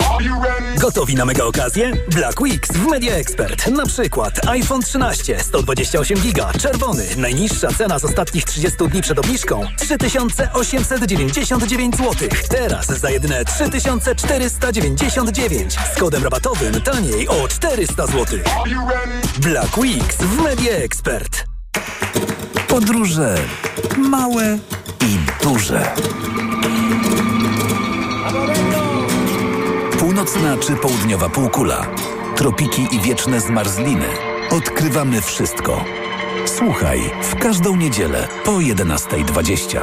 Gotowi 0.77 1.15
na 1.15 1.25
mega 1.25 1.45
okazję? 1.45 1.93
Black 2.09 2.41
Weeks 2.41 2.73
w 2.73 2.87
Media 2.87 3.15
Expert. 3.15 3.67
Na 3.67 3.87
przykład 3.87 4.47
iPhone 4.47 4.83
13 4.83 5.41
128 5.41 6.19
giga, 6.19 6.53
czerwony. 6.61 7.07
Najniższa 7.17 7.69
cena 7.79 7.99
z 7.99 8.05
ostatnich 8.05 8.45
30 8.45 8.89
dni 8.89 9.03
przed 9.03 9.19
obniżką 9.19 9.67
3899 9.77 11.97
zł. 11.97 12.29
Teraz 12.49 12.87
za 12.87 13.11
jedyne 13.11 13.45
3499 13.45 15.77
z 15.95 15.99
kodem 15.99 16.25
rabatowym 16.25 16.81
taniej 16.81 17.29
o 17.29 17.49
400 17.49 18.07
zł. 18.07 18.39
Black 19.39 19.79
Weeks 19.79 20.17
w 20.17 20.43
Media 20.43 20.73
Expert. 20.73 21.52
Podróże 22.73 23.35
małe 23.99 24.59
i 25.01 25.43
duże. 25.45 25.95
Północna 29.99 30.57
czy 30.57 30.77
południowa 30.77 31.29
półkula, 31.29 31.87
tropiki 32.37 32.87
i 32.93 33.01
wieczne 33.01 33.41
zmarzliny. 33.41 34.07
Odkrywamy 34.51 35.21
wszystko. 35.21 35.85
Słuchaj 36.47 37.01
w 37.23 37.35
każdą 37.37 37.77
niedzielę 37.77 38.29
po 38.45 38.53
11.20. 38.53 39.81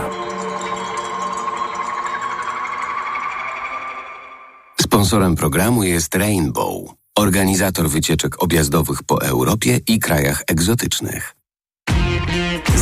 Sponsorem 4.81 5.35
programu 5.35 5.83
jest 5.83 6.15
Rainbow, 6.15 6.93
organizator 7.15 7.89
wycieczek 7.89 8.43
objazdowych 8.43 9.03
po 9.03 9.21
Europie 9.21 9.79
i 9.87 9.99
krajach 9.99 10.43
egzotycznych. 10.47 11.38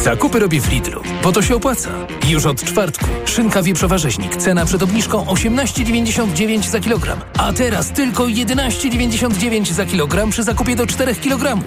Zakupy 0.07 0.39
robię 0.39 0.61
w 0.61 0.71
Lidlu, 0.71 1.01
bo 1.23 1.31
to 1.31 1.41
się 1.41 1.55
opłaca. 1.55 1.89
Już 2.29 2.45
od 2.45 2.63
czwartku. 2.63 3.05
Szynka 3.25 3.63
wieprzowa 3.63 3.97
rzeźnik. 3.97 4.35
Cena 4.35 4.65
przed 4.65 4.83
obniżką 4.83 5.25
18,99 5.25 6.69
za 6.69 6.79
kilogram. 6.79 7.19
A 7.37 7.53
teraz 7.53 7.91
tylko 7.91 8.23
11,99 8.23 9.73
za 9.73 9.85
kilogram 9.85 10.29
przy 10.29 10.43
zakupie 10.43 10.75
do 10.75 10.87
4 10.87 11.15
kg. 11.15 11.63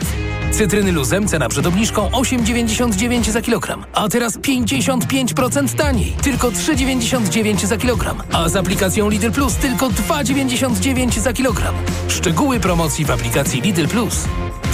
Cytryny 0.52 0.92
luzem. 0.92 1.28
Cena 1.28 1.48
przed 1.48 1.66
obniżką 1.66 2.08
8,99 2.08 3.30
za 3.30 3.42
kilogram. 3.42 3.84
A 3.94 4.08
teraz 4.08 4.38
55% 4.38 5.76
taniej. 5.76 6.12
Tylko 6.22 6.50
3,99 6.50 7.66
za 7.66 7.76
kilogram. 7.76 8.22
A 8.32 8.48
z 8.48 8.56
aplikacją 8.56 9.08
Lidl 9.08 9.30
Plus 9.30 9.54
tylko 9.54 9.88
2,99 9.88 11.18
za 11.18 11.32
kilogram. 11.32 11.74
Szczegóły 12.08 12.60
promocji 12.60 13.04
w 13.04 13.10
aplikacji 13.10 13.60
Lidl 13.60 13.86
Plus. 13.86 14.24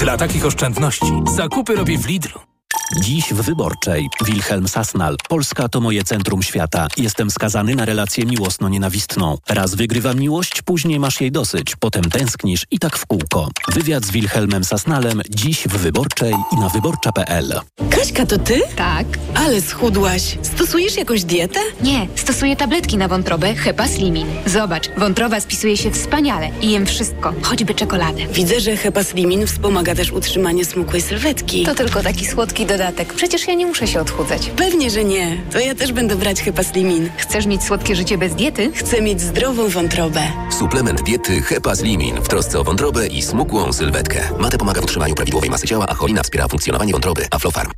Dla 0.01 0.17
takich 0.17 0.47
oszczędności 0.47 1.12
zakupy 1.37 1.77
robię 1.77 1.99
w 1.99 2.07
Lidlu. 2.07 2.56
Dziś 2.95 3.34
w 3.34 3.43
Wyborczej. 3.43 4.09
Wilhelm 4.24 4.68
Sasnal. 4.68 5.16
Polska 5.28 5.68
to 5.68 5.80
moje 5.80 6.05
centrum 6.05 6.43
świata. 6.43 6.89
Jestem 6.97 7.30
skazany 7.30 7.74
na 7.74 7.84
relację 7.84 8.24
miłosno-nienawistną. 8.24 9.37
Raz 9.49 9.74
wygrywam 9.74 10.18
miłość, 10.18 10.62
później 10.62 11.01
masz 11.01 11.20
jej 11.20 11.32
dosyć. 11.32 11.76
Potem 11.80 12.03
tęsknisz 12.05 12.66
i 12.70 12.78
tak 12.78 12.97
w 12.97 13.07
kółko. 13.07 13.49
Wywiad 13.72 14.05
z 14.05 14.11
Wilhelmem 14.11 14.64
Sasnalem 14.64 15.22
dziś 15.30 15.68
w 15.68 15.76
Wyborczej 15.76 16.34
i 16.53 16.57
na 16.57 16.68
wyborcza.pl. 16.68 17.61
Kaśka, 17.91 18.26
to 18.26 18.39
ty? 18.39 18.61
Tak. 18.76 19.07
Ale 19.34 19.61
schudłaś. 19.62 20.39
Stosujesz 20.43 20.97
jakąś 20.97 21.24
dietę? 21.24 21.61
Nie, 21.82 22.07
stosuję 22.14 22.57
tabletki 22.57 22.97
na 22.97 23.09
wątrobę 23.09 23.55
Hepa 23.55 23.89
Slimin. 23.89 24.26
Zobacz, 24.47 24.89
wątroba 24.99 25.41
spisuje 25.41 25.76
się 25.76 25.91
wspaniale 25.91 26.51
i 26.62 26.70
jem 26.70 26.87
wszystko, 26.87 27.34
choćby 27.43 27.74
czekoladę. 27.74 28.26
Widzę, 28.32 28.61
że 28.61 28.76
Hepaslimin 28.76 29.47
wspomaga 29.47 29.95
też 29.95 30.12
utrzymanie 30.12 30.64
smukłej 30.64 31.03
sylwetki. 31.03 31.64
To 31.64 31.74
tylko 31.74 32.03
taki 32.03 32.26
słodki 32.26 32.66
dodatek. 32.79 33.14
Przecież 33.14 33.49
ja 33.49 33.55
nie 33.55 33.66
muszę 33.66 33.87
się 33.87 34.01
odchudzać. 34.01 34.51
Pewnie, 34.57 34.91
że 34.91 35.05
nie. 35.05 35.37
To 35.53 35.59
ja 35.59 35.74
też 35.74 35.93
będę 35.93 36.16
brać 36.16 36.41
Hepaslimin. 36.41 37.11
Chcesz 37.16 37.47
mieć 37.47 37.62
słodkie 37.62 37.97
życie 37.97 38.18
bez 38.18 38.35
diety? 38.35 38.72
Chcę 38.74 39.03
mieć 39.03 39.20
zdrową 39.20 39.68
wątrobę. 39.68 40.20
Suplement 40.59 41.03
diety 41.03 41.43
Hepa 41.43 41.77
Slimin 41.77 42.16
w 42.16 42.29
trosce 42.29 42.61
o 42.61 42.64
wątrobę 42.64 43.07
i 43.07 43.22
smukłą 43.22 43.72
sylwetkę. 43.72 44.20
Mate 44.39 44.59
pomaga 44.59 44.81
w 44.81 44.85
utrzymaniu 44.85 45.14
prawidłowej 45.14 45.51
masy 45.51 45.66
ciała, 45.66 45.87
a 45.89 45.95
cholina 45.95 46.22
wspiera 46.22 46.49
funkcjonowanie 46.49 46.93
wątroby. 46.93 47.27
Aflofarm. 47.31 47.70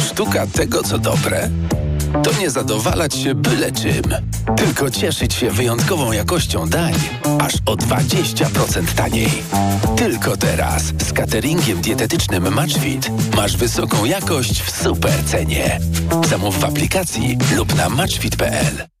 Sztuka 0.00 0.46
tego, 0.46 0.82
co 0.82 0.98
dobre, 0.98 1.50
to 2.22 2.32
nie 2.40 2.50
zadowalać 2.50 3.14
się 3.14 3.34
byle 3.34 3.72
czym, 3.72 4.02
tylko 4.56 4.90
cieszyć 4.90 5.34
się 5.34 5.50
wyjątkową 5.50 6.12
jakością 6.12 6.68
dań, 6.68 6.94
aż 7.38 7.54
o 7.66 7.74
20% 7.74 8.94
taniej. 8.96 9.42
Tylko 9.96 10.36
teraz 10.36 10.82
z 10.82 11.12
cateringiem 11.12 11.80
dietetycznym 11.80 12.54
Matchfit 12.54 13.10
masz 13.36 13.56
wysoką 13.56 14.04
jakość 14.04 14.62
w 14.62 14.82
super 14.82 15.24
cenie. 15.24 15.80
Zamów 16.28 16.58
w 16.60 16.64
aplikacji 16.64 17.38
lub 17.56 17.74
na 17.74 17.88
matchfit.pl. 17.88 18.91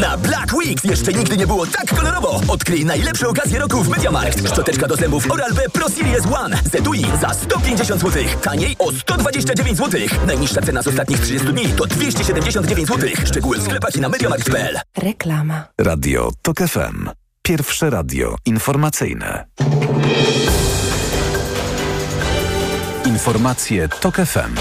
Na 0.00 0.16
Black 0.16 0.52
Weeks 0.54 0.84
jeszcze 0.84 1.12
nigdy 1.12 1.36
nie 1.36 1.46
było 1.46 1.66
tak 1.66 1.94
kolorowo. 1.96 2.40
Odkryj 2.48 2.84
najlepsze 2.84 3.28
okazje 3.28 3.58
roku 3.58 3.82
w 3.82 3.88
Mediamarkt. 3.88 4.48
Szczoteczka 4.48 4.86
do 4.86 4.96
zębów 4.96 5.30
Oral-B 5.30 5.62
Pro 5.72 5.88
Series 5.88 6.26
One 6.26 6.56
z 6.72 6.74
etui 6.74 7.06
za 7.20 7.34
150 7.34 8.00
zł. 8.00 8.22
Taniej 8.42 8.76
o 8.78 8.92
129 8.92 9.78
zł. 9.78 10.00
Najniższa 10.26 10.62
cena 10.62 10.82
z 10.82 10.86
ostatnich 10.86 11.20
30 11.20 11.48
dni 11.48 11.68
to 11.68 11.86
279 11.86 12.88
zł. 12.88 13.10
Szczegóły 13.24 13.58
w 13.58 13.62
sklepach 13.62 13.96
i 13.96 14.00
na 14.00 14.08
mediamarkt.pl. 14.08 14.78
Reklama. 14.96 15.64
Radio 15.78 16.30
TOK 16.42 16.58
FM. 16.58 17.08
Pierwsze 17.42 17.90
radio 17.90 18.36
informacyjne. 18.46 19.44
Informacje 23.06 23.88
TOK 23.88 24.16
FM. 24.16 24.54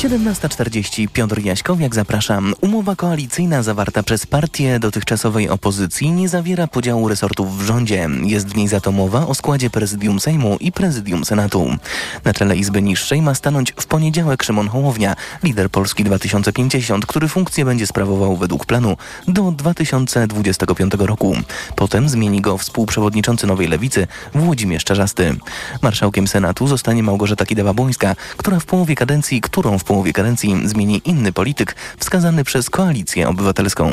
17.40 0.00 1.08
Piotr 1.08 1.40
Jaśkowiak 1.40 1.94
zapraszam. 1.94 2.54
Umowa 2.60 2.96
koalicyjna 2.96 3.62
zawarta 3.62 4.02
przez 4.02 4.26
partię 4.26 4.78
dotychczasowej 4.78 5.48
opozycji 5.48 6.10
nie 6.10 6.28
zawiera 6.28 6.66
podziału 6.66 7.08
resortów 7.08 7.58
w 7.58 7.62
rządzie. 7.62 8.08
Jest 8.22 8.48
w 8.48 8.56
niej 8.56 8.68
za 8.68 8.80
to 8.80 8.92
mowa 8.92 9.26
o 9.26 9.34
składzie 9.34 9.70
prezydium 9.70 10.20
Sejmu 10.20 10.56
i 10.60 10.72
prezydium 10.72 11.24
Senatu. 11.24 11.76
Na 12.24 12.32
czele 12.34 12.56
Izby 12.56 12.82
Niższej 12.82 13.22
ma 13.22 13.34
stanąć 13.34 13.72
w 13.72 13.86
poniedziałek 13.86 14.42
Szymon 14.42 14.68
Hołownia, 14.68 15.16
lider 15.42 15.70
Polski 15.70 16.04
2050, 16.04 17.06
który 17.06 17.28
funkcję 17.28 17.64
będzie 17.64 17.86
sprawował 17.86 18.36
według 18.36 18.66
planu 18.66 18.96
do 19.28 19.52
2025 19.52 20.92
roku. 20.98 21.36
Potem 21.76 22.08
zmieni 22.08 22.40
go 22.40 22.58
współprzewodniczący 22.58 23.46
Nowej 23.46 23.68
Lewicy 23.68 24.06
Włodzimierz 24.34 24.84
Czarzasty. 24.84 25.36
Marszałkiem 25.82 26.28
Senatu 26.28 26.66
zostanie 26.66 27.02
Małgorzata 27.02 27.44
Kidawa-Błońska, 27.44 28.16
która 28.36 28.60
w 28.60 28.64
połowie 28.64 28.94
kadencji, 28.94 29.40
którą 29.40 29.78
w 29.78 29.89
połowie 29.90 30.12
kadencji 30.12 30.60
zmieni 30.64 31.02
inny 31.04 31.32
polityk 31.32 31.76
wskazany 31.98 32.44
przez 32.44 32.70
Koalicję 32.70 33.28
Obywatelską. 33.28 33.92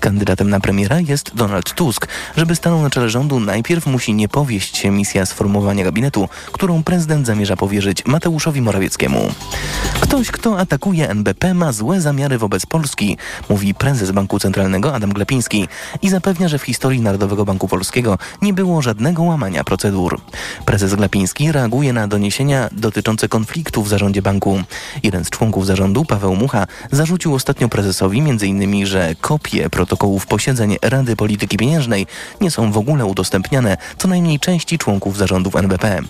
Kandydatem 0.00 0.50
na 0.50 0.60
premiera 0.60 1.00
jest 1.00 1.34
Donald 1.34 1.74
Tusk. 1.74 2.08
Żeby 2.36 2.56
stanął 2.56 2.82
na 2.82 2.90
czele 2.90 3.10
rządu, 3.10 3.40
najpierw 3.40 3.86
musi 3.86 4.14
nie 4.14 4.28
powieść 4.28 4.76
się 4.76 4.90
misja 4.90 5.26
sformowania 5.26 5.84
gabinetu, 5.84 6.28
którą 6.52 6.82
prezydent 6.82 7.26
zamierza 7.26 7.56
powierzyć 7.56 8.06
Mateuszowi 8.06 8.62
Morawieckiemu. 8.62 9.32
Ktoś, 10.00 10.30
kto 10.30 10.58
atakuje 10.58 11.08
NBP 11.08 11.54
ma 11.54 11.72
złe 11.72 12.00
zamiary 12.00 12.38
wobec 12.38 12.66
Polski, 12.66 13.16
mówi 13.48 13.74
prezes 13.74 14.10
Banku 14.10 14.38
Centralnego 14.38 14.94
Adam 14.94 15.12
Glepiński 15.12 15.68
i 16.02 16.08
zapewnia, 16.08 16.48
że 16.48 16.58
w 16.58 16.62
historii 16.62 17.00
Narodowego 17.00 17.44
Banku 17.44 17.68
Polskiego 17.68 18.18
nie 18.42 18.52
było 18.52 18.82
żadnego 18.82 19.22
łamania 19.22 19.64
procedur. 19.64 20.20
Prezes 20.64 20.94
Glepiński 20.94 21.52
reaguje 21.52 21.92
na 21.92 22.08
doniesienia 22.08 22.68
dotyczące 22.72 23.28
konfliktu 23.28 23.82
w 23.82 23.88
zarządzie 23.88 24.22
banku. 24.22 24.62
Jeden 25.02 25.21
z 25.24 25.30
członków 25.30 25.66
zarządu, 25.66 26.04
Paweł 26.04 26.36
Mucha, 26.36 26.66
zarzucił 26.90 27.34
ostatnio 27.34 27.68
prezesowi 27.68 28.18
m.in., 28.20 28.86
że 28.86 29.14
kopie 29.20 29.70
protokołów 29.70 30.26
posiedzeń 30.26 30.76
Rady 30.82 31.16
Polityki 31.16 31.56
Pieniężnej 31.56 32.06
nie 32.40 32.50
są 32.50 32.72
w 32.72 32.78
ogóle 32.78 33.06
udostępniane 33.06 33.76
co 33.98 34.08
najmniej 34.08 34.40
części 34.40 34.78
członków 34.78 35.18
zarządów 35.18 35.56
NBP. 35.56 36.00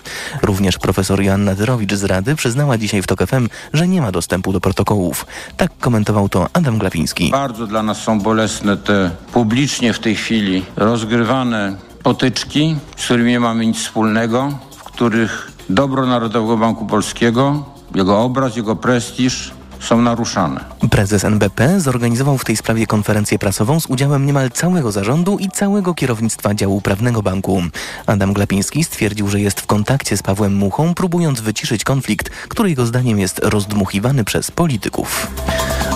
Również 0.42 0.78
profesor 0.78 1.22
Joanna 1.22 1.54
Dyrowicz 1.54 1.94
z 1.94 2.04
Rady 2.04 2.36
przyznała 2.36 2.78
dzisiaj 2.78 3.02
w 3.02 3.06
TOK 3.06 3.26
FM, 3.26 3.48
że 3.72 3.88
nie 3.88 4.02
ma 4.02 4.12
dostępu 4.12 4.52
do 4.52 4.60
protokołów. 4.60 5.26
Tak 5.56 5.70
komentował 5.80 6.28
to 6.28 6.48
Adam 6.52 6.78
Glapiński. 6.78 7.30
Bardzo 7.30 7.66
dla 7.66 7.82
nas 7.82 7.98
są 7.98 8.20
bolesne 8.20 8.76
te 8.76 9.10
publicznie 9.32 9.92
w 9.92 9.98
tej 9.98 10.16
chwili 10.16 10.64
rozgrywane 10.76 11.76
potyczki, 12.02 12.76
z 12.96 13.04
którymi 13.04 13.30
nie 13.30 13.40
mamy 13.40 13.66
nic 13.66 13.76
wspólnego, 13.76 14.58
w 14.76 14.82
których 14.82 15.52
dobro 15.68 16.06
Narodowego 16.06 16.56
Banku 16.56 16.86
Polskiego, 16.86 17.64
jego 17.94 18.20
obraz, 18.20 18.56
jego 18.56 18.76
prestiż 18.76 19.52
są 19.82 20.02
naruszane. 20.02 20.64
Prezes 20.90 21.24
NBP 21.24 21.80
zorganizował 21.80 22.38
w 22.38 22.44
tej 22.44 22.56
sprawie 22.56 22.86
konferencję 22.86 23.38
prasową 23.38 23.80
z 23.80 23.86
udziałem 23.86 24.26
niemal 24.26 24.50
całego 24.50 24.92
zarządu 24.92 25.38
i 25.38 25.48
całego 25.48 25.94
kierownictwa 25.94 26.54
działu 26.54 26.80
prawnego 26.80 27.22
banku. 27.22 27.62
Adam 28.06 28.32
Glapiński 28.32 28.84
stwierdził, 28.84 29.28
że 29.28 29.40
jest 29.40 29.60
w 29.60 29.66
kontakcie 29.66 30.16
z 30.16 30.22
Pawłem 30.22 30.54
Muchą, 30.54 30.94
próbując 30.94 31.40
wyciszyć 31.40 31.84
konflikt, 31.84 32.30
który 32.30 32.68
jego 32.68 32.86
zdaniem 32.86 33.18
jest 33.18 33.38
rozdmuchiwany 33.38 34.24
przez 34.24 34.50
polityków. 34.50 35.26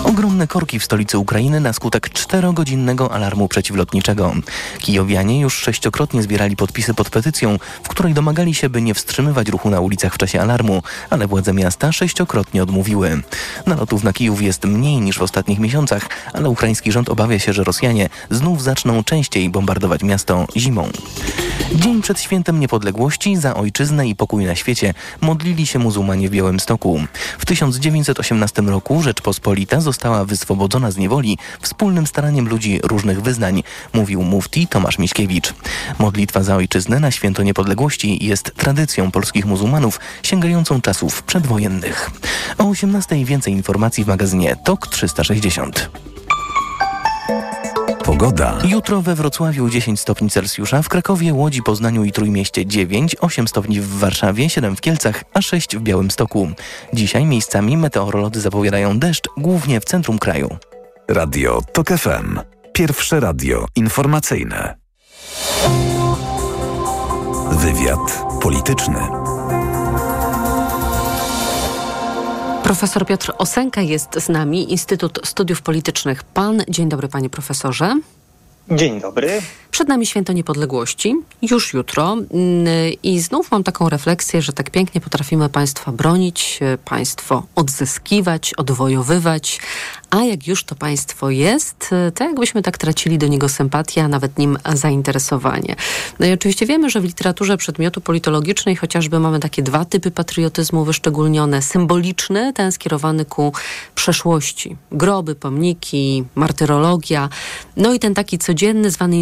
Ogromne 0.03 0.47
korki 0.47 0.79
w 0.79 0.83
stolicy 0.83 1.17
Ukrainy 1.17 1.59
na 1.59 1.73
skutek 1.73 2.09
czterogodzinnego 2.09 3.11
alarmu 3.11 3.47
przeciwlotniczego. 3.47 4.33
Kijowianie 4.79 5.41
już 5.41 5.57
sześciokrotnie 5.57 6.23
zbierali 6.23 6.55
podpisy 6.55 6.93
pod 6.93 7.09
petycją, 7.09 7.59
w 7.83 7.87
której 7.87 8.13
domagali 8.13 8.53
się, 8.53 8.69
by 8.69 8.81
nie 8.81 8.93
wstrzymywać 8.93 9.49
ruchu 9.49 9.69
na 9.69 9.79
ulicach 9.79 10.13
w 10.13 10.17
czasie 10.17 10.41
alarmu, 10.41 10.83
ale 11.09 11.27
władze 11.27 11.53
miasta 11.53 11.91
sześciokrotnie 11.91 12.63
odmówiły. 12.63 13.21
Nalotów 13.77 14.03
na 14.03 14.13
Kijów 14.13 14.41
jest 14.41 14.65
mniej 14.65 15.01
niż 15.01 15.17
w 15.17 15.21
ostatnich 15.21 15.59
miesiącach, 15.59 16.09
ale 16.33 16.49
ukraiński 16.49 16.91
rząd 16.91 17.09
obawia 17.09 17.39
się, 17.39 17.53
że 17.53 17.63
Rosjanie 17.63 18.09
znów 18.31 18.63
zaczną 18.63 19.03
częściej 19.03 19.49
bombardować 19.49 20.03
miasto 20.03 20.47
zimą. 20.55 20.89
Dzień 21.75 22.01
przed 22.01 22.21
świętem 22.21 22.59
niepodległości 22.59 23.35
za 23.35 23.55
ojczyznę 23.55 24.07
i 24.07 24.15
pokój 24.15 24.45
na 24.45 24.55
świecie 24.55 24.93
modlili 25.21 25.67
się 25.67 25.79
muzułmanie 25.79 26.29
w 26.29 26.31
Białymstoku. 26.31 27.01
W 27.39 27.45
1918 27.45 28.61
roku 28.61 29.01
Rzeczpospolita 29.01 29.81
została 29.81 30.25
wyswobodzona 30.25 30.91
z 30.91 30.97
niewoli 30.97 31.37
wspólnym 31.61 32.07
staraniem 32.07 32.49
ludzi 32.49 32.79
różnych 32.83 33.21
wyznań, 33.21 33.63
mówił 33.93 34.23
mufti 34.23 34.67
Tomasz 34.67 34.97
Miśkiewicz. 34.97 35.53
Modlitwa 35.99 36.43
za 36.43 36.55
ojczyznę 36.55 36.99
na 36.99 37.11
święto 37.11 37.43
niepodległości 37.43 38.25
jest 38.25 38.51
tradycją 38.55 39.11
polskich 39.11 39.45
muzułmanów 39.45 39.99
sięgającą 40.23 40.81
czasów 40.81 41.23
przedwojennych. 41.23 42.11
O 42.57 42.69
18 42.69 43.25
więcej 43.25 43.53
informacji 43.53 43.66
w 44.03 44.07
magazynie 44.07 44.55
TOK 44.63 44.87
360. 44.87 45.89
Pogoda. 48.05 48.57
Jutro 48.65 49.01
we 49.01 49.15
Wrocławiu 49.15 49.69
10 49.69 49.99
stopni 49.99 50.29
Celsjusza, 50.29 50.81
w 50.81 50.89
Krakowie, 50.89 51.33
Łodzi, 51.33 51.63
Poznaniu 51.63 52.03
i 52.03 52.11
Trójmieście 52.11 52.65
9, 52.65 53.15
8 53.21 53.47
stopni 53.47 53.81
w 53.81 53.99
Warszawie, 53.99 54.49
7 54.49 54.75
w 54.75 54.81
Kielcach, 54.81 55.23
a 55.33 55.41
6 55.41 55.77
w 55.77 55.81
Białymstoku. 55.81 56.51
Dzisiaj 56.93 57.25
miejscami 57.25 57.77
meteorolodzy 57.77 58.41
zapowiadają 58.41 58.99
deszcz, 58.99 59.29
głównie 59.37 59.79
w 59.79 59.85
centrum 59.85 60.19
kraju. 60.19 60.57
Radio 61.09 61.61
TOK 61.73 61.87
FM. 61.87 62.39
Pierwsze 62.73 63.19
radio 63.19 63.65
informacyjne. 63.75 64.77
Wywiad 67.51 68.23
polityczny. 68.41 69.26
Profesor 72.67 73.05
Piotr 73.05 73.33
Osenka 73.37 73.81
jest 73.81 74.19
z 74.19 74.29
nami, 74.29 74.71
Instytut 74.71 75.19
Studiów 75.23 75.61
Politycznych 75.61 76.23
PAN. 76.23 76.63
Dzień 76.69 76.89
dobry, 76.89 77.07
panie 77.07 77.29
profesorze. 77.29 77.95
Dzień 78.71 79.01
dobry. 79.01 79.41
Przed 79.77 79.87
nami 79.87 80.05
Święto 80.05 80.33
Niepodległości, 80.33 81.15
już 81.41 81.73
jutro. 81.73 82.17
I 83.03 83.19
znów 83.19 83.51
mam 83.51 83.63
taką 83.63 83.89
refleksję, 83.89 84.41
że 84.41 84.53
tak 84.53 84.69
pięknie 84.69 85.01
potrafimy 85.01 85.49
państwa 85.49 85.91
bronić, 85.91 86.59
państwo 86.85 87.43
odzyskiwać, 87.55 88.53
odwojowywać, 88.53 89.59
a 90.09 90.23
jak 90.23 90.47
już 90.47 90.63
to 90.63 90.75
państwo 90.75 91.29
jest, 91.29 91.89
to 92.15 92.23
jakbyśmy 92.23 92.61
tak 92.61 92.77
tracili 92.77 93.17
do 93.17 93.27
niego 93.27 93.49
sympatię, 93.49 94.03
a 94.03 94.07
nawet 94.07 94.37
nim 94.37 94.57
zainteresowanie. 94.73 95.75
No 96.19 96.25
i 96.25 96.33
oczywiście 96.33 96.65
wiemy, 96.65 96.89
że 96.89 97.01
w 97.01 97.03
literaturze 97.03 97.57
przedmiotu 97.57 98.01
politologicznej 98.01 98.75
chociażby 98.75 99.19
mamy 99.19 99.39
takie 99.39 99.63
dwa 99.63 99.85
typy 99.85 100.11
patriotyzmu 100.11 100.85
wyszczególnione. 100.85 101.61
Symboliczny, 101.61 102.53
ten 102.53 102.71
skierowany 102.71 103.25
ku 103.25 103.53
przeszłości. 103.95 104.75
Groby, 104.91 105.35
pomniki, 105.35 106.23
martyrologia. 106.35 107.29
No 107.75 107.93
i 107.93 107.99
ten 107.99 108.13
taki 108.13 108.37
codzienny, 108.37 108.91
zwany 108.91 109.17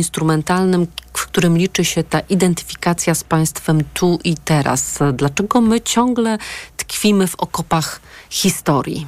w 1.13 1.25
którym 1.25 1.57
liczy 1.57 1.85
się 1.85 2.03
ta 2.03 2.19
identyfikacja 2.19 3.15
z 3.15 3.23
państwem 3.23 3.81
tu 3.93 4.19
i 4.23 4.35
teraz. 4.45 4.99
Dlaczego 5.13 5.61
my 5.61 5.81
ciągle 5.81 6.37
tkwimy 6.77 7.27
w 7.27 7.35
okopach 7.35 8.01
historii? 8.29 9.07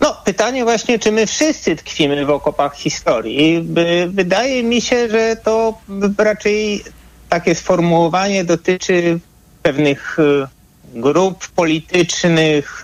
No, 0.00 0.16
pytanie 0.24 0.64
właśnie, 0.64 0.98
czy 0.98 1.12
my 1.12 1.26
wszyscy 1.26 1.76
tkwimy 1.76 2.26
w 2.26 2.30
okopach 2.30 2.76
historii. 2.76 3.68
Wydaje 4.08 4.62
mi 4.62 4.80
się, 4.80 5.08
że 5.08 5.36
to 5.36 5.78
raczej 6.18 6.84
takie 7.28 7.54
sformułowanie 7.54 8.44
dotyczy 8.44 9.18
pewnych 9.62 10.16
grup 10.94 11.48
politycznych, 11.48 12.82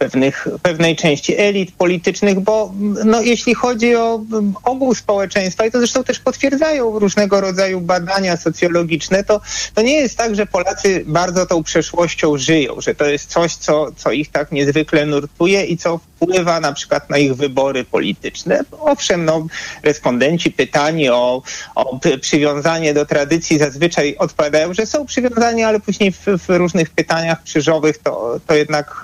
pewnych, 0.00 0.48
pewnej 0.62 0.96
części 0.96 1.40
elit 1.40 1.72
politycznych, 1.72 2.40
bo 2.40 2.72
no, 3.04 3.20
jeśli 3.20 3.54
chodzi 3.54 3.96
o 3.96 4.20
ogół 4.64 4.94
społeczeństwa, 4.94 5.66
i 5.66 5.70
to 5.70 5.78
zresztą 5.78 6.04
też 6.04 6.18
potwierdzają 6.20 6.98
różnego 6.98 7.40
rodzaju 7.40 7.80
badania 7.80 8.36
socjologiczne, 8.36 9.24
to, 9.24 9.40
to 9.74 9.82
nie 9.82 9.94
jest 9.94 10.16
tak, 10.16 10.34
że 10.34 10.46
Polacy 10.46 11.04
bardzo 11.06 11.46
tą 11.46 11.62
przeszłością 11.62 12.38
żyją, 12.38 12.80
że 12.80 12.94
to 12.94 13.06
jest 13.06 13.30
coś, 13.30 13.54
co, 13.54 13.92
co 13.96 14.12
ich 14.12 14.30
tak 14.30 14.52
niezwykle 14.52 15.06
nurtuje 15.06 15.64
i 15.64 15.76
co 15.76 15.98
wpływa 15.98 16.60
na 16.60 16.72
przykład 16.72 17.10
na 17.10 17.18
ich 17.18 17.34
wybory 17.34 17.84
polityczne. 17.84 18.60
Owszem, 18.80 19.24
no, 19.24 19.46
respondenci 19.82 20.50
pytani 20.50 21.08
o, 21.08 21.42
o 21.74 21.98
przywiązanie 22.20 22.94
do 22.94 23.06
tradycji 23.06 23.58
zazwyczaj 23.58 24.16
odpowiadają, 24.18 24.74
że 24.74 24.86
są 24.86 25.06
przywiązani, 25.06 25.62
ale 25.62 25.80
później 25.80 26.12
w, 26.12 26.26
w 26.26 26.48
różnych 26.48 26.90
pytaniach 26.90 27.42
krzyżowych 27.42 27.98
to, 27.98 28.40
to 28.46 28.54
jednak 28.54 29.02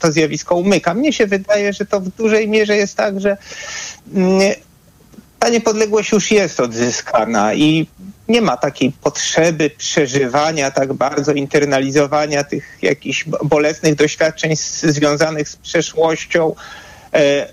to 0.00 0.12
zjawisko 0.12 0.35
umyka. 0.44 0.94
Mnie 0.94 1.12
się 1.12 1.26
wydaje, 1.26 1.72
że 1.72 1.86
to 1.86 2.00
w 2.00 2.08
dużej 2.08 2.48
mierze 2.48 2.76
jest 2.76 2.96
tak, 2.96 3.20
że 3.20 3.36
ta 5.38 5.48
niepodległość 5.48 6.12
już 6.12 6.30
jest 6.30 6.60
odzyskana 6.60 7.54
i 7.54 7.86
nie 8.28 8.42
ma 8.42 8.56
takiej 8.56 8.92
potrzeby 8.92 9.70
przeżywania, 9.70 10.70
tak 10.70 10.92
bardzo 10.92 11.32
internalizowania 11.32 12.44
tych 12.44 12.78
jakichś 12.82 13.24
bolesnych 13.44 13.94
doświadczeń 13.94 14.56
związanych 14.82 15.48
z 15.48 15.56
przeszłością. 15.56 16.54
E, 17.14 17.48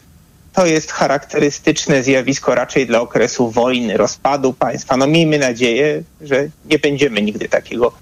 to 0.54 0.66
jest 0.66 0.92
charakterystyczne 0.92 2.04
zjawisko 2.04 2.56
raczej 2.56 2.88
dla 2.88 3.02
okresu 3.02 3.52
wojny, 3.52 3.98
rozpadu 3.98 4.54
państwa. 4.54 4.98
No 4.98 5.08
miejmy 5.08 5.40
nadzieję, 5.40 6.04
że 6.22 6.48
nie 6.66 6.80
będziemy 6.80 7.22
nigdy 7.22 7.50
takiego 7.50 7.94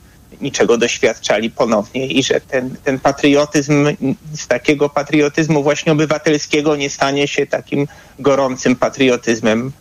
niczego 0.41 0.77
doświadczali 0.77 1.51
ponownie 1.51 2.07
i 2.07 2.23
że 2.23 2.41
ten, 2.41 2.75
ten 2.83 2.99
patriotyzm 2.99 3.87
z 4.33 4.47
takiego 4.47 4.89
patriotyzmu 4.89 5.63
właśnie 5.63 5.91
obywatelskiego 5.91 6.75
nie 6.75 6.89
stanie 6.89 7.27
się 7.27 7.47
takim 7.47 7.87
gorącym 8.19 8.75
patriotyzmem 8.75 9.71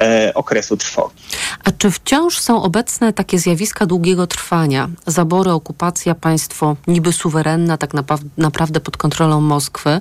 e, 0.00 0.34
okresu 0.34 0.76
trwogi. 0.76 1.14
A 1.64 1.72
czy 1.72 1.90
wciąż 1.90 2.38
są 2.38 2.62
obecne 2.62 3.12
takie 3.12 3.38
zjawiska 3.38 3.86
długiego 3.86 4.26
trwania? 4.26 4.88
Zabory, 5.06 5.50
okupacja, 5.50 6.14
państwo 6.14 6.76
niby 6.86 7.12
suwerenne, 7.12 7.78
tak 7.78 7.90
naprawdę 8.36 8.80
pod 8.80 8.96
kontrolą 8.96 9.40
Moskwy. 9.40 10.00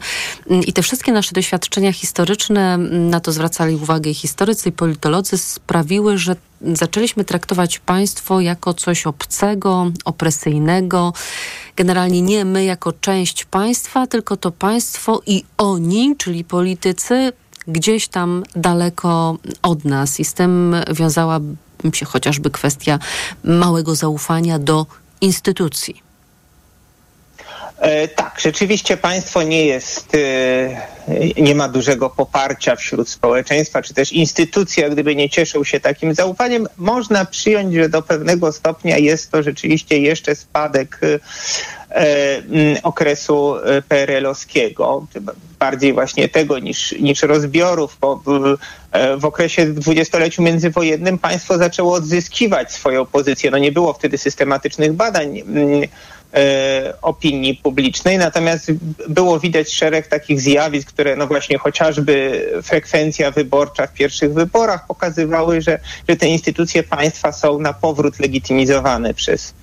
I 0.65 0.73
te 0.73 0.81
wszystkie 0.81 1.11
nasze 1.11 1.31
doświadczenia 1.33 1.93
historyczne, 1.93 2.77
na 2.91 3.19
to 3.19 3.31
zwracali 3.31 3.75
uwagę 3.75 4.09
i 4.09 4.13
historycy, 4.13 4.69
i 4.69 4.71
politolodzy, 4.71 5.37
sprawiły, 5.37 6.17
że 6.17 6.35
zaczęliśmy 6.61 7.25
traktować 7.25 7.79
państwo 7.79 8.41
jako 8.41 8.73
coś 8.73 9.07
obcego, 9.07 9.91
opresyjnego. 10.05 11.13
Generalnie 11.75 12.21
nie 12.21 12.45
my 12.45 12.65
jako 12.65 12.93
część 12.93 13.45
państwa, 13.45 14.07
tylko 14.07 14.37
to 14.37 14.51
państwo 14.51 15.21
i 15.25 15.43
oni, 15.57 16.15
czyli 16.17 16.43
politycy, 16.43 17.33
gdzieś 17.67 18.07
tam 18.07 18.43
daleko 18.55 19.37
od 19.61 19.85
nas. 19.85 20.19
I 20.19 20.25
z 20.25 20.33
tym 20.33 20.75
wiązała 20.91 21.39
się 21.93 22.05
chociażby 22.05 22.49
kwestia 22.49 22.99
małego 23.43 23.95
zaufania 23.95 24.59
do 24.59 24.85
instytucji. 25.21 26.06
E, 27.79 28.07
tak, 28.07 28.39
rzeczywiście 28.39 28.97
państwo 28.97 29.43
nie 29.43 29.65
jest, 29.65 30.15
e, 30.15 31.41
nie 31.41 31.55
ma 31.55 31.69
dużego 31.69 32.09
poparcia 32.09 32.75
wśród 32.75 33.09
społeczeństwa, 33.09 33.81
czy 33.81 33.93
też 33.93 34.11
instytucje, 34.11 34.89
gdyby 34.89 35.15
nie 35.15 35.29
cieszył 35.29 35.65
się 35.65 35.79
takim 35.79 36.13
zaufaniem, 36.13 36.67
można 36.77 37.25
przyjąć, 37.25 37.73
że 37.73 37.89
do 37.89 38.01
pewnego 38.01 38.51
stopnia 38.51 38.97
jest 38.97 39.31
to 39.31 39.43
rzeczywiście 39.43 39.99
jeszcze 39.99 40.35
spadek 40.35 40.99
e, 41.03 41.19
okresu 42.83 43.55
PRL-owskiego, 43.87 45.07
bardziej 45.59 45.93
właśnie 45.93 46.29
tego 46.29 46.59
niż, 46.59 46.91
niż 46.91 47.21
rozbiorów. 47.21 47.97
Bo 48.01 48.21
w 49.17 49.25
okresie 49.25 49.65
dwudziestoleciu 49.65 50.41
międzywojennym 50.41 51.17
państwo 51.17 51.57
zaczęło 51.57 51.93
odzyskiwać 51.93 52.71
swoją 52.71 53.05
pozycję. 53.05 53.51
No 53.51 53.57
nie 53.57 53.71
było 53.71 53.93
wtedy 53.93 54.17
systematycznych 54.17 54.93
badań 54.93 55.41
opinii 57.01 57.55
publicznej, 57.55 58.17
natomiast 58.17 58.71
było 59.09 59.39
widać 59.39 59.73
szereg 59.73 60.07
takich 60.07 60.41
zjawisk, 60.41 60.87
które 60.87 61.15
no 61.15 61.27
właśnie 61.27 61.57
chociażby 61.57 62.45
frekwencja 62.63 63.31
wyborcza 63.31 63.87
w 63.87 63.93
pierwszych 63.93 64.33
wyborach 64.33 64.87
pokazywały, 64.87 65.61
że, 65.61 65.79
że 66.09 66.15
te 66.15 66.27
instytucje 66.27 66.83
państwa 66.83 67.31
są 67.31 67.59
na 67.59 67.73
powrót 67.73 68.19
legitymizowane 68.19 69.13
przez, 69.13 69.53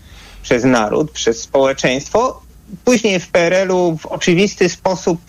przez 0.43 0.65
naród, 0.65 1.11
przez 1.11 1.41
społeczeństwo. 1.41 2.43
Później 2.85 3.21
w 3.21 3.29
PRL-u 3.29 3.97
w 3.97 4.07
oczywisty 4.07 4.69
sposób 4.69 5.21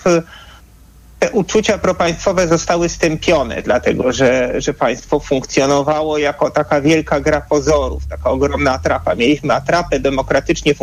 te 1.19 1.31
uczucia 1.31 1.77
propaństwowe 1.77 2.47
zostały 2.47 2.89
stępione, 2.89 3.61
dlatego 3.61 4.11
że, 4.11 4.61
że 4.61 4.73
państwo 4.73 5.19
funkcjonowało 5.19 6.17
jako 6.17 6.51
taka 6.51 6.81
wielka 6.81 7.19
gra 7.19 7.41
pozorów, 7.41 8.03
taka 8.09 8.29
ogromna 8.29 8.71
atrapa. 8.71 9.15
Mieliśmy 9.15 9.53
atrapę 9.53 9.99
demokratycznie 9.99 10.73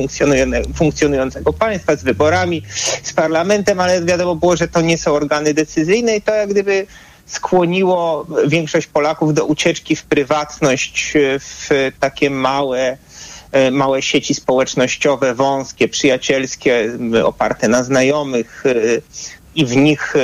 funkcjonującego 0.74 1.52
państwa 1.52 1.96
z 1.96 2.02
wyborami, 2.02 2.62
z 3.02 3.12
parlamentem, 3.12 3.80
ale 3.80 4.04
wiadomo 4.04 4.34
było, 4.34 4.56
że 4.56 4.68
to 4.68 4.80
nie 4.80 4.98
są 4.98 5.12
organy 5.12 5.54
decyzyjne 5.54 6.16
i 6.16 6.22
to 6.22 6.34
jak 6.34 6.50
gdyby 6.50 6.86
skłoniło 7.26 8.26
większość 8.46 8.86
Polaków 8.86 9.34
do 9.34 9.44
ucieczki 9.44 9.96
w 9.96 10.04
prywatność, 10.04 11.14
w 11.40 11.90
takie 12.00 12.30
małe, 12.30 12.96
małe 13.72 14.02
sieci 14.02 14.34
społecznościowe, 14.34 15.34
wąskie, 15.34 15.88
przyjacielskie, 15.88 16.98
oparte 17.24 17.68
na 17.68 17.82
znajomych, 17.82 18.64
i 19.55 19.66
w 19.66 19.76
nich 19.76 20.14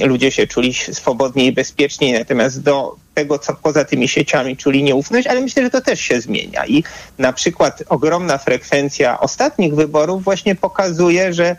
e, 0.00 0.06
ludzie 0.06 0.30
się 0.30 0.46
czuli 0.46 0.74
swobodnie 0.74 1.46
i 1.46 1.52
bezpiecznie, 1.52 2.18
natomiast 2.18 2.62
do 2.62 2.96
tego, 3.14 3.38
co 3.38 3.54
poza 3.54 3.84
tymi 3.84 4.08
sieciami 4.08 4.56
czuli 4.56 4.82
nieufność, 4.82 5.26
ale 5.26 5.40
myślę, 5.40 5.62
że 5.62 5.70
to 5.70 5.80
też 5.80 6.00
się 6.00 6.20
zmienia. 6.20 6.66
I 6.66 6.84
na 7.18 7.32
przykład 7.32 7.82
ogromna 7.88 8.38
frekwencja 8.38 9.20
ostatnich 9.20 9.74
wyborów 9.74 10.24
właśnie 10.24 10.54
pokazuje, 10.54 11.32
że 11.32 11.56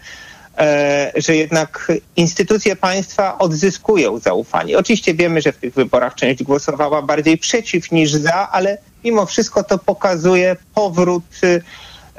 e, 0.58 1.12
że 1.16 1.36
jednak 1.36 1.92
instytucje 2.16 2.76
państwa 2.76 3.38
odzyskują 3.38 4.20
zaufanie. 4.20 4.78
Oczywiście 4.78 5.14
wiemy, 5.14 5.42
że 5.42 5.52
w 5.52 5.58
tych 5.58 5.74
wyborach 5.74 6.16
część 6.16 6.44
głosowała 6.44 7.02
bardziej 7.02 7.38
przeciw 7.38 7.92
niż 7.92 8.12
za, 8.12 8.50
ale 8.52 8.78
mimo 9.04 9.26
wszystko 9.26 9.64
to 9.64 9.78
pokazuje 9.78 10.56
powrót 10.76 11.24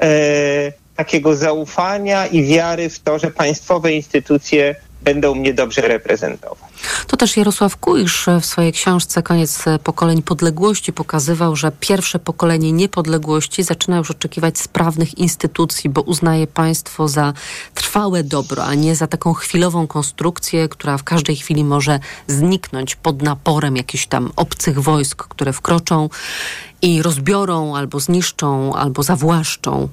e, 0.01 0.71
takiego 0.95 1.35
zaufania 1.35 2.27
i 2.27 2.43
wiary 2.43 2.89
w 2.89 2.99
to, 2.99 3.19
że 3.19 3.31
państwowe 3.31 3.93
instytucje 3.93 4.75
będą 5.01 5.35
mnie 5.35 5.53
dobrze 5.53 5.81
reprezentować. 5.81 6.70
To 7.07 7.17
też 7.17 7.37
Jarosław 7.37 7.77
Kuisz 7.77 8.25
w 8.41 8.45
swojej 8.45 8.73
książce 8.73 9.23
Koniec 9.23 9.65
pokoleń 9.83 10.21
podległości 10.21 10.93
pokazywał, 10.93 11.55
że 11.55 11.71
pierwsze 11.79 12.19
pokolenie 12.19 12.71
niepodległości 12.71 13.63
zaczyna 13.63 13.97
już 13.97 14.11
oczekiwać 14.11 14.59
sprawnych 14.59 15.17
instytucji, 15.17 15.89
bo 15.89 16.01
uznaje 16.01 16.47
państwo 16.47 17.07
za 17.07 17.33
trwałe 17.73 18.23
dobro, 18.23 18.63
a 18.63 18.73
nie 18.73 18.95
za 18.95 19.07
taką 19.07 19.33
chwilową 19.33 19.87
konstrukcję, 19.87 20.69
która 20.69 20.97
w 20.97 21.03
każdej 21.03 21.35
chwili 21.35 21.63
może 21.63 21.99
zniknąć 22.27 22.95
pod 22.95 23.21
naporem 23.21 23.75
jakichś 23.75 24.07
tam 24.07 24.31
obcych 24.35 24.79
wojsk, 24.79 25.23
które 25.27 25.53
wkroczą 25.53 26.09
i 26.81 27.01
rozbiorą, 27.01 27.75
albo 27.75 27.99
zniszczą, 27.99 28.75
albo 28.75 29.03
zawłaszczą. 29.03 29.89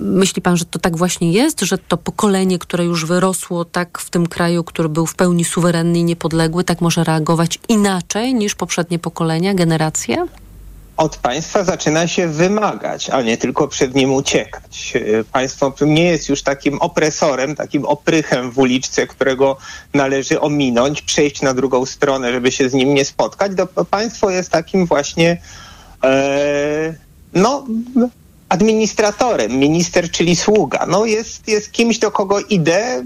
Myśli 0.00 0.42
pan, 0.42 0.56
że 0.56 0.64
to 0.64 0.78
tak 0.78 0.96
właśnie 0.96 1.32
jest, 1.32 1.60
że 1.60 1.78
to 1.78 1.96
pokolenie, 1.96 2.58
które 2.58 2.84
już 2.84 3.06
wyrosło 3.06 3.64
tak 3.64 3.98
w 3.98 4.10
tym 4.10 4.26
kraju, 4.26 4.64
który 4.64 4.88
był 4.88 5.06
w 5.06 5.14
pełni 5.14 5.44
suwerenny 5.44 5.98
i 5.98 6.04
niepodległy, 6.14 6.64
tak 6.64 6.80
może 6.80 7.04
reagować 7.04 7.58
inaczej 7.68 8.34
niż 8.34 8.54
poprzednie 8.54 8.98
pokolenia, 8.98 9.54
generacje? 9.54 10.26
od 10.96 11.16
państwa 11.16 11.64
zaczyna 11.64 12.06
się 12.06 12.28
wymagać, 12.28 13.10
a 13.10 13.22
nie 13.22 13.36
tylko 13.36 13.68
przed 13.68 13.94
nim 13.94 14.14
uciekać. 14.14 14.94
Państwo 15.32 15.74
nie 15.80 16.04
jest 16.04 16.28
już 16.28 16.42
takim 16.42 16.78
opresorem, 16.78 17.56
takim 17.56 17.84
oprychem 17.84 18.50
w 18.50 18.58
uliczce, 18.58 19.06
którego 19.06 19.56
należy 19.94 20.40
ominąć, 20.40 21.02
przejść 21.02 21.42
na 21.42 21.54
drugą 21.54 21.86
stronę, 21.86 22.32
żeby 22.32 22.52
się 22.52 22.68
z 22.68 22.74
nim 22.74 22.94
nie 22.94 23.04
spotkać. 23.04 23.52
państwo 23.90 24.30
jest 24.30 24.50
takim 24.50 24.86
właśnie 24.86 25.42
e, 26.04 26.94
no, 27.32 27.66
administratorem, 28.54 29.58
minister, 29.58 30.10
czyli 30.10 30.36
sługa. 30.36 30.86
No 30.88 31.04
jest, 31.04 31.48
jest 31.48 31.72
kimś, 31.72 31.98
do 31.98 32.10
kogo 32.10 32.40
idę 32.40 33.04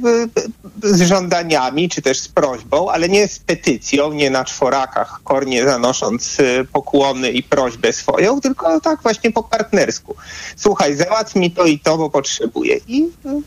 z 0.83 1.03
żądaniami, 1.03 1.89
czy 1.89 2.03
też 2.03 2.21
z 2.21 2.29
prośbą, 2.29 2.91
ale 2.91 3.09
nie 3.09 3.29
z 3.29 3.39
petycją, 3.39 4.13
nie 4.13 4.31
na 4.31 4.45
czworakach, 4.45 5.21
kornie 5.25 5.65
zanosząc 5.65 6.41
y, 6.41 6.67
pokłony 6.73 7.31
i 7.31 7.43
prośbę 7.43 7.93
swoją, 7.93 8.41
tylko 8.41 8.81
tak 8.81 9.03
właśnie 9.03 9.33
po 9.33 9.43
partnersku. 9.43 10.17
Słuchaj, 10.57 10.97
załatw 10.97 11.37
mi 11.37 11.51
to 11.51 11.65
i 11.65 11.79
to, 11.79 11.99
bo 11.99 12.11
potrzebuję. 12.11 12.77
I 12.89 13.03
y, 13.03 13.43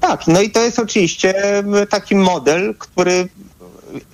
tak, 0.00 0.26
no 0.26 0.40
i 0.40 0.50
to 0.50 0.62
jest 0.62 0.78
oczywiście 0.78 1.58
y, 1.82 1.86
taki 1.86 2.14
model, 2.14 2.74
który 2.78 3.28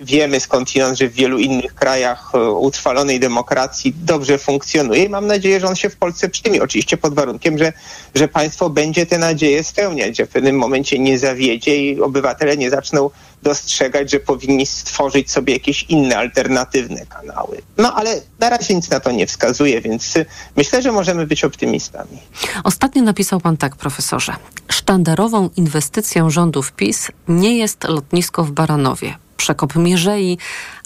wiemy 0.01 0.41
skądinąd, 0.41 0.99
że 0.99 1.09
w 1.09 1.13
wielu 1.13 1.39
innych 1.39 1.75
krajach 1.75 2.31
e, 2.35 2.51
utrwalonej 2.51 3.21
demokracji 3.21 3.95
dobrze 3.97 4.39
funkcjonuje 4.39 5.05
i 5.05 5.09
mam 5.09 5.27
nadzieję, 5.27 5.61
że 5.61 5.67
on 5.67 5.77
się 5.77 5.91
w 5.91 5.97
Polsce 5.97 6.29
przyjmie. 6.29 6.63
Oczywiście 6.63 6.97
pod 6.97 7.15
warunkiem, 7.15 7.59
że, 7.59 7.73
że 8.15 8.29
państwo 8.29 8.71
będzie 8.71 9.07
te 9.07 9.19
nadzieje 9.19 9.65
spełniać, 9.65 10.17
że 10.17 10.27
w 10.27 10.29
pewnym 10.29 10.57
momencie 10.57 10.99
nie 10.99 11.19
zawiedzie 11.19 11.77
i 11.77 12.01
obywatele 12.01 12.57
nie 12.57 12.71
zaczną 12.71 13.11
dostrzegać, 13.43 14.11
że 14.11 14.21
powinni 14.21 14.67
stworzyć 14.67 15.31
sobie 15.31 15.53
jakieś 15.53 15.83
inne, 15.83 16.17
alternatywne 16.19 17.07
kanały. 17.07 17.63
No 17.79 17.95
ale 17.95 18.21
na 18.39 18.51
razie 18.51 18.75
nic 18.75 18.91
na 18.91 19.01
to 19.01 19.11
nie 19.11 19.27
wskazuje, 19.27 19.81
więc 19.81 20.15
myślę, 20.57 20.83
że 20.83 20.93
możemy 20.93 21.27
być 21.27 21.45
optymistami. 21.45 22.19
Ostatnio 22.65 23.03
napisał 23.03 23.41
pan 23.41 23.57
tak, 23.57 23.77
profesorze. 23.77 24.33
Sztandarową 24.69 25.51
inwestycją 25.57 26.31
rządów 26.31 26.73
PiS 26.73 27.11
nie 27.29 27.59
jest 27.59 27.85
lotnisko 27.85 28.45
w 28.45 28.51
Baranowie 28.51 29.24
przekop 29.45 29.77
Mierzei, 29.77 30.39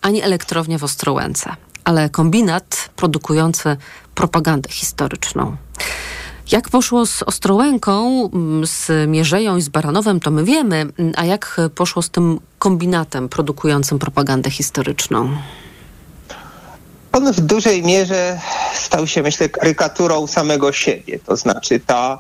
ani 0.03 0.23
elektrownia 0.23 0.79
w 0.79 0.85
Ostrołęce, 0.85 1.57
ale 1.85 2.11
kombinat 2.11 2.91
produkujący 2.97 3.77
propagandę 4.15 4.71
historyczną. 4.71 5.57
Jak 6.53 6.69
poszło 6.69 7.07
z 7.07 7.23
Ostrołęką, 7.23 8.25
mm, 8.33 8.67
z 8.67 9.09
Mierzeją 9.09 9.57
i 9.57 9.63
z 9.63 9.69
Baranowem, 9.69 10.21
to 10.21 10.31
my 10.31 10.45
wiemy, 10.45 10.87
a 11.17 11.25
jak 11.25 11.57
poszło 11.75 12.03
z 12.03 12.11
tym 12.11 12.41
kombinatem 12.59 13.29
produkującym 13.29 13.99
propagandę 13.99 14.51
historyczną? 14.51 15.37
On 17.13 17.33
w 17.33 17.41
dużej 17.41 17.83
mierze 17.83 18.41
stał 18.75 19.07
się, 19.07 19.23
myślę, 19.23 19.49
karykaturą 19.49 20.27
samego 20.27 20.73
siebie. 20.73 21.19
To 21.27 21.37
znaczy 21.37 21.81
ta 21.81 22.19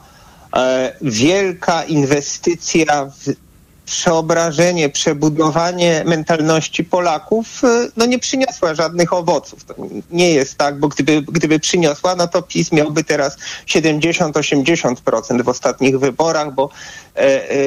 e, 0.56 0.92
wielka 1.02 1.84
inwestycja 1.84 3.04
w 3.04 3.47
przeobrażenie, 3.88 4.88
przebudowanie 4.88 6.02
mentalności 6.06 6.84
Polaków 6.84 7.64
y, 7.64 7.90
no 7.96 8.06
nie 8.06 8.18
przyniosła 8.18 8.74
żadnych 8.74 9.12
owoców. 9.12 9.64
To 9.64 9.74
nie 10.10 10.30
jest 10.32 10.58
tak, 10.58 10.80
bo 10.80 10.88
gdyby, 10.88 11.22
gdyby 11.22 11.60
przyniosła, 11.60 12.16
no 12.16 12.28
to 12.28 12.42
PiS 12.42 12.72
miałby 12.72 13.04
teraz 13.04 13.36
70-80% 13.66 15.42
w 15.42 15.48
ostatnich 15.48 15.98
wyborach, 15.98 16.54
bo 16.54 16.70
e, 17.16 17.20
e, 17.20 17.58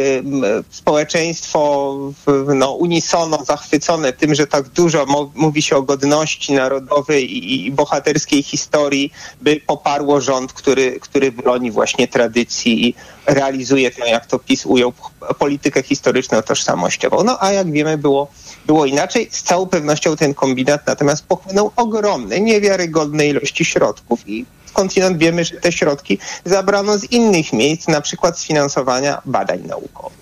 społeczeństwo 0.69 1.95
w, 2.26 2.53
no, 2.55 2.72
unisono 2.72 3.45
zachwycone 3.45 4.13
tym, 4.13 4.36
że 4.36 4.47
tak 4.47 4.69
dużo 4.69 5.05
mówi 5.36 5.61
się 5.61 5.76
o 5.76 5.82
godności 5.82 6.53
narodowej 6.53 7.38
i, 7.38 7.65
i 7.65 7.72
bohaterskiej 7.72 8.43
historii, 8.43 9.13
by 9.41 9.61
poparło 9.67 10.22
rząd, 10.22 10.53
który, 10.53 10.99
który 10.99 11.32
broni 11.32 11.72
właśnie 11.72 12.07
tradycji 12.07 12.88
i 12.88 12.95
realizuje 13.26 13.91
tę, 13.91 14.09
jak 14.09 14.26
to 14.26 14.39
PiS 14.39 14.65
ujął, 14.65 14.93
politykę 15.39 15.84
historyczno-tożsamościową. 16.12 17.24
No 17.26 17.38
a 17.39 17.51
jak 17.51 17.72
wiemy, 17.72 17.97
było, 17.97 18.28
było 18.66 18.86
inaczej. 18.86 19.28
Z 19.32 19.43
całą 19.43 19.68
pewnością 19.68 20.16
ten 20.16 20.34
kombinat 20.34 20.88
natomiast 20.88 21.26
pochłonął 21.26 21.72
ogromne, 21.76 22.39
niewiarygodne 22.39 23.28
ilości 23.28 23.66
środków 23.66 24.20
i 24.28 24.45
skądinąd 24.66 25.18
wiemy, 25.18 25.45
że 25.45 25.55
te 25.55 25.72
środki 25.72 26.18
zabrano 26.45 26.97
z 26.97 27.03
innych 27.03 27.53
miejsc, 27.53 27.88
na 27.88 28.01
przykład 28.01 28.39
z 28.39 28.43
finansowania 28.43 29.22
badań 29.26 29.62
naukowych. 29.68 30.22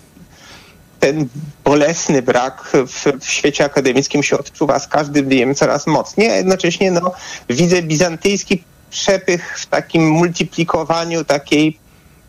Ten 1.00 1.28
bolesny 1.64 2.22
brak 2.22 2.72
w, 2.72 3.04
w 3.20 3.30
świecie 3.30 3.64
akademickim 3.64 4.22
się 4.22 4.38
odczuwa 4.38 4.78
z 4.78 4.88
każdym 4.88 5.28
dniem 5.28 5.54
coraz 5.54 5.86
mocniej, 5.86 6.30
a 6.30 6.34
jednocześnie 6.34 6.90
no, 6.90 7.12
widzę 7.48 7.82
bizantyjski 7.82 8.64
przepych 8.90 9.58
w 9.58 9.66
takim 9.66 10.08
multiplikowaniu 10.08 11.24
takiej 11.24 11.78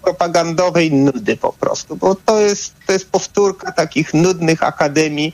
propagandowej 0.03 0.91
nudy 0.91 1.37
po 1.37 1.53
prostu, 1.53 1.95
bo 1.95 2.15
to 2.15 2.39
jest, 2.39 2.73
to 2.87 2.93
jest 2.93 3.09
powtórka 3.09 3.71
takich 3.71 4.13
nudnych 4.13 4.63
akademii 4.63 5.33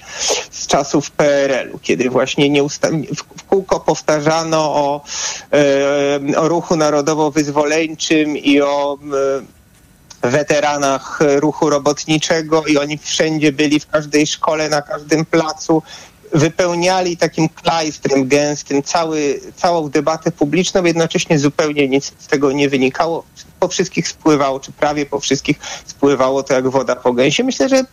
z 0.51 0.67
czasów 0.67 1.11
PRL-u, 1.11 1.79
kiedy 1.79 2.09
właśnie 2.09 2.49
nieustannie 2.49 3.07
w 3.37 3.43
kółko 3.43 3.79
powtarzano 3.79 4.75
o, 4.75 5.01
e, 5.53 6.37
o 6.37 6.47
ruchu 6.47 6.75
narodowo-wyzwoleńczym 6.75 8.37
i 8.37 8.61
o 8.61 8.97
e, 9.43 9.57
weteranach 10.21 11.19
ruchu 11.35 11.69
robotniczego 11.69 12.63
i 12.65 12.77
oni 12.77 12.97
wszędzie 12.97 13.51
byli, 13.51 13.79
w 13.79 13.87
każdej 13.87 14.27
szkole, 14.27 14.69
na 14.69 14.81
każdym 14.81 15.25
placu 15.25 15.83
wypełniali 16.33 17.17
takim 17.17 17.49
klajstrem 17.49 18.27
gęstym 18.27 18.83
cały, 18.83 19.39
całą 19.55 19.89
debatę 19.89 20.31
publiczną, 20.31 20.83
jednocześnie 20.83 21.39
zupełnie 21.39 21.87
nic 21.87 22.13
z 22.19 22.27
tego 22.27 22.51
nie 22.51 22.69
wynikało. 22.69 23.23
Po 23.59 23.67
wszystkich 23.67 24.07
spływało, 24.07 24.59
czy 24.59 24.71
prawie 24.71 25.05
po 25.05 25.19
wszystkich 25.19 25.57
spływało 25.85 26.43
to 26.43 26.53
jak 26.53 26.69
woda 26.69 26.95
po 26.95 27.13
gęsie. 27.13 27.43
Myślę, 27.43 27.69
że 27.69 27.83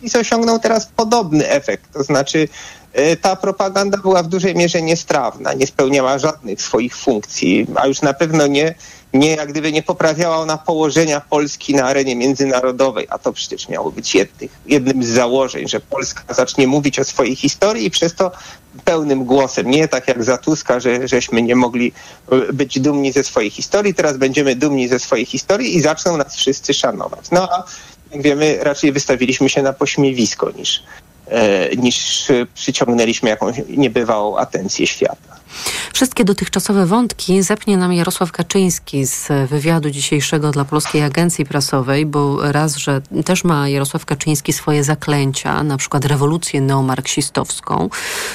PiS 0.00 0.16
osiągnął 0.16 0.58
teraz 0.58 0.86
podobny 0.96 1.48
efekt, 1.48 1.92
to 1.92 2.02
znaczy 2.02 2.48
e, 2.92 3.16
ta 3.16 3.36
propaganda 3.36 3.98
była 3.98 4.22
w 4.22 4.28
dużej 4.28 4.54
mierze 4.54 4.82
niestrawna, 4.82 5.52
nie 5.54 5.66
spełniała 5.66 6.18
żadnych 6.18 6.62
swoich 6.62 6.96
funkcji, 6.96 7.66
a 7.74 7.86
już 7.86 8.02
na 8.02 8.14
pewno 8.14 8.46
nie 8.46 8.74
nie, 9.14 9.36
jak 9.36 9.48
gdyby 9.48 9.72
nie 9.72 9.82
poprawiała 9.82 10.36
ona 10.36 10.58
położenia 10.58 11.20
Polski 11.20 11.74
na 11.74 11.84
arenie 11.84 12.16
międzynarodowej, 12.16 13.06
a 13.10 13.18
to 13.18 13.32
przecież 13.32 13.68
miało 13.68 13.90
być 13.90 14.14
jednych, 14.14 14.50
jednym 14.66 15.04
z 15.04 15.08
założeń, 15.08 15.68
że 15.68 15.80
Polska 15.80 16.34
zacznie 16.34 16.66
mówić 16.66 16.98
o 16.98 17.04
swojej 17.04 17.36
historii 17.36 17.86
i 17.86 17.90
przez 17.90 18.14
to 18.14 18.30
pełnym 18.84 19.24
głosem, 19.24 19.70
nie 19.70 19.88
tak 19.88 20.08
jak 20.08 20.24
za 20.24 20.38
Tuska, 20.38 20.80
że 20.80 21.08
żeśmy 21.08 21.42
nie 21.42 21.56
mogli 21.56 21.92
e, 22.30 22.52
być 22.52 22.80
dumni 22.80 23.12
ze 23.12 23.24
swojej 23.24 23.50
historii, 23.50 23.94
teraz 23.94 24.16
będziemy 24.16 24.56
dumni 24.56 24.88
ze 24.88 24.98
swojej 24.98 25.26
historii 25.26 25.76
i 25.76 25.80
zaczną 25.80 26.16
nas 26.16 26.36
wszyscy 26.36 26.74
szanować. 26.74 27.30
No 27.30 27.48
a 27.52 27.64
jak 28.12 28.22
wiemy, 28.22 28.58
raczej 28.62 28.92
wystawiliśmy 28.92 29.48
się 29.48 29.62
na 29.62 29.72
pośmiewisko 29.72 30.50
niż, 30.50 30.82
e, 31.26 31.76
niż 31.76 32.28
przyciągnęliśmy 32.54 33.30
jakąś 33.30 33.56
niebywałą 33.68 34.38
atencję 34.38 34.86
świata. 34.86 35.37
Wszystkie 35.92 36.24
dotychczasowe 36.24 36.86
wątki 36.86 37.42
zepnie 37.42 37.76
nam 37.76 37.92
Jarosław 37.92 38.32
Kaczyński 38.32 39.06
z 39.06 39.28
wywiadu 39.50 39.90
dzisiejszego 39.90 40.50
dla 40.50 40.64
Polskiej 40.64 41.02
Agencji 41.02 41.44
Prasowej, 41.44 42.06
bo 42.06 42.52
raz, 42.52 42.76
że 42.76 43.00
też 43.24 43.44
ma 43.44 43.68
Jarosław 43.68 44.04
Kaczyński 44.04 44.52
swoje 44.52 44.84
zaklęcia, 44.84 45.62
na 45.62 45.76
przykład 45.76 46.04
rewolucję 46.04 46.60
neomarksistowską, 46.60 47.90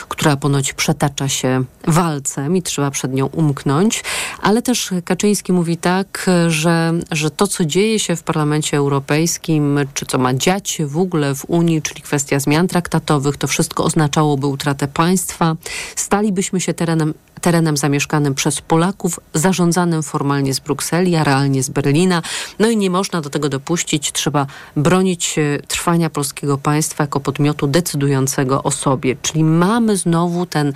która 0.10 0.38
ponoć 0.38 0.74
przetacza 0.74 1.30
się 1.30 1.64
walcem 1.88 2.58
i 2.58 2.62
trzeba 2.62 2.92
przed 2.92 3.14
nią 3.14 3.26
umknąć, 3.26 4.04
ale 4.42 4.62
też 4.62 4.90
Kaczyński 5.06 5.54
mówi 5.54 5.78
tak, 5.78 6.30
że, 6.48 6.94
że 7.12 7.32
to, 7.32 7.48
co 7.48 7.66
dzieje 7.66 8.00
się 8.00 8.16
w 8.16 8.24
Parlamencie 8.24 8.78
Europejskim, 8.78 9.80
czy 9.94 10.06
co 10.06 10.18
ma 10.18 10.34
dziać 10.34 10.70
się 10.70 10.88
w 10.88 10.98
ogóle 10.98 11.36
w 11.36 11.46
Unii, 11.48 11.82
czyli 11.82 12.02
kwestia 12.02 12.40
zmian 12.40 12.68
traktatowych, 12.68 13.38
to 13.38 13.48
wszystko 13.48 13.84
oznaczałoby 13.84 14.48
utratę 14.48 14.88
państwa. 14.88 15.56
Stalibyśmy 15.96 16.62
się 16.62 16.74
terenem 16.74 17.03
terenem 17.44 17.78
zamieszkanym 17.78 18.36
przez 18.36 18.62
Polaków, 18.62 19.20
zarządzanym 19.34 20.04
formalnie 20.04 20.54
z 20.54 20.60
Brukseli, 20.60 21.16
a 21.16 21.24
realnie 21.24 21.64
z 21.64 21.70
Berlina. 21.70 22.22
No 22.60 22.70
i 22.70 22.78
nie 22.78 22.90
można 22.90 23.22
do 23.22 23.30
tego 23.30 23.50
dopuścić. 23.50 24.12
Trzeba 24.12 24.48
bronić 24.76 25.36
e, 25.38 25.60
trwania 25.68 26.10
polskiego 26.10 26.58
państwa 26.58 27.04
jako 27.04 27.20
podmiotu 27.20 27.68
decydującego 27.68 28.64
o 28.64 28.72
sobie. 28.72 29.16
Czyli 29.22 29.44
mamy 29.44 29.98
znowu 29.98 30.46
ten, 30.46 30.74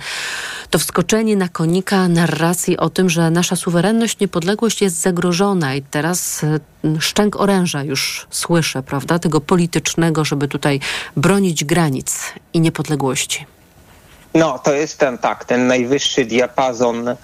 to 0.70 0.78
wskoczenie 0.78 1.36
na 1.36 1.48
konika 1.48 2.08
narracji 2.08 2.76
o 2.76 2.90
tym, 2.90 3.10
że 3.10 3.30
nasza 3.30 3.56
suwerenność, 3.56 4.20
niepodległość 4.20 4.82
jest 4.82 5.00
zagrożona 5.00 5.74
i 5.74 5.82
teraz 5.82 6.44
e, 6.44 6.60
szczęk 7.00 7.40
oręża 7.40 7.84
już 7.84 8.26
słyszę, 8.30 8.82
prawda, 8.82 9.18
tego 9.18 9.40
politycznego, 9.40 10.24
żeby 10.24 10.48
tutaj 10.48 10.80
bronić 11.16 11.64
granic 11.64 12.32
i 12.52 12.60
niepodległości. 12.60 13.57
No, 14.34 14.58
to 14.58 14.72
jest 14.74 14.98
ten, 14.98 15.18
tak, 15.18 15.44
ten 15.44 15.66
najwyższy 15.66 16.24
diapazon 16.24 17.16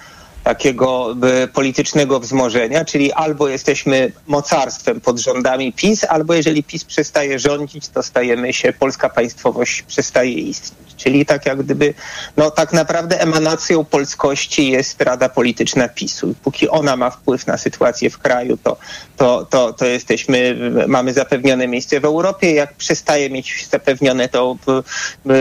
takiego 0.44 1.16
politycznego 1.52 2.20
wzmożenia, 2.20 2.84
czyli 2.84 3.12
albo 3.12 3.48
jesteśmy 3.48 4.12
mocarstwem 4.26 5.00
pod 5.00 5.18
rządami 5.18 5.72
PiS, 5.72 6.04
albo 6.04 6.34
jeżeli 6.34 6.62
PiS 6.62 6.84
przestaje 6.84 7.38
rządzić, 7.38 7.88
to 7.88 8.02
stajemy 8.02 8.52
się, 8.52 8.72
polska 8.72 9.08
państwowość 9.08 9.82
przestaje 9.82 10.32
istnieć. 10.32 10.94
Czyli 10.96 11.26
tak 11.26 11.46
jak 11.46 11.62
gdyby, 11.62 11.94
no 12.36 12.50
tak 12.50 12.72
naprawdę 12.72 13.20
emanacją 13.20 13.84
polskości 13.84 14.70
jest 14.70 15.00
Rada 15.00 15.28
Polityczna 15.28 15.88
PiSu. 15.88 16.34
Póki 16.42 16.68
ona 16.68 16.96
ma 16.96 17.10
wpływ 17.10 17.46
na 17.46 17.58
sytuację 17.58 18.10
w 18.10 18.18
kraju, 18.18 18.58
to, 18.62 18.76
to, 19.16 19.46
to, 19.50 19.72
to 19.72 19.86
jesteśmy, 19.86 20.56
mamy 20.88 21.12
zapewnione 21.12 21.68
miejsce 21.68 22.00
w 22.00 22.04
Europie. 22.04 22.52
Jak 22.52 22.74
przestaje 22.74 23.30
mieć 23.30 23.68
zapewnione 23.70 24.28
to 24.28 24.56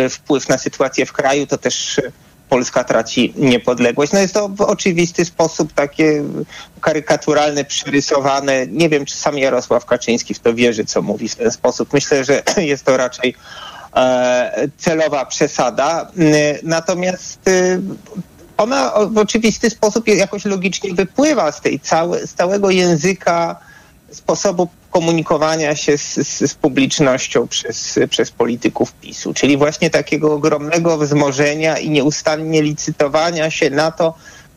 wpływ 0.10 0.49
na 0.49 0.58
sytuację 0.58 1.06
w 1.06 1.14
kraju, 1.14 1.47
to 1.47 1.58
też 1.58 2.01
Polska 2.54 2.84
traci 2.84 3.34
niepodległość. 3.38 4.12
No 4.12 4.20
jest 4.20 4.34
to 4.34 4.49
w 4.49 4.62
oczywisty 4.62 5.26
sposób 5.26 5.74
takie 5.74 6.24
karykaturalne, 6.82 7.66
przerysowane. 7.66 8.68
Nie 8.68 8.89
wiem, 8.89 9.06
czy 9.06 9.16
sam 9.16 9.38
Jarosław 9.38 9.86
Kaczyński 9.86 10.34
w 10.34 10.39
to 10.39 10.54
wierzy, 10.54 10.86
co 10.86 11.01
mówi 11.01 11.30
w 11.30 11.36
ten 11.36 11.51
sposób. 11.51 11.93
Myślę, 11.93 12.24
że 12.24 12.43
jest 12.72 12.86
to 12.86 12.97
raczej 12.97 13.36
e, 13.95 14.68
celowa 14.78 15.26
przesada. 15.26 16.12
Natomiast 16.64 17.47
e, 17.47 17.80
ona 18.58 18.93
w 19.12 19.18
oczywisty 19.18 19.70
sposób 19.70 20.08
jakoś 20.08 20.45
logicznie 20.45 20.93
wypływa 20.93 21.51
z 21.51 21.62
tej 21.62 21.80
całe, 21.80 22.28
z 22.28 22.34
całego 22.34 22.70
języka 22.70 23.56
sposobu 24.12 24.68
komunikowania 24.94 25.76
się 25.76 25.98
z, 25.98 26.14
z, 26.14 26.52
z, 26.52 26.54
publicznością 26.56 27.48
przez, 27.48 28.00
przez 28.10 28.32
polityków 28.32 28.94
PiSu, 28.94 29.34
czyli 29.34 29.58
właśnie 29.58 29.89
takiego 29.89 30.34
ogromnego 30.34 30.98
wzmożenia 30.98 31.78
i 31.78 31.89
nieustannie 31.89 32.62
licytowania 32.62 33.50
się 33.50 33.70
na 33.70 33.91
to, 33.91 34.14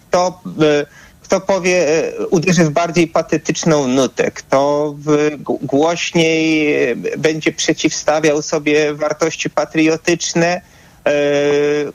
kto, 0.09 0.41
e, 0.62 0.87
kto 1.22 1.41
powie, 1.41 1.89
e, 1.89 2.26
uderzy 2.26 2.64
w 2.64 2.70
bardziej 2.70 3.09
patetyczną 3.09 3.89
nutę, 3.89 4.30
kto 4.30 4.95
głośniej 5.62 6.76
będzie 7.18 7.53
przeciwstawiał 7.53 8.43
sobie 8.43 8.95
wartości 8.95 9.51
patriotyczne, 9.51 10.61
E, 10.61 10.75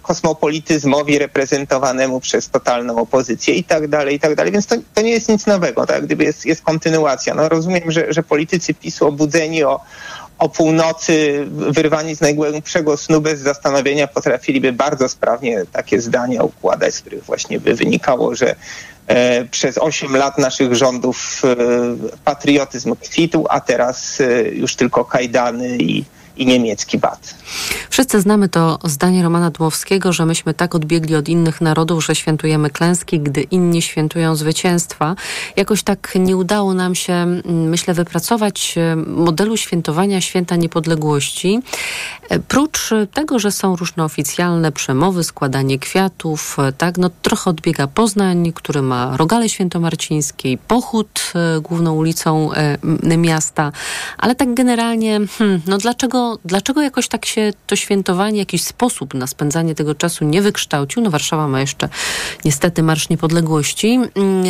kosmopolityzmowi 0.02 1.20
reprezentowanemu 1.20 2.20
przez 2.20 2.50
totalną 2.50 2.98
opozycję 2.98 3.56
i 3.56 3.64
tak 3.64 3.88
dalej, 3.88 4.16
i 4.16 4.20
tak 4.20 4.36
dalej. 4.36 4.52
Więc 4.52 4.68
to, 4.68 4.76
to 4.94 5.02
nie 5.02 5.12
jest 5.12 5.30
nic 5.30 5.46
nowego, 5.46 5.86
tak? 5.86 6.06
Gdyby 6.06 6.24
jest, 6.24 6.46
jest 6.46 6.62
kontynuacja. 6.62 7.34
No 7.34 7.50
rozumiem, 7.50 7.92
że, 7.92 8.14
że 8.14 8.24
politycy 8.24 8.74
PiSu 8.74 9.08
obudzeni 9.08 9.64
o, 9.64 9.80
o 10.42 10.50
północy, 10.50 11.46
wyrwani 11.48 12.16
z 12.16 12.22
najgłębszego 12.22 12.98
snu 12.98 13.22
bez 13.22 13.40
zastanowienia 13.40 14.08
potrafiliby 14.08 14.74
bardzo 14.74 15.10
sprawnie 15.10 15.66
takie 15.72 16.02
zdania 16.02 16.44
układać, 16.44 16.94
z 16.96 17.02
których 17.02 17.24
właśnie 17.24 17.60
by 17.60 17.76
wynikało, 17.76 18.36
że 18.36 18.56
e, 19.08 19.46
przez 19.46 19.78
8 19.78 20.16
lat 20.16 20.38
naszych 20.38 20.76
rządów 20.76 21.42
e, 21.44 21.56
patriotyzm 22.26 22.96
kwitł, 22.96 23.46
a 23.50 23.60
teraz 23.60 24.22
e, 24.22 24.50
już 24.50 24.76
tylko 24.76 25.06
kajdany 25.06 25.78
i 25.78 26.06
i 26.38 26.46
niemiecki 26.46 26.98
bat. 26.98 27.36
Wszyscy 27.90 28.22
znamy 28.22 28.50
to 28.50 28.80
zdanie 28.84 29.24
Romana 29.24 29.52
Dmowskiego, 29.52 30.14
że 30.14 30.26
myśmy 30.26 30.54
tak 30.54 30.76
odbiegli 30.76 31.16
od 31.16 31.30
innych 31.30 31.62
narodów, 31.62 32.06
że 32.06 32.16
świętujemy 32.16 32.70
klęski, 32.70 33.20
gdy 33.20 33.42
inni 33.42 33.82
świętują 33.82 34.36
zwycięstwa. 34.36 35.16
Jakoś 35.56 35.84
tak 35.84 36.14
nie 36.16 36.38
udało 36.38 36.74
nam 36.74 36.96
się, 36.96 37.42
myślę, 37.46 37.94
wypracować 37.94 38.76
e, 38.78 38.96
modelu 38.96 39.58
świętowania 39.58 40.22
święta 40.22 40.56
niepodległości. 40.56 41.60
E, 42.30 42.40
Prócz 42.40 42.90
tego, 43.14 43.40
że 43.40 43.52
są 43.52 43.76
różne 43.76 44.04
oficjalne 44.04 44.72
przemowy, 44.72 45.24
składanie 45.24 45.80
kwiatów, 45.80 46.58
e, 46.60 46.72
tak, 46.74 46.98
no 46.98 47.10
trochę 47.22 47.50
odbiega 47.50 47.88
Poznań, 47.88 48.54
który 48.56 48.82
ma 48.82 49.18
rogale 49.18 49.50
świętomarcińskie 49.50 50.52
i 50.52 50.58
pochód 50.58 51.34
główną 51.62 51.94
ulicą 51.94 52.50
miasta, 53.18 53.72
ale 54.18 54.36
tak 54.36 54.54
generalnie, 54.54 55.20
hmm, 55.38 55.62
no 55.68 55.78
dlaczego, 55.78 56.21
dlaczego 56.46 56.82
jakoś 56.82 57.08
tak 57.08 57.26
się 57.26 57.54
to 57.68 57.76
świętowanie, 57.76 58.40
jakiś 58.40 58.64
sposób 58.64 59.14
na 59.14 59.28
spędzanie 59.28 59.76
tego 59.76 59.96
czasu 59.96 60.26
nie 60.26 60.42
wykształcił? 60.42 61.02
No 61.02 61.10
Warszawa 61.10 61.48
ma 61.48 61.62
jeszcze 61.62 61.90
niestety 62.46 62.84
Marsz 62.84 63.10
Niepodległości. 63.10 64.00
Mm, 64.16 64.46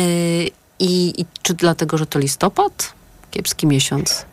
I, 0.78 1.20
I 1.20 1.26
czy 1.42 1.54
dlatego, 1.54 1.98
że 1.98 2.06
to 2.06 2.18
listopad? 2.18 2.92
Kiepski 3.30 3.66
miesiąc. 3.66 4.24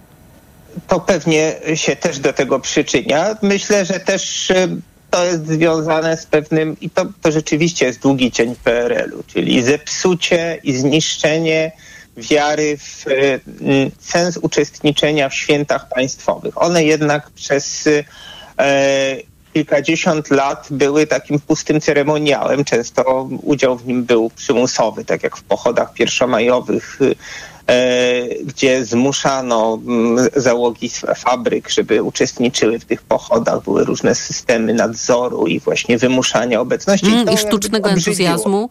to 0.87 0.99
pewnie 0.99 1.55
się 1.75 1.95
też 1.95 2.19
do 2.19 2.33
tego 2.33 2.59
przyczynia. 2.59 3.35
Myślę, 3.41 3.85
że 3.85 3.99
też 3.99 4.49
y, 4.49 4.81
to 5.09 5.25
jest 5.25 5.47
związane 5.47 6.17
z 6.17 6.25
pewnym, 6.25 6.79
i 6.81 6.89
to, 6.89 7.05
to 7.21 7.31
rzeczywiście 7.31 7.85
jest 7.85 7.99
długi 7.99 8.31
cień 8.31 8.55
PRL-u, 8.63 9.23
czyli 9.23 9.63
zepsucie 9.63 10.59
i 10.63 10.73
zniszczenie 10.73 11.71
wiary 12.19 12.77
w 12.77 13.07
y, 13.07 13.41
sens 13.99 14.37
uczestniczenia 14.41 15.29
w 15.29 15.33
świętach 15.33 15.89
państwowych. 15.89 16.61
One 16.61 16.83
jednak 16.83 17.29
przez 17.29 17.89
e, 18.59 19.15
kilkadziesiąt 19.53 20.29
lat 20.29 20.67
były 20.71 21.07
takim 21.07 21.39
pustym 21.39 21.81
ceremoniałem. 21.81 22.65
Często 22.65 23.29
udział 23.43 23.77
w 23.77 23.87
nim 23.87 24.03
był 24.03 24.29
przymusowy, 24.29 25.05
tak 25.05 25.23
jak 25.23 25.37
w 25.37 25.43
pochodach 25.43 25.93
pierwszomajowych, 25.93 26.99
e, 27.67 28.35
gdzie 28.45 28.85
zmuszano 28.85 29.79
załogi 30.35 30.89
fabryk, 31.15 31.69
żeby 31.69 32.03
uczestniczyły 32.03 32.79
w 32.79 32.85
tych 32.85 33.01
pochodach. 33.01 33.63
Były 33.63 33.85
różne 33.85 34.15
systemy 34.15 34.73
nadzoru 34.73 35.47
i 35.47 35.59
właśnie 35.59 35.97
wymuszania 35.97 36.61
obecności. 36.61 37.07
Mm, 37.07 37.17
I 37.17 37.25
jakby 37.25 37.37
sztucznego 37.37 37.89
entuzjazmu. 37.89 38.69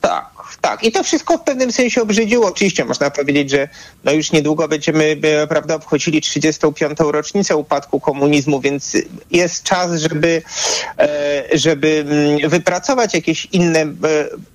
Tak, 0.00 0.30
tak. 0.60 0.84
I 0.84 0.92
to 0.92 1.02
wszystko 1.02 1.38
w 1.38 1.42
pewnym 1.42 1.72
sensie 1.72 2.02
obrzydziło. 2.02 2.46
Oczywiście 2.46 2.84
można 2.84 3.10
powiedzieć, 3.10 3.50
że 3.50 3.68
no 4.04 4.12
już 4.12 4.32
niedługo 4.32 4.68
będziemy 4.68 5.16
e, 5.22 5.46
prawda, 5.46 5.74
obchodzili 5.74 6.20
35. 6.20 6.98
rocznicę 6.98 7.56
upadku 7.56 8.00
komunizmu, 8.00 8.60
więc 8.60 8.96
jest 9.30 9.62
czas, 9.62 10.00
żeby, 10.00 10.42
e, 10.98 11.44
żeby 11.52 12.04
mm, 12.08 12.50
wypracować 12.50 13.14
jakieś 13.14 13.48
inne 13.52 13.80
e, 13.80 13.94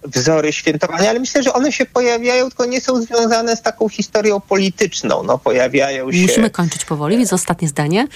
wzory 0.04 0.54
świętowania, 0.54 1.10
ale 1.10 1.20
myślę, 1.20 1.44
że 1.44 1.54
one 1.54 1.72
się 1.72 1.86
pojawiają, 1.86 2.50
tylko 2.50 2.66
nie 2.66 2.82
są 2.82 3.02
związane 3.02 3.56
z 3.56 3.62
taką 3.62 3.90
historią 3.90 4.40
polityczną. 4.40 5.24
No, 5.24 5.38
pojawiają 5.38 6.12
się... 6.12 6.22
Musimy 6.22 6.50
kończyć 6.50 6.86
powoli, 6.86 7.18
więc 7.18 7.34
ostatnie 7.34 7.68
zdanie. 7.68 8.08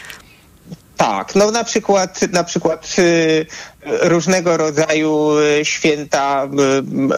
Tak, 0.98 1.36
no 1.36 1.52
na 1.52 1.64
przykład, 1.64 2.22
na 2.32 2.44
przykład 2.44 2.96
y, 3.00 3.46
różnego 3.86 4.58
rodzaju 4.58 5.38
y, 5.40 5.66
święta, 5.66 6.50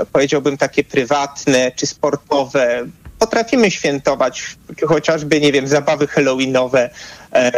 y, 0.01 0.05
powiedziałbym 0.05 0.57
takie 0.57 0.83
prywatne 0.83 1.71
czy 1.75 1.85
sportowe. 1.87 2.85
Potrafimy 3.19 3.71
świętować 3.71 4.55
chociażby, 4.87 5.41
nie 5.41 5.51
wiem, 5.51 5.67
zabawy 5.67 6.07
halloweenowe. 6.07 6.89
E, 7.33 7.51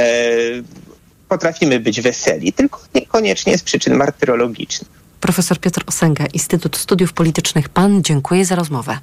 potrafimy 1.29 1.79
być 1.79 2.01
weseli, 2.01 2.53
tylko 2.53 2.79
niekoniecznie 2.95 3.57
z 3.57 3.63
przyczyn 3.63 3.95
martyrologicznych. 3.95 4.89
Profesor 5.19 5.59
Piotr 5.59 5.83
Osęga, 5.87 6.25
Instytut 6.33 6.77
Studiów 6.77 7.13
Politycznych 7.13 7.69
PAN, 7.69 8.03
dziękuję 8.03 8.45
za 8.45 8.55
rozmowę. 8.55 8.97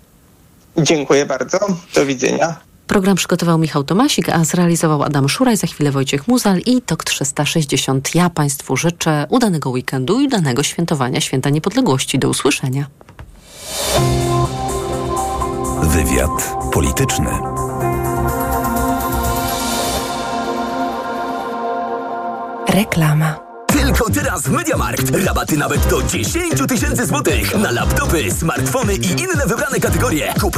Dziękuję 0.79 1.27
bardzo. 1.27 1.59
Do 1.95 2.07
widzenia. 2.07 2.68
Program 2.89 3.17
przygotował 3.17 3.59
Michał 3.59 3.85
Tomasik, 3.85 4.29
a 4.29 4.45
zrealizował 4.45 5.03
Adam 5.03 5.29
Szuraj, 5.29 5.57
za 5.57 5.67
chwilę 5.67 5.91
Wojciech 5.91 6.29
Muzal 6.29 6.59
i 6.67 6.83
TOK 6.83 7.05
360. 7.05 8.15
Ja 8.15 8.31
Państwu 8.31 8.77
życzę 8.77 9.27
udanego 9.29 9.71
weekendu 9.71 10.21
i 10.21 10.27
udanego 10.27 10.63
świętowania 10.63 11.21
Święta 11.21 11.51
Niepodległości. 11.51 12.19
Do 12.19 12.29
usłyszenia. 12.29 12.87
Wywiad 15.83 16.57
polityczny. 16.73 17.31
Reklama. 22.69 23.49
Tylko 23.73 24.11
teraz 24.11 24.43
w 24.43 24.51
Mediamarkt. 24.51 25.11
Rabaty 25.27 25.57
nawet 25.57 25.87
do 25.87 26.03
10 26.03 26.55
tysięcy 26.69 27.07
złotych 27.07 27.59
na 27.59 27.71
laptopy, 27.71 28.31
smartfony 28.31 28.95
i 28.95 29.11
inne 29.11 29.47
wybrane 29.47 29.81
kategorie. 29.81 30.35
Kup 30.41 30.57